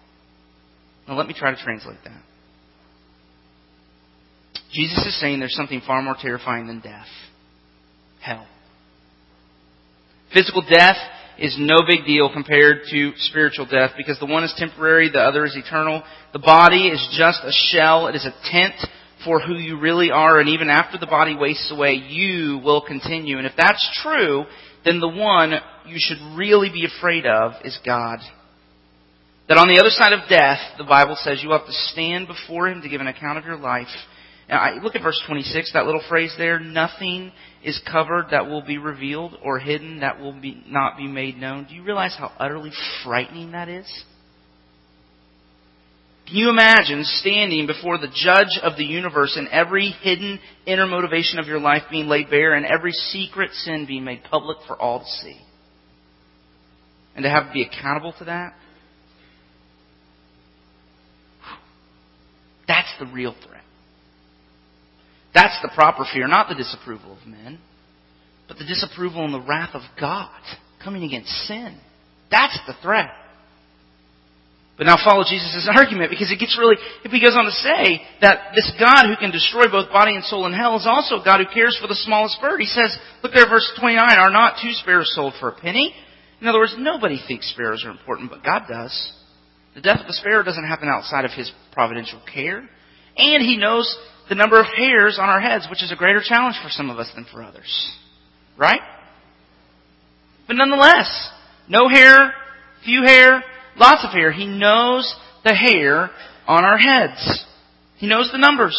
Now 1.09 1.16
let 1.16 1.27
me 1.27 1.35
try 1.37 1.55
to 1.55 1.62
translate 1.62 1.98
that. 2.05 2.22
Jesus 4.72 5.05
is 5.07 5.20
saying 5.20 5.38
there's 5.38 5.55
something 5.55 5.83
far 5.87 6.03
more 6.03 6.16
terrifying 6.20 6.66
than 6.66 6.81
death. 6.81 7.07
Hell. 8.20 8.46
Physical 10.33 10.62
death 10.62 10.96
is 11.38 11.57
no 11.59 11.79
big 11.87 12.07
deal 12.07 12.33
compared 12.33 12.83
to 12.90 13.12
spiritual 13.16 13.66
death 13.66 13.92
because 13.96 14.18
the 14.18 14.27
one 14.27 14.44
is 14.44 14.55
temporary, 14.57 15.11
the 15.11 15.20
other 15.20 15.44
is 15.44 15.57
eternal. 15.57 16.03
The 16.33 16.38
body 16.38 16.88
is 16.88 17.07
just 17.18 17.40
a 17.42 17.53
shell. 17.53 18.07
It 18.07 18.14
is 18.14 18.25
a 18.25 18.35
tent 18.51 18.75
for 19.25 19.41
who 19.41 19.55
you 19.55 19.79
really 19.79 20.11
are, 20.11 20.39
and 20.39 20.49
even 20.49 20.69
after 20.69 20.99
the 20.99 21.07
body 21.07 21.35
wastes 21.35 21.71
away, 21.73 21.95
you 21.95 22.61
will 22.65 22.83
continue. 22.83 23.39
And 23.39 23.47
if 23.47 23.53
that's 23.57 24.01
true, 24.03 24.45
then 24.85 25.01
the 25.01 25.09
one 25.09 25.53
you 25.87 25.97
should 25.99 26.19
really 26.37 26.71
be 26.71 26.87
afraid 26.87 27.27
of 27.27 27.53
is 27.65 27.79
God. 27.85 28.19
That 29.49 29.59
on 29.59 29.69
the 29.69 29.81
other 29.81 29.91
side 29.91 30.13
of 30.13 30.29
death, 30.29 30.59
the 30.79 30.85
Bible 30.85 31.17
says 31.21 31.43
you 31.43 31.51
have 31.51 31.67
to 31.67 31.73
stand 31.73 32.27
before 32.27 32.69
Him 32.69 32.83
to 32.83 32.89
give 32.89 33.01
an 33.01 33.07
account 33.07 33.39
of 33.39 33.45
your 33.45 33.57
life. 33.59 33.89
Now, 34.49 34.59
I, 34.59 34.83
look 34.83 34.95
at 34.95 35.03
verse 35.03 35.21
26, 35.27 35.73
that 35.73 35.87
little 35.87 36.03
phrase 36.09 36.35
there. 36.37 36.59
Nothing 36.59 37.33
is 37.65 37.81
covered 37.91 38.27
that 38.31 38.47
will 38.47 38.63
be 38.63 38.79
revealed 38.79 39.37
or 39.43 39.59
hidden 39.59 40.01
that 40.01 40.21
will 40.21 40.33
be, 40.33 40.63
not 40.67 40.97
be 40.97 41.07
made 41.07 41.39
known. 41.39 41.67
Do 41.69 41.75
you 41.75 41.83
realize 41.83 42.15
how 42.19 42.33
utterly 42.39 42.71
frightening 43.05 43.53
that 43.53 43.69
is? 43.69 43.87
Can 46.27 46.37
you 46.37 46.51
imagine 46.51 47.03
standing 47.05 47.67
before 47.67 47.99
the 47.99 48.09
judge 48.15 48.59
of 48.63 48.77
the 48.77 48.85
universe 48.85 49.35
and 49.37 49.49
every 49.49 49.91
hidden 50.03 50.39
inner 50.67 50.87
motivation 50.87 51.39
of 51.39 51.47
your 51.47 51.59
life 51.59 51.83
being 51.91 52.07
laid 52.07 52.31
bare 52.31 52.55
and 52.55 52.65
every 52.65 52.93
secret 52.93 53.51
sin 53.53 53.87
being 53.87 54.05
made 54.05 54.23
public 54.31 54.59
for 54.67 54.81
all 54.81 55.01
to 55.01 55.05
see? 55.05 55.41
And 57.15 57.25
to 57.25 57.31
have 57.31 57.49
to 57.49 57.53
be 57.53 57.63
accountable 57.63 58.15
to 58.19 58.25
that? 58.25 58.55
That's 62.67 62.95
the 62.99 63.07
real 63.07 63.35
threat. 63.47 63.65
That's 65.35 65.59
the 65.63 65.71
proper 65.75 66.05
fear, 66.13 66.29
not 66.29 66.49
the 66.49 66.55
disapproval 66.55 67.19
of 67.21 67.27
men, 67.27 67.59
but 68.49 68.59
the 68.59 68.65
disapproval 68.65 69.25
and 69.25 69.35
the 69.35 69.41
wrath 69.41 69.75
of 69.75 69.83
God 69.99 70.31
coming 70.83 71.03
against 71.03 71.31
sin. 71.47 71.79
That's 72.31 72.59
the 72.67 72.75
threat. 72.83 73.11
But 74.83 74.90
now 74.90 74.99
follow 74.99 75.23
Jesus' 75.23 75.71
argument 75.71 76.11
because 76.11 76.33
it 76.33 76.42
gets 76.42 76.59
really, 76.59 76.75
he 77.07 77.23
goes 77.23 77.38
on 77.38 77.47
to 77.47 77.55
say 77.55 78.03
that 78.21 78.51
this 78.53 78.66
God 78.83 79.07
who 79.07 79.14
can 79.14 79.31
destroy 79.31 79.71
both 79.71 79.95
body 79.95 80.16
and 80.16 80.25
soul 80.25 80.45
in 80.47 80.53
hell 80.53 80.75
is 80.75 80.90
also 80.90 81.23
a 81.23 81.25
God 81.25 81.38
who 81.38 81.47
cares 81.55 81.79
for 81.81 81.87
the 81.87 81.95
smallest 81.95 82.40
bird. 82.40 82.59
He 82.59 82.66
says, 82.66 82.99
look 83.23 83.31
there 83.33 83.49
verse 83.49 83.71
29, 83.79 84.03
are 84.03 84.33
not 84.33 84.59
two 84.61 84.73
sparrows 84.73 85.14
sold 85.14 85.35
for 85.38 85.51
a 85.51 85.55
penny? 85.55 85.95
In 86.40 86.49
other 86.49 86.59
words, 86.59 86.75
nobody 86.77 87.23
thinks 87.29 87.49
sparrows 87.53 87.85
are 87.87 87.92
important, 87.92 88.29
but 88.29 88.42
God 88.42 88.62
does. 88.68 88.90
The 89.77 89.83
death 89.83 90.01
of 90.01 90.09
a 90.09 90.12
sparrow 90.14 90.42
doesn't 90.42 90.66
happen 90.66 90.88
outside 90.88 91.27
of 91.27 91.31
his 91.31 91.53
providential 91.71 92.21
care. 92.35 92.68
And 93.16 93.40
he 93.40 93.59
knows 93.59 93.87
the 94.29 94.35
number 94.35 94.59
of 94.59 94.66
hairs 94.66 95.16
on 95.16 95.29
our 95.29 95.40
heads, 95.40 95.68
which 95.71 95.85
is 95.85 95.92
a 95.92 95.97
greater 95.97 96.23
challenge 96.27 96.57
for 96.61 96.71
some 96.71 96.90
of 96.90 96.99
us 96.99 97.09
than 97.14 97.25
for 97.31 97.45
others. 97.45 97.71
Right? 98.59 98.81
But 100.49 100.57
nonetheless, 100.57 101.31
no 101.68 101.88
hair, 101.88 102.35
few 102.85 103.05
hair, 103.05 103.45
Lots 103.77 104.05
of 104.05 104.11
hair. 104.11 104.33
He 104.33 104.47
knows 104.47 105.15
the 105.45 105.55
hair 105.55 106.11
on 106.47 106.65
our 106.65 106.79
heads. 106.79 107.45
He 107.97 108.07
knows 108.07 108.31
the 108.33 108.39
numbers. 108.39 108.77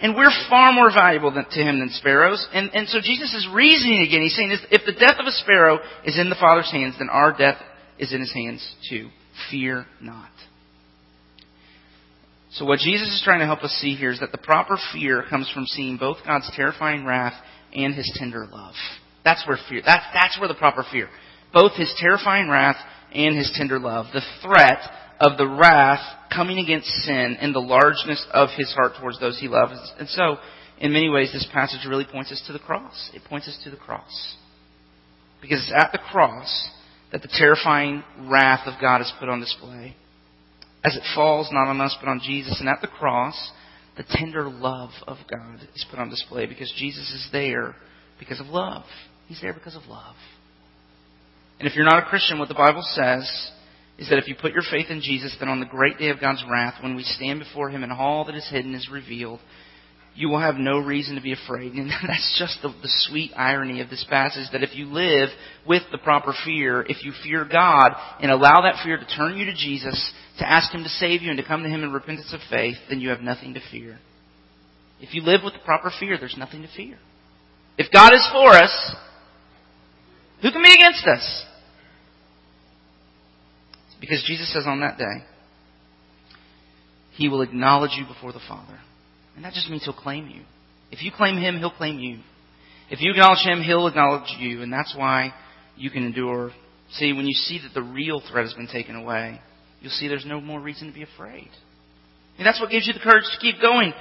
And 0.00 0.16
we're 0.16 0.32
far 0.50 0.72
more 0.72 0.90
valuable 0.92 1.30
than, 1.30 1.46
to 1.50 1.60
him 1.60 1.78
than 1.78 1.90
sparrows. 1.90 2.46
And, 2.52 2.70
and 2.74 2.88
so 2.88 2.98
Jesus 3.00 3.32
is 3.32 3.48
reasoning 3.52 4.02
again. 4.06 4.22
He's 4.22 4.36
saying, 4.36 4.56
if 4.70 4.82
the 4.84 4.92
death 4.92 5.16
of 5.18 5.26
a 5.26 5.30
sparrow 5.30 5.78
is 6.04 6.18
in 6.18 6.28
the 6.28 6.36
Father's 6.38 6.70
hands, 6.70 6.96
then 6.98 7.08
our 7.10 7.36
death 7.36 7.56
is 7.98 8.12
in 8.12 8.20
his 8.20 8.32
hands 8.32 8.74
too. 8.90 9.08
Fear 9.50 9.86
not. 10.00 10.28
So 12.52 12.64
what 12.64 12.78
Jesus 12.78 13.08
is 13.08 13.22
trying 13.24 13.40
to 13.40 13.46
help 13.46 13.62
us 13.64 13.72
see 13.80 13.94
here 13.94 14.12
is 14.12 14.20
that 14.20 14.30
the 14.30 14.38
proper 14.38 14.76
fear 14.92 15.24
comes 15.28 15.50
from 15.52 15.66
seeing 15.66 15.96
both 15.96 16.18
God's 16.24 16.50
terrifying 16.54 17.04
wrath 17.04 17.34
and 17.72 17.94
his 17.94 18.10
tender 18.16 18.46
love. 18.50 18.74
That's 19.24 19.44
where 19.46 19.58
fear, 19.68 19.82
that's, 19.84 20.04
that's 20.12 20.38
where 20.38 20.48
the 20.48 20.54
proper 20.54 20.84
fear. 20.92 21.08
Both 21.52 21.72
his 21.76 21.92
terrifying 21.98 22.48
wrath 22.48 22.76
and 23.14 23.36
his 23.36 23.52
tender 23.56 23.78
love. 23.78 24.06
The 24.12 24.22
threat 24.42 24.80
of 25.20 25.38
the 25.38 25.46
wrath 25.46 26.00
coming 26.34 26.58
against 26.58 26.88
sin 26.88 27.36
and 27.40 27.54
the 27.54 27.60
largeness 27.60 28.24
of 28.32 28.48
his 28.56 28.72
heart 28.72 28.92
towards 29.00 29.20
those 29.20 29.38
he 29.38 29.48
loves. 29.48 29.74
And 29.98 30.08
so, 30.08 30.36
in 30.78 30.92
many 30.92 31.08
ways, 31.08 31.32
this 31.32 31.48
passage 31.52 31.86
really 31.88 32.06
points 32.10 32.32
us 32.32 32.42
to 32.46 32.52
the 32.52 32.58
cross. 32.58 33.10
It 33.14 33.22
points 33.28 33.48
us 33.48 33.58
to 33.64 33.70
the 33.70 33.76
cross. 33.76 34.36
Because 35.40 35.58
it's 35.58 35.72
at 35.76 35.92
the 35.92 35.98
cross 36.10 36.70
that 37.12 37.22
the 37.22 37.28
terrifying 37.28 38.02
wrath 38.28 38.66
of 38.66 38.80
God 38.80 39.00
is 39.00 39.12
put 39.20 39.28
on 39.28 39.40
display. 39.40 39.94
As 40.84 40.96
it 40.96 41.02
falls 41.14 41.48
not 41.52 41.68
on 41.68 41.80
us 41.80 41.96
but 42.00 42.10
on 42.10 42.20
Jesus. 42.22 42.58
And 42.60 42.68
at 42.68 42.80
the 42.80 42.88
cross, 42.88 43.52
the 43.96 44.04
tender 44.08 44.48
love 44.48 44.90
of 45.06 45.18
God 45.30 45.60
is 45.74 45.86
put 45.88 46.00
on 46.00 46.10
display 46.10 46.46
because 46.46 46.72
Jesus 46.76 47.10
is 47.12 47.28
there 47.30 47.76
because 48.18 48.40
of 48.40 48.46
love. 48.46 48.84
He's 49.28 49.40
there 49.40 49.54
because 49.54 49.76
of 49.76 49.84
love. 49.84 50.16
And 51.58 51.68
if 51.68 51.74
you're 51.74 51.84
not 51.84 52.02
a 52.02 52.06
Christian, 52.06 52.38
what 52.38 52.48
the 52.48 52.54
Bible 52.54 52.82
says 52.82 53.52
is 53.98 54.08
that 54.08 54.18
if 54.18 54.26
you 54.26 54.34
put 54.34 54.52
your 54.52 54.64
faith 54.70 54.86
in 54.90 55.00
Jesus, 55.00 55.36
then 55.38 55.48
on 55.48 55.60
the 55.60 55.66
great 55.66 55.98
day 55.98 56.08
of 56.08 56.20
God's 56.20 56.44
wrath, 56.50 56.82
when 56.82 56.96
we 56.96 57.04
stand 57.04 57.38
before 57.38 57.70
Him 57.70 57.82
and 57.82 57.92
all 57.92 58.24
that 58.24 58.34
is 58.34 58.48
hidden 58.50 58.74
is 58.74 58.88
revealed, 58.90 59.40
you 60.16 60.28
will 60.28 60.40
have 60.40 60.56
no 60.56 60.78
reason 60.78 61.16
to 61.16 61.20
be 61.20 61.32
afraid. 61.32 61.72
And 61.72 61.90
that's 62.06 62.36
just 62.38 62.58
the, 62.62 62.68
the, 62.68 62.88
sweet 63.08 63.32
irony 63.36 63.80
of 63.80 63.90
this 63.90 64.04
passage 64.08 64.46
that 64.52 64.62
if 64.62 64.74
you 64.74 64.86
live 64.86 65.28
with 65.66 65.82
the 65.90 65.98
proper 65.98 66.32
fear, 66.44 66.82
if 66.82 67.04
you 67.04 67.12
fear 67.22 67.46
God 67.50 67.92
and 68.20 68.30
allow 68.30 68.62
that 68.62 68.82
fear 68.84 68.96
to 68.96 69.16
turn 69.16 69.36
you 69.36 69.46
to 69.46 69.54
Jesus, 69.54 70.12
to 70.38 70.48
ask 70.48 70.72
Him 70.72 70.82
to 70.82 70.88
save 70.88 71.22
you 71.22 71.30
and 71.30 71.38
to 71.38 71.46
come 71.46 71.62
to 71.62 71.68
Him 71.68 71.82
in 71.82 71.92
repentance 71.92 72.32
of 72.32 72.40
faith, 72.50 72.76
then 72.88 73.00
you 73.00 73.10
have 73.10 73.20
nothing 73.20 73.54
to 73.54 73.60
fear. 73.70 73.98
If 75.00 75.14
you 75.14 75.22
live 75.22 75.42
with 75.44 75.54
the 75.54 75.60
proper 75.60 75.90
fear, 75.98 76.16
there's 76.18 76.36
nothing 76.38 76.62
to 76.62 76.68
fear. 76.76 76.98
If 77.76 77.92
God 77.92 78.14
is 78.14 78.26
for 78.32 78.50
us, 78.50 78.96
who 80.44 80.52
can 80.52 80.62
be 80.62 80.74
against 80.74 81.06
us? 81.06 81.44
Because 83.98 84.22
Jesus 84.26 84.52
says 84.52 84.64
on 84.66 84.80
that 84.80 84.98
day, 84.98 85.24
He 87.12 87.30
will 87.30 87.40
acknowledge 87.40 87.92
you 87.96 88.04
before 88.04 88.30
the 88.30 88.42
Father. 88.46 88.78
And 89.36 89.44
that 89.46 89.54
just 89.54 89.70
means 89.70 89.84
He'll 89.84 89.94
claim 89.94 90.28
you. 90.28 90.42
If 90.92 91.02
you 91.02 91.10
claim 91.16 91.38
Him, 91.38 91.56
He'll 91.56 91.70
claim 91.70 91.98
you. 91.98 92.18
If 92.90 93.00
you 93.00 93.12
acknowledge 93.12 93.42
Him, 93.42 93.62
He'll 93.62 93.86
acknowledge 93.86 94.36
you. 94.38 94.60
And 94.60 94.70
that's 94.70 94.94
why 94.94 95.32
you 95.78 95.88
can 95.88 96.04
endure. 96.04 96.50
See, 96.90 97.14
when 97.14 97.26
you 97.26 97.32
see 97.32 97.60
that 97.62 97.72
the 97.72 97.82
real 97.82 98.20
threat 98.30 98.44
has 98.44 98.52
been 98.52 98.68
taken 98.68 98.96
away, 98.96 99.40
you'll 99.80 99.92
see 99.92 100.08
there's 100.08 100.26
no 100.26 100.42
more 100.42 100.60
reason 100.60 100.88
to 100.88 100.92
be 100.94 101.04
afraid. 101.04 101.48
And 102.36 102.46
that's 102.46 102.60
what 102.60 102.70
gives 102.70 102.86
you 102.86 102.92
the 102.92 103.00
courage 103.00 103.24
to 103.32 103.40
keep 103.40 103.62
going. 103.62 103.94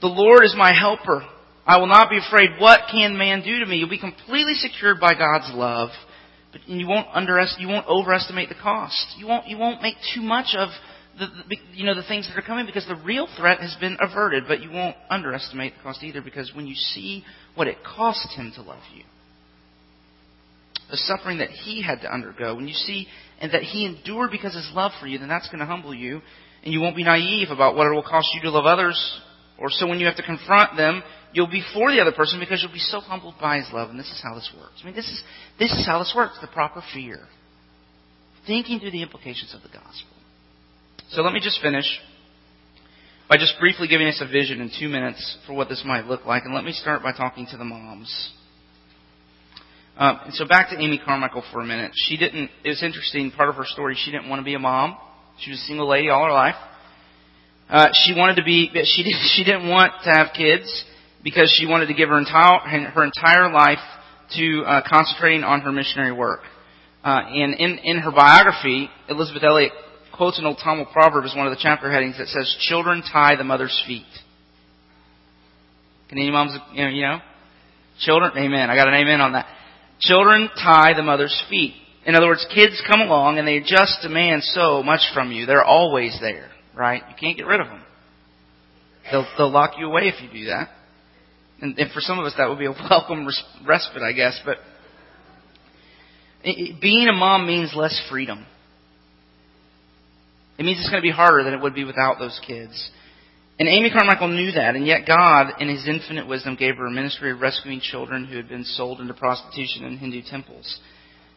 The 0.00 0.06
Lord 0.06 0.44
is 0.44 0.54
my 0.56 0.72
helper. 0.72 1.26
I 1.66 1.78
will 1.78 1.88
not 1.88 2.08
be 2.08 2.18
afraid. 2.18 2.50
What 2.58 2.82
can 2.90 3.18
man 3.18 3.42
do 3.42 3.58
to 3.58 3.66
me? 3.66 3.76
You'll 3.76 3.88
be 3.88 3.98
completely 3.98 4.54
secured 4.54 5.00
by 5.00 5.14
God's 5.14 5.52
love, 5.52 5.90
but 6.52 6.68
you 6.68 6.86
won't 6.86 7.08
underestimate, 7.12 7.68
you 7.68 7.74
won't 7.74 7.86
overestimate 7.86 8.48
the 8.48 8.54
cost. 8.54 9.16
You 9.18 9.26
won't, 9.26 9.48
you 9.48 9.58
won't 9.58 9.82
make 9.82 9.96
too 10.14 10.22
much 10.22 10.54
of 10.56 10.68
the, 11.18 11.26
the, 11.48 11.56
you 11.72 11.84
know, 11.84 11.94
the 11.94 12.06
things 12.06 12.28
that 12.28 12.38
are 12.38 12.46
coming 12.46 12.66
because 12.66 12.86
the 12.86 13.00
real 13.04 13.26
threat 13.36 13.60
has 13.60 13.74
been 13.80 13.96
averted, 14.00 14.44
but 14.46 14.60
you 14.62 14.70
won't 14.70 14.96
underestimate 15.10 15.74
the 15.76 15.82
cost 15.82 16.04
either 16.04 16.22
because 16.22 16.52
when 16.54 16.66
you 16.66 16.74
see 16.74 17.24
what 17.54 17.66
it 17.66 17.78
cost 17.84 18.28
him 18.36 18.52
to 18.54 18.62
love 18.62 18.82
you, 18.94 19.02
the 20.90 20.96
suffering 20.98 21.38
that 21.38 21.50
he 21.50 21.82
had 21.82 22.00
to 22.02 22.12
undergo, 22.12 22.54
when 22.54 22.68
you 22.68 22.74
see 22.74 23.08
and 23.40 23.52
that 23.52 23.62
he 23.62 23.86
endured 23.86 24.30
because 24.30 24.54
of 24.54 24.62
his 24.62 24.70
love 24.72 24.92
for 25.00 25.06
you, 25.08 25.18
then 25.18 25.28
that's 25.28 25.48
going 25.48 25.58
to 25.58 25.66
humble 25.66 25.94
you, 25.94 26.20
and 26.62 26.72
you 26.72 26.80
won't 26.80 26.94
be 26.94 27.02
naive 27.02 27.48
about 27.50 27.74
what 27.74 27.86
it 27.88 27.90
will 27.90 28.04
cost 28.04 28.28
you 28.34 28.42
to 28.42 28.50
love 28.50 28.66
others. 28.66 29.20
Or 29.58 29.68
so 29.70 29.86
when 29.86 30.00
you 30.00 30.06
have 30.06 30.16
to 30.16 30.22
confront 30.22 30.76
them, 30.76 31.02
You'll 31.32 31.50
be 31.50 31.62
for 31.74 31.90
the 31.90 32.00
other 32.00 32.12
person 32.12 32.40
because 32.40 32.62
you'll 32.62 32.72
be 32.72 32.78
so 32.78 33.00
humbled 33.00 33.34
by 33.40 33.58
his 33.58 33.68
love. 33.72 33.90
And 33.90 33.98
this 33.98 34.06
is 34.06 34.20
how 34.22 34.34
this 34.34 34.50
works. 34.56 34.80
I 34.82 34.86
mean, 34.86 34.94
this 34.94 35.06
is, 35.06 35.22
this 35.58 35.72
is 35.72 35.86
how 35.86 35.98
this 35.98 36.12
works. 36.16 36.38
The 36.40 36.46
proper 36.46 36.82
fear. 36.94 37.20
Thinking 38.46 38.80
through 38.80 38.92
the 38.92 39.02
implications 39.02 39.54
of 39.54 39.62
the 39.62 39.68
gospel. 39.68 40.16
So 41.10 41.22
let 41.22 41.32
me 41.32 41.40
just 41.40 41.60
finish 41.60 41.86
by 43.28 43.36
just 43.36 43.54
briefly 43.58 43.88
giving 43.88 44.06
us 44.06 44.20
a 44.20 44.30
vision 44.30 44.60
in 44.60 44.70
two 44.78 44.88
minutes 44.88 45.38
for 45.46 45.52
what 45.54 45.68
this 45.68 45.82
might 45.84 46.06
look 46.06 46.24
like. 46.26 46.44
And 46.44 46.54
let 46.54 46.64
me 46.64 46.72
start 46.72 47.02
by 47.02 47.12
talking 47.12 47.46
to 47.50 47.56
the 47.56 47.64
moms. 47.64 48.32
Um, 49.96 50.20
and 50.26 50.34
so 50.34 50.46
back 50.46 50.70
to 50.70 50.76
Amy 50.78 51.00
Carmichael 51.02 51.42
for 51.52 51.60
a 51.60 51.64
minute. 51.64 51.92
She 51.94 52.16
didn't, 52.16 52.50
it 52.64 52.68
was 52.68 52.82
interesting, 52.82 53.30
part 53.30 53.48
of 53.48 53.56
her 53.56 53.64
story, 53.64 53.96
she 53.98 54.10
didn't 54.10 54.28
want 54.28 54.40
to 54.40 54.44
be 54.44 54.54
a 54.54 54.58
mom. 54.58 54.96
She 55.40 55.50
was 55.50 55.60
a 55.60 55.64
single 55.64 55.88
lady 55.88 56.08
all 56.08 56.24
her 56.24 56.32
life. 56.32 56.54
Uh, 57.68 57.88
she 58.04 58.14
wanted 58.14 58.36
to 58.36 58.44
be, 58.44 58.70
she, 58.84 59.02
did, 59.02 59.14
she 59.34 59.44
didn't 59.44 59.68
want 59.68 59.92
to 60.04 60.10
have 60.10 60.28
kids 60.36 60.84
because 61.26 61.52
she 61.58 61.66
wanted 61.66 61.86
to 61.86 61.94
give 61.94 62.08
her 62.08 62.18
entire, 62.18 62.60
her 62.90 63.02
entire 63.02 63.52
life 63.52 63.82
to 64.36 64.62
uh, 64.64 64.80
concentrating 64.88 65.42
on 65.42 65.60
her 65.60 65.72
missionary 65.72 66.12
work. 66.12 66.42
Uh, 67.02 67.20
and 67.26 67.54
in, 67.54 67.78
in 67.82 67.98
her 67.98 68.12
biography, 68.12 68.88
Elisabeth 69.08 69.42
Elliot 69.42 69.72
quotes 70.16 70.38
an 70.38 70.46
old 70.46 70.58
Tamil 70.62 70.86
proverb 70.92 71.24
as 71.24 71.34
one 71.34 71.48
of 71.48 71.50
the 71.50 71.58
chapter 71.60 71.90
headings 71.90 72.16
that 72.18 72.28
says, 72.28 72.56
"Children 72.60 73.02
tie 73.12 73.34
the 73.34 73.42
mother's 73.42 73.76
feet." 73.88 74.06
Can 76.08 76.18
any 76.18 76.30
moms, 76.30 76.56
you 76.72 76.84
know, 76.84 76.90
you 76.90 77.02
know, 77.02 77.18
children? 77.98 78.30
Amen. 78.36 78.70
I 78.70 78.76
got 78.76 78.86
an 78.86 78.94
amen 78.94 79.20
on 79.20 79.32
that. 79.32 79.46
Children 79.98 80.48
tie 80.54 80.94
the 80.94 81.02
mother's 81.02 81.42
feet. 81.50 81.74
In 82.04 82.14
other 82.14 82.28
words, 82.28 82.46
kids 82.54 82.80
come 82.88 83.00
along 83.00 83.38
and 83.38 83.48
they 83.48 83.58
just 83.58 83.98
demand 84.00 84.44
so 84.44 84.80
much 84.84 85.00
from 85.12 85.32
you. 85.32 85.44
They're 85.46 85.64
always 85.64 86.16
there, 86.20 86.50
right? 86.72 87.02
You 87.08 87.16
can't 87.18 87.36
get 87.36 87.46
rid 87.46 87.60
of 87.60 87.66
them. 87.66 87.82
They'll, 89.10 89.26
they'll 89.36 89.50
lock 89.50 89.72
you 89.76 89.86
away 89.86 90.02
if 90.02 90.22
you 90.22 90.30
do 90.30 90.46
that. 90.50 90.68
And, 91.60 91.78
and 91.78 91.90
for 91.92 92.00
some 92.00 92.18
of 92.18 92.24
us, 92.24 92.34
that 92.38 92.48
would 92.48 92.58
be 92.58 92.66
a 92.66 92.72
welcome 92.90 93.26
respite, 93.66 94.02
I 94.02 94.12
guess. 94.12 94.40
But 94.44 94.58
being 96.44 97.08
a 97.08 97.12
mom 97.12 97.46
means 97.46 97.72
less 97.74 98.00
freedom. 98.10 98.46
It 100.58 100.64
means 100.64 100.78
it's 100.78 100.88
going 100.88 101.02
to 101.02 101.06
be 101.06 101.12
harder 101.12 101.44
than 101.44 101.54
it 101.54 101.60
would 101.60 101.74
be 101.74 101.84
without 101.84 102.18
those 102.18 102.38
kids. 102.46 102.90
And 103.58 103.68
Amy 103.68 103.90
Carmichael 103.90 104.28
knew 104.28 104.52
that, 104.52 104.76
and 104.76 104.86
yet 104.86 105.06
God, 105.06 105.60
in 105.60 105.68
His 105.68 105.88
infinite 105.88 106.28
wisdom, 106.28 106.56
gave 106.56 106.76
her 106.76 106.86
a 106.86 106.90
ministry 106.90 107.30
of 107.30 107.40
rescuing 107.40 107.80
children 107.80 108.26
who 108.26 108.36
had 108.36 108.48
been 108.48 108.64
sold 108.64 109.00
into 109.00 109.14
prostitution 109.14 109.84
in 109.84 109.96
Hindu 109.96 110.22
temples. 110.30 110.80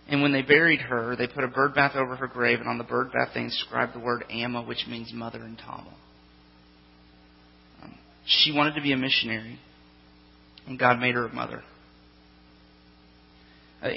And 0.09 0.21
when 0.21 0.33
they 0.33 0.41
buried 0.41 0.81
her, 0.81 1.15
they 1.15 1.27
put 1.27 1.43
a 1.43 1.47
bird 1.47 1.75
bath 1.75 1.95
over 1.95 2.15
her 2.15 2.27
grave, 2.27 2.59
and 2.59 2.67
on 2.67 2.77
the 2.77 2.83
bird 2.83 3.11
bath 3.13 3.29
they 3.33 3.41
inscribed 3.41 3.93
the 3.93 3.99
word 3.99 4.25
Amma, 4.29 4.63
which 4.63 4.85
means 4.87 5.13
mother 5.13 5.39
in 5.45 5.55
Tamil. 5.55 5.93
Um, 7.83 7.95
she 8.25 8.51
wanted 8.51 8.75
to 8.75 8.81
be 8.81 8.91
a 8.91 8.97
missionary, 8.97 9.59
and 10.69 10.79
God 10.79 10.99
made 10.99 11.15
her 11.15 11.25
a 11.25 11.33
mother. 11.33 11.61
Uh, 13.81 13.89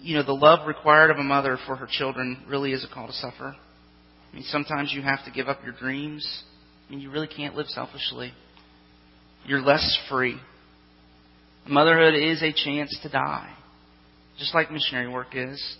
you 0.00 0.16
know, 0.16 0.24
the 0.24 0.32
love 0.32 0.66
required 0.66 1.10
of 1.10 1.18
a 1.18 1.22
mother 1.22 1.58
for 1.66 1.76
her 1.76 1.86
children 1.88 2.44
really 2.48 2.72
is 2.72 2.84
a 2.84 2.92
call 2.92 3.06
to 3.06 3.12
suffer. 3.12 3.54
I 4.32 4.34
mean, 4.34 4.44
sometimes 4.48 4.92
you 4.92 5.02
have 5.02 5.24
to 5.26 5.30
give 5.30 5.48
up 5.48 5.62
your 5.62 5.74
dreams. 5.74 6.42
I 6.88 6.90
mean, 6.90 7.00
you 7.00 7.10
really 7.10 7.28
can't 7.28 7.54
live 7.54 7.66
selfishly. 7.68 8.32
You're 9.46 9.60
less 9.60 9.98
free. 10.10 10.36
Motherhood 11.66 12.14
is 12.14 12.42
a 12.42 12.52
chance 12.52 12.98
to 13.02 13.08
die, 13.08 13.54
just 14.38 14.54
like 14.54 14.70
missionary 14.70 15.08
work 15.08 15.28
is. 15.34 15.76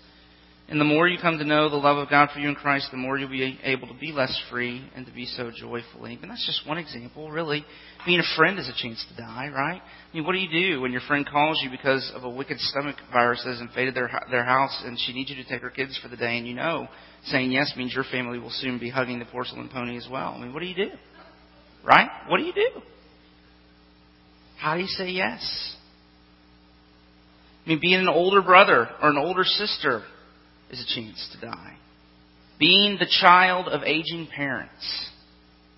And 0.66 0.80
the 0.80 0.84
more 0.84 1.06
you 1.06 1.18
come 1.20 1.36
to 1.36 1.44
know 1.44 1.68
the 1.68 1.76
love 1.76 1.98
of 1.98 2.08
God 2.08 2.30
for 2.32 2.40
you 2.40 2.48
in 2.48 2.54
Christ, 2.54 2.88
the 2.90 2.96
more 2.96 3.18
you'll 3.18 3.28
be 3.28 3.58
able 3.62 3.86
to 3.86 3.94
be 4.00 4.12
less 4.12 4.34
free 4.50 4.82
and 4.96 5.04
to 5.04 5.12
be 5.12 5.26
so 5.26 5.50
joyfully. 5.54 6.18
And 6.22 6.30
that's 6.30 6.46
just 6.46 6.66
one 6.66 6.78
example, 6.78 7.30
really. 7.30 7.66
Being 8.06 8.20
a 8.20 8.36
friend 8.36 8.58
is 8.58 8.66
a 8.66 8.82
chance 8.82 9.04
to 9.10 9.22
die, 9.22 9.50
right? 9.54 9.82
I 9.82 10.16
mean, 10.16 10.24
what 10.24 10.32
do 10.32 10.38
you 10.38 10.70
do 10.70 10.80
when 10.80 10.90
your 10.90 11.02
friend 11.02 11.28
calls 11.28 11.60
you 11.62 11.70
because 11.70 12.10
of 12.14 12.24
a 12.24 12.30
wicked 12.30 12.58
stomach 12.60 12.96
virus 13.12 13.42
that 13.44 13.50
has 13.50 13.60
invaded 13.60 13.94
their 13.94 14.10
their 14.30 14.44
house 14.44 14.82
and 14.86 14.98
she 14.98 15.12
needs 15.12 15.28
you 15.28 15.36
to 15.36 15.48
take 15.48 15.60
her 15.60 15.70
kids 15.70 15.98
for 16.02 16.08
the 16.08 16.16
day, 16.16 16.38
and 16.38 16.46
you 16.46 16.54
know 16.54 16.88
saying 17.26 17.52
yes 17.52 17.72
means 17.76 17.94
your 17.94 18.04
family 18.10 18.38
will 18.38 18.50
soon 18.50 18.78
be 18.78 18.88
hugging 18.88 19.18
the 19.18 19.24
porcelain 19.26 19.68
pony 19.68 19.98
as 19.98 20.08
well. 20.10 20.34
I 20.34 20.40
mean, 20.40 20.54
what 20.54 20.60
do 20.60 20.66
you 20.66 20.74
do? 20.74 20.90
Right? 21.84 22.08
What 22.28 22.38
do 22.38 22.44
you 22.44 22.54
do? 22.54 22.80
How 24.58 24.76
do 24.76 24.80
you 24.80 24.88
say 24.88 25.10
yes? 25.10 25.76
I 27.64 27.68
mean, 27.68 27.80
being 27.80 28.00
an 28.00 28.08
older 28.08 28.42
brother 28.42 28.88
or 29.02 29.10
an 29.10 29.18
older 29.18 29.44
sister 29.44 30.04
is 30.70 30.80
a 30.80 31.00
chance 31.00 31.28
to 31.32 31.46
die. 31.46 31.76
Being 32.58 32.96
the 32.98 33.06
child 33.20 33.68
of 33.68 33.82
aging 33.82 34.28
parents 34.34 35.10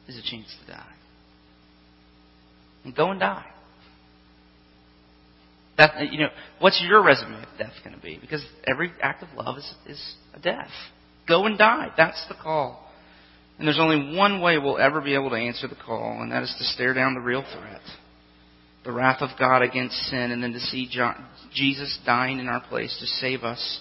is 0.09 0.17
a 0.17 0.23
chance 0.23 0.55
to 0.61 0.73
die. 0.73 0.93
And 2.85 2.95
go 2.95 3.11
and 3.11 3.19
die. 3.19 3.47
That, 5.79 6.13
you 6.13 6.21
know, 6.21 6.29
what's 6.61 6.83
your 6.87 7.03
resume 7.03 7.43
of 7.43 7.49
death 7.59 7.73
going 7.85 7.97
to 7.97 8.03
be? 8.03 8.19
Because 8.19 8.45
every 8.67 8.93
act 9.03 9.23
of 9.23 9.29
love 9.37 9.59
is, 9.59 9.75
is 9.87 10.15
a 10.35 10.39
death. 10.39 10.71
Go 11.29 11.45
and 11.45 11.59
die. 11.59 11.93
That's 11.97 12.25
the 12.29 12.35
call. 12.35 12.91
And 13.59 13.67
there's 13.67 13.81
only 13.81 14.17
one 14.17 14.41
way 14.41 14.59
we'll 14.59 14.79
ever 14.79 15.01
be 15.01 15.15
able 15.15 15.31
to 15.31 15.37
answer 15.37 15.67
the 15.67 15.77
call, 15.77 16.23
and 16.23 16.31
that 16.33 16.43
is 16.43 16.55
to 16.59 16.65
stare 16.65 16.95
down 16.95 17.15
the 17.15 17.21
real 17.21 17.43
threat 17.43 17.83
the 18.87 18.93
wrath 18.93 19.21
of 19.21 19.37
God 19.37 19.63
against 19.63 19.97
sin, 20.07 20.31
and 20.31 20.43
then 20.43 20.53
to 20.53 20.61
see 20.61 20.89
Jesus 21.53 21.99
dying 22.07 22.39
in 22.39 22.47
our 22.47 22.61
place 22.61 22.97
to 23.01 23.07
save 23.07 23.43
us 23.43 23.81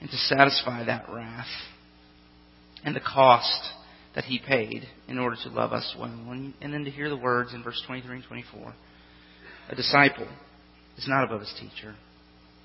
and 0.00 0.10
to 0.10 0.16
satisfy 0.16 0.84
that 0.84 1.06
wrath 1.10 1.46
and 2.84 2.96
the 2.96 3.00
cost 3.00 3.70
that 4.14 4.24
he 4.24 4.40
paid 4.44 4.84
in 5.08 5.18
order 5.18 5.36
to 5.42 5.50
love 5.50 5.72
us 5.72 5.94
well. 5.98 6.10
And, 6.10 6.54
then 6.60 6.84
to 6.84 6.90
hear 6.90 7.08
the 7.08 7.16
words 7.16 7.52
in 7.54 7.62
verse 7.62 7.80
23 7.86 8.16
and 8.16 8.24
24 8.24 8.74
A 9.68 9.74
disciple 9.76 10.28
is 10.96 11.06
not 11.06 11.24
above 11.24 11.40
his 11.40 11.54
teacher, 11.60 11.94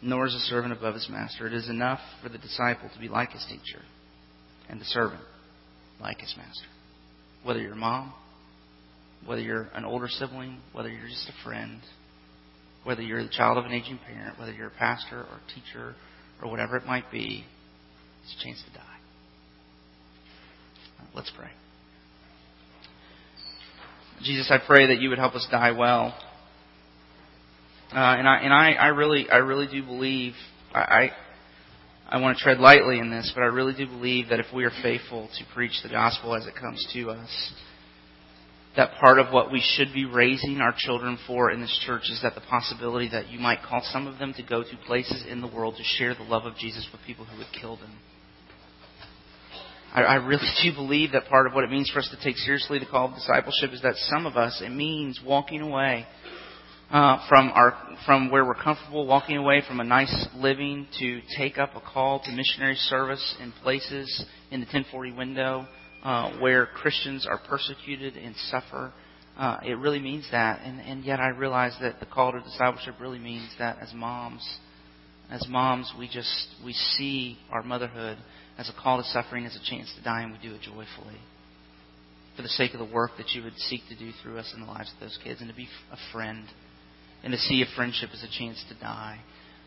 nor 0.01 0.25
is 0.25 0.33
a 0.33 0.39
servant 0.39 0.73
above 0.73 0.95
his 0.95 1.07
master. 1.09 1.47
It 1.47 1.53
is 1.53 1.69
enough 1.69 1.99
for 2.23 2.29
the 2.29 2.37
disciple 2.37 2.89
to 2.93 2.99
be 2.99 3.09
like 3.09 3.31
his 3.31 3.45
teacher, 3.47 3.81
and 4.69 4.79
the 4.79 4.85
servant 4.85 5.21
like 6.01 6.19
his 6.19 6.33
master. 6.37 6.67
Whether 7.43 7.61
you're 7.61 7.73
a 7.73 7.77
mom, 7.77 8.13
whether 9.25 9.41
you're 9.41 9.69
an 9.75 9.85
older 9.85 10.07
sibling, 10.07 10.57
whether 10.73 10.89
you're 10.89 11.07
just 11.07 11.29
a 11.29 11.43
friend, 11.43 11.81
whether 12.83 13.01
you're 13.01 13.23
the 13.23 13.29
child 13.29 13.57
of 13.57 13.65
an 13.65 13.71
aging 13.71 13.99
parent, 14.05 14.39
whether 14.39 14.53
you're 14.53 14.67
a 14.67 14.79
pastor 14.79 15.19
or 15.19 15.23
a 15.37 15.53
teacher 15.53 15.95
or 16.41 16.49
whatever 16.49 16.77
it 16.77 16.85
might 16.85 17.11
be, 17.11 17.45
it's 18.23 18.35
a 18.39 18.43
chance 18.43 18.61
to 18.67 18.77
die. 18.77 18.81
Let's 21.13 21.31
pray. 21.37 21.49
Jesus, 24.21 24.49
I 24.49 24.57
pray 24.65 24.87
that 24.87 24.99
you 24.99 25.09
would 25.09 25.17
help 25.17 25.35
us 25.35 25.47
die 25.51 25.71
well. 25.71 26.13
Uh, 27.93 27.97
and 27.97 28.27
I 28.27 28.37
and 28.39 28.53
I, 28.53 28.71
I 28.71 28.87
really 28.87 29.29
I 29.29 29.37
really 29.37 29.67
do 29.67 29.83
believe 29.83 30.33
I, 30.73 30.79
I 30.79 31.11
I 32.07 32.19
want 32.19 32.37
to 32.37 32.43
tread 32.43 32.59
lightly 32.59 32.99
in 32.99 33.09
this, 33.09 33.31
but 33.33 33.41
I 33.41 33.47
really 33.47 33.73
do 33.73 33.85
believe 33.85 34.29
that 34.29 34.39
if 34.39 34.47
we 34.53 34.63
are 34.65 34.71
faithful 34.81 35.29
to 35.37 35.45
preach 35.53 35.73
the 35.83 35.89
gospel 35.89 36.35
as 36.35 36.45
it 36.45 36.55
comes 36.55 36.85
to 36.93 37.11
us, 37.11 37.53
that 38.77 38.95
part 38.99 39.19
of 39.19 39.31
what 39.31 39.51
we 39.51 39.61
should 39.61 39.93
be 39.93 40.05
raising 40.05 40.59
our 40.59 40.73
children 40.77 41.17
for 41.25 41.49
in 41.49 41.61
this 41.61 41.79
church 41.85 42.03
is 42.09 42.19
that 42.23 42.35
the 42.35 42.41
possibility 42.41 43.09
that 43.09 43.29
you 43.29 43.39
might 43.39 43.59
call 43.63 43.81
some 43.91 44.05
of 44.05 44.19
them 44.19 44.33
to 44.33 44.43
go 44.43 44.63
to 44.63 44.77
places 44.85 45.23
in 45.29 45.41
the 45.41 45.47
world 45.47 45.75
to 45.77 45.83
share 45.83 46.13
the 46.13 46.23
love 46.23 46.45
of 46.45 46.55
Jesus 46.57 46.87
with 46.91 47.01
people 47.05 47.25
who 47.25 47.37
would 47.37 47.47
kill 47.59 47.77
them. 47.77 47.91
I, 49.93 50.01
I 50.01 50.15
really 50.15 50.47
do 50.63 50.73
believe 50.73 51.13
that 51.13 51.27
part 51.27 51.47
of 51.47 51.53
what 51.53 51.63
it 51.63 51.69
means 51.69 51.89
for 51.89 51.99
us 51.99 52.09
to 52.09 52.23
take 52.23 52.35
seriously 52.37 52.79
the 52.79 52.85
call 52.85 53.09
of 53.09 53.15
discipleship 53.15 53.71
is 53.71 53.81
that 53.81 53.95
some 53.95 54.25
of 54.25 54.35
us, 54.35 54.61
it 54.63 54.71
means 54.71 55.21
walking 55.25 55.61
away 55.61 56.05
uh, 56.91 57.27
from 57.27 57.49
our 57.49 57.75
from 58.05 58.29
where 58.29 58.45
we're 58.45 58.53
comfortable, 58.53 59.07
walking 59.07 59.37
away 59.37 59.63
from 59.67 59.79
a 59.79 59.83
nice 59.83 60.27
living 60.35 60.87
to 60.99 61.21
take 61.37 61.57
up 61.57 61.71
a 61.75 61.81
call 61.81 62.19
to 62.19 62.31
missionary 62.31 62.75
service 62.75 63.35
in 63.41 63.51
places 63.63 64.25
in 64.51 64.59
the 64.59 64.65
1040 64.65 65.13
window 65.13 65.65
uh, 66.05 66.37
where 66.37 66.67
Christians 66.67 67.25
are 67.27 67.39
persecuted 67.49 68.15
and 68.15 68.35
suffer. 68.51 68.93
Uh, 69.37 69.57
it 69.65 69.73
really 69.73 69.99
means 69.99 70.25
that, 70.31 70.61
and, 70.63 70.79
and 70.79 71.03
yet 71.03 71.19
I 71.19 71.29
realize 71.29 71.75
that 71.81 71.99
the 71.99 72.05
call 72.05 72.31
to 72.31 72.39
discipleship 72.39 72.95
really 73.01 73.17
means 73.19 73.49
that 73.57 73.79
as 73.81 73.91
moms, 73.93 74.47
as 75.31 75.45
moms, 75.49 75.91
we 75.97 76.07
just 76.07 76.47
we 76.63 76.73
see 76.73 77.39
our 77.51 77.63
motherhood 77.63 78.19
as 78.57 78.69
a 78.69 78.81
call 78.81 78.97
to 78.99 79.03
suffering, 79.05 79.45
as 79.45 79.55
a 79.55 79.69
chance 79.69 79.91
to 79.97 80.03
die, 80.03 80.21
and 80.21 80.31
we 80.31 80.37
do 80.37 80.53
it 80.53 80.61
joyfully 80.61 81.19
for 82.35 82.43
the 82.43 82.49
sake 82.49 82.73
of 82.73 82.79
the 82.79 82.93
work 82.93 83.11
that 83.17 83.31
you 83.31 83.43
would 83.43 83.57
seek 83.57 83.81
to 83.89 83.95
do 83.97 84.11
through 84.21 84.37
us 84.37 84.51
in 84.53 84.61
the 84.61 84.67
lives 84.67 84.91
of 84.93 84.99
those 84.99 85.17
kids, 85.23 85.41
and 85.41 85.49
to 85.49 85.55
be 85.55 85.67
a 85.91 85.97
friend, 86.13 86.45
and 87.23 87.31
to 87.33 87.39
see 87.39 87.63
a 87.63 87.75
friendship 87.75 88.11
as 88.13 88.23
a 88.23 88.39
chance 88.39 88.63
to 88.69 88.79
die. 88.79 89.19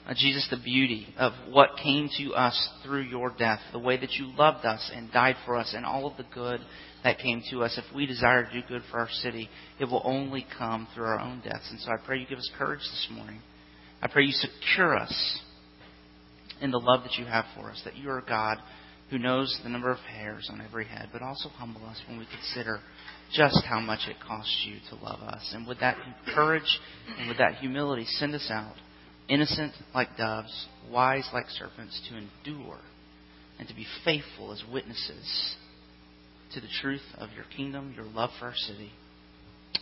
Uh, 0.09 0.15
Jesus, 0.17 0.49
the 0.51 0.57
beauty 0.57 1.07
of 1.19 1.33
what 1.51 1.77
came 1.83 2.09
to 2.17 2.33
us 2.33 2.71
through 2.83 3.03
your 3.03 3.31
death, 3.39 3.61
the 3.73 3.79
way 3.79 3.99
that 3.99 4.13
you 4.13 4.33
loved 4.39 4.65
us 4.65 4.91
and 4.95 5.13
died 5.13 5.37
for 5.45 5.55
us, 5.55 5.75
and 5.77 5.85
all 5.85 6.07
of 6.07 6.17
the 6.17 6.25
good 6.33 6.61
that 7.05 7.19
came 7.19 7.43
to 7.51 7.63
us. 7.63 7.79
If 7.79 7.95
we 7.95 8.07
desire 8.07 8.45
to 8.45 8.51
do 8.51 8.67
good 8.67 8.83
for 8.91 9.01
our 9.01 9.11
city, 9.11 9.51
it 9.79 9.85
will 9.85 10.01
only 10.05 10.47
come 10.57 10.89
through 10.95 11.05
our 11.05 11.21
own 11.21 11.41
deaths. 11.45 11.69
And 11.71 11.79
so 11.81 11.91
I 11.91 11.97
pray 12.05 12.19
you 12.19 12.27
give 12.27 12.39
us 12.39 12.51
courage 12.57 12.81
this 12.81 13.09
morning. 13.13 13.41
I 14.01 14.09
pray 14.09 14.25
you 14.25 14.33
secure 14.33 14.97
us 14.97 15.41
in 16.63 16.71
the 16.71 16.79
love 16.79 17.03
that 17.03 17.19
you 17.19 17.27
have 17.27 17.45
for 17.55 17.71
us, 17.71 17.81
that 17.85 17.97
you 17.97 18.11
are 18.11 18.23
God 18.23 18.59
who 19.11 19.19
knows 19.19 19.59
the 19.63 19.69
number 19.69 19.91
of 19.91 19.99
hairs 19.99 20.49
on 20.51 20.61
every 20.61 20.87
head, 20.87 21.09
but 21.13 21.23
also 21.23 21.49
humble 21.51 21.85
us 21.87 22.01
when 22.09 22.19
we 22.19 22.27
consider 22.27 22.81
just 23.33 23.63
how 23.67 23.81
much 23.81 24.01
it 24.09 24.17
costs 24.27 24.67
you 24.67 24.77
to 24.91 25.05
love 25.05 25.21
us. 25.21 25.51
And 25.55 25.67
with 25.67 25.81
that 25.81 25.97
courage 26.35 26.79
and 27.19 27.29
with 27.29 27.39
that 27.39 27.57
humility, 27.57 28.05
send 28.07 28.35
us 28.35 28.49
out, 28.51 28.75
innocent 29.29 29.73
like 29.95 30.17
doves, 30.17 30.67
wise 30.91 31.29
like 31.33 31.49
serpents, 31.51 32.01
to 32.09 32.17
endure 32.17 32.81
and 33.59 33.69
to 33.69 33.75
be 33.75 33.87
faithful 34.05 34.53
as 34.53 34.63
witnesses 34.73 35.57
to 36.55 36.61
the 36.61 36.69
truth 36.81 37.03
of 37.19 37.31
your 37.35 37.45
kingdom, 37.57 37.93
your 37.95 38.07
love 38.07 38.31
for 38.39 38.47
our 38.47 38.55
city. 38.55 38.91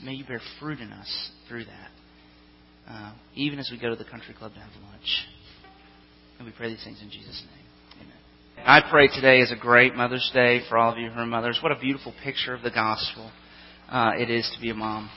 May 0.02 0.12
you 0.12 0.24
bear 0.24 0.40
fruit 0.60 0.80
in 0.80 0.92
us 0.92 1.30
through 1.48 1.64
that, 1.64 2.92
uh, 2.92 3.12
even 3.34 3.58
as 3.58 3.68
we 3.70 3.78
go 3.78 3.90
to 3.90 3.96
the 3.96 4.08
country 4.08 4.34
club 4.34 4.52
to 4.54 4.60
have 4.60 4.70
lunch. 4.90 5.26
And 6.38 6.46
we 6.46 6.52
pray 6.52 6.70
these 6.70 6.84
things 6.84 7.00
in 7.00 7.10
Jesus' 7.10 7.42
name. 7.46 8.02
Amen. 8.02 8.66
I 8.66 8.90
pray 8.90 9.08
today 9.08 9.38
is 9.38 9.52
a 9.52 9.56
great 9.56 9.94
Mother's 9.94 10.30
Day 10.34 10.60
for 10.68 10.76
all 10.76 10.92
of 10.92 10.98
you 10.98 11.10
who 11.10 11.20
are 11.20 11.26
mothers. 11.26 11.60
What 11.62 11.72
a 11.72 11.78
beautiful 11.78 12.12
picture 12.22 12.54
of 12.54 12.62
the 12.62 12.70
gospel 12.70 13.30
uh, 13.88 14.12
it 14.18 14.30
is 14.30 14.50
to 14.54 14.60
be 14.60 14.70
a 14.70 14.74
mom. 14.74 15.10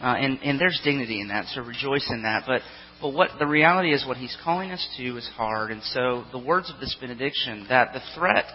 Uh, 0.00 0.06
and, 0.06 0.40
and 0.42 0.60
there's 0.60 0.80
dignity 0.82 1.20
in 1.20 1.28
that, 1.28 1.46
so 1.46 1.60
rejoice 1.60 2.08
in 2.10 2.22
that. 2.22 2.44
But 2.46 2.62
But 3.04 3.12
what 3.12 3.32
the 3.38 3.46
reality 3.46 3.92
is, 3.92 4.06
what 4.06 4.16
He's 4.16 4.34
calling 4.42 4.70
us 4.70 4.88
to 4.96 5.18
is 5.18 5.28
hard. 5.36 5.70
And 5.70 5.82
so 5.82 6.24
the 6.32 6.38
words 6.38 6.72
of 6.72 6.80
this 6.80 6.96
benediction, 6.98 7.66
that 7.68 7.92
the 7.92 8.00
threat 8.14 8.46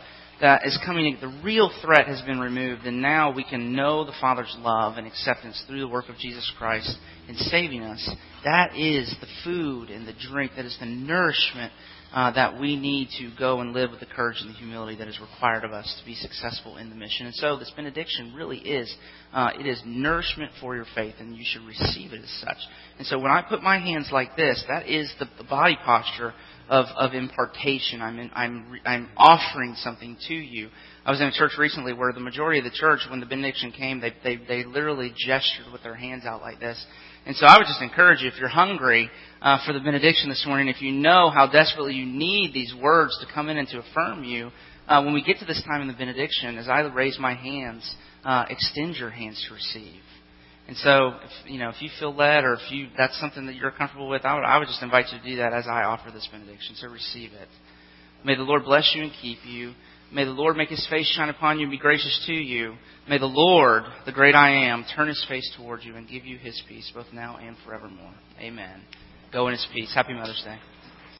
that 0.41 0.65
is 0.65 0.75
coming, 0.83 1.15
the 1.21 1.39
real 1.43 1.69
threat 1.83 2.07
has 2.07 2.19
been 2.23 2.39
removed, 2.39 2.87
and 2.87 2.99
now 2.99 3.31
we 3.31 3.43
can 3.43 3.75
know 3.75 4.05
the 4.05 4.15
Father's 4.19 4.55
love 4.57 4.97
and 4.97 5.05
acceptance 5.05 5.63
through 5.67 5.81
the 5.81 5.87
work 5.87 6.09
of 6.09 6.17
Jesus 6.17 6.51
Christ 6.57 6.97
in 7.27 7.35
saving 7.35 7.83
us. 7.83 8.09
That 8.43 8.75
is 8.75 9.15
the 9.21 9.27
food 9.43 9.91
and 9.91 10.07
the 10.07 10.15
drink, 10.31 10.53
that 10.55 10.65
is 10.65 10.75
the 10.79 10.87
nourishment 10.87 11.71
uh, 12.13 12.31
that 12.31 12.59
we 12.59 12.75
need 12.75 13.09
to 13.19 13.31
go 13.37 13.61
and 13.61 13.73
live 13.73 13.91
with 13.91 13.99
the 13.99 14.05
courage 14.05 14.37
and 14.41 14.49
the 14.49 14.57
humility 14.57 14.95
that 14.97 15.07
is 15.07 15.19
required 15.19 15.63
of 15.63 15.71
us 15.71 15.95
to 15.99 16.05
be 16.05 16.15
successful 16.15 16.77
in 16.77 16.89
the 16.89 16.95
mission. 16.95 17.27
And 17.27 17.35
so 17.35 17.57
this 17.57 17.71
benediction 17.75 18.33
really 18.35 18.57
is, 18.57 18.93
uh, 19.33 19.51
it 19.59 19.67
is 19.67 19.81
nourishment 19.85 20.51
for 20.59 20.75
your 20.75 20.85
faith, 20.95 21.15
and 21.19 21.35
you 21.35 21.43
should 21.45 21.63
receive 21.63 22.13
it 22.13 22.21
as 22.23 22.41
such. 22.41 22.57
And 22.97 23.05
so 23.05 23.19
when 23.19 23.31
I 23.31 23.43
put 23.47 23.61
my 23.61 23.77
hands 23.77 24.09
like 24.11 24.35
this, 24.35 24.63
that 24.67 24.87
is 24.87 25.11
the, 25.19 25.27
the 25.37 25.43
body 25.43 25.77
posture 25.85 26.33
of, 26.67 26.85
of 26.97 27.13
impartation. 27.13 28.01
I'm, 28.01 28.19
in, 28.19 28.31
I'm, 28.33 28.79
I'm 28.85 29.09
offering 29.17 29.75
something 29.77 30.17
to 30.27 30.33
you. 30.33 30.69
I 31.05 31.11
was 31.11 31.19
in 31.19 31.27
a 31.27 31.31
church 31.31 31.53
recently 31.57 31.93
where 31.93 32.13
the 32.13 32.19
majority 32.19 32.59
of 32.59 32.65
the 32.65 32.71
church, 32.71 32.99
when 33.09 33.19
the 33.19 33.25
benediction 33.25 33.71
came, 33.71 33.99
they, 33.99 34.13
they, 34.23 34.35
they 34.35 34.63
literally 34.63 35.13
gestured 35.17 35.71
with 35.71 35.81
their 35.81 35.95
hands 35.95 36.25
out 36.25 36.41
like 36.41 36.59
this. 36.59 36.83
And 37.25 37.35
so 37.35 37.45
I 37.45 37.57
would 37.57 37.67
just 37.67 37.81
encourage 37.81 38.21
you, 38.21 38.27
if 38.27 38.39
you're 38.39 38.49
hungry 38.49 39.09
uh, 39.41 39.59
for 39.65 39.73
the 39.73 39.79
benediction 39.79 40.29
this 40.29 40.43
morning, 40.47 40.67
if 40.67 40.81
you 40.81 40.91
know 40.91 41.29
how 41.29 41.47
desperately 41.47 41.93
you 41.93 42.05
need 42.05 42.53
these 42.53 42.73
words 42.81 43.17
to 43.19 43.33
come 43.33 43.49
in 43.49 43.57
and 43.57 43.67
to 43.69 43.79
affirm 43.79 44.23
you, 44.23 44.51
uh, 44.87 45.03
when 45.03 45.13
we 45.13 45.23
get 45.23 45.37
to 45.39 45.45
this 45.45 45.61
time 45.67 45.81
in 45.81 45.87
the 45.87 45.93
benediction, 45.93 46.57
as 46.57 46.67
I 46.67 46.81
raise 46.81 47.19
my 47.19 47.35
hands, 47.35 47.95
uh, 48.23 48.45
extend 48.49 48.95
your 48.95 49.11
hands 49.11 49.43
to 49.47 49.53
receive. 49.53 50.01
And 50.67 50.77
so, 50.77 51.13
if, 51.23 51.51
you 51.51 51.59
know, 51.59 51.69
if 51.69 51.81
you 51.81 51.89
feel 51.99 52.13
led 52.13 52.43
or 52.43 52.53
if 52.53 52.71
you 52.71 52.89
that's 52.97 53.19
something 53.19 53.47
that 53.47 53.55
you're 53.55 53.71
comfortable 53.71 54.07
with, 54.07 54.23
I 54.23 54.35
would, 54.35 54.43
I 54.43 54.57
would 54.57 54.67
just 54.67 54.83
invite 54.83 55.07
you 55.11 55.17
to 55.17 55.23
do 55.23 55.35
that 55.37 55.53
as 55.53 55.65
I 55.67 55.83
offer 55.83 56.11
this 56.11 56.27
benediction. 56.31 56.75
So 56.75 56.87
receive 56.87 57.31
it. 57.33 57.47
May 58.23 58.35
the 58.35 58.43
Lord 58.43 58.65
bless 58.65 58.91
you 58.95 59.03
and 59.03 59.11
keep 59.21 59.39
you. 59.45 59.73
May 60.11 60.25
the 60.25 60.31
Lord 60.31 60.57
make 60.57 60.69
his 60.69 60.85
face 60.89 61.07
shine 61.15 61.29
upon 61.29 61.57
you 61.57 61.63
and 61.63 61.71
be 61.71 61.77
gracious 61.77 62.23
to 62.27 62.33
you. 62.33 62.75
May 63.09 63.17
the 63.17 63.25
Lord, 63.25 63.85
the 64.05 64.11
great 64.11 64.35
I 64.35 64.67
am, 64.67 64.85
turn 64.95 65.07
his 65.07 65.25
face 65.27 65.51
towards 65.57 65.83
you 65.83 65.95
and 65.95 66.07
give 66.07 66.25
you 66.25 66.37
his 66.37 66.61
peace 66.67 66.91
both 66.93 67.07
now 67.11 67.37
and 67.37 67.57
forevermore. 67.65 68.13
Amen. 68.39 68.81
Go 69.33 69.47
in 69.47 69.53
his 69.53 69.67
peace. 69.73 69.91
Happy 69.95 70.13
Mother's 70.13 70.39
Day. 70.45 70.59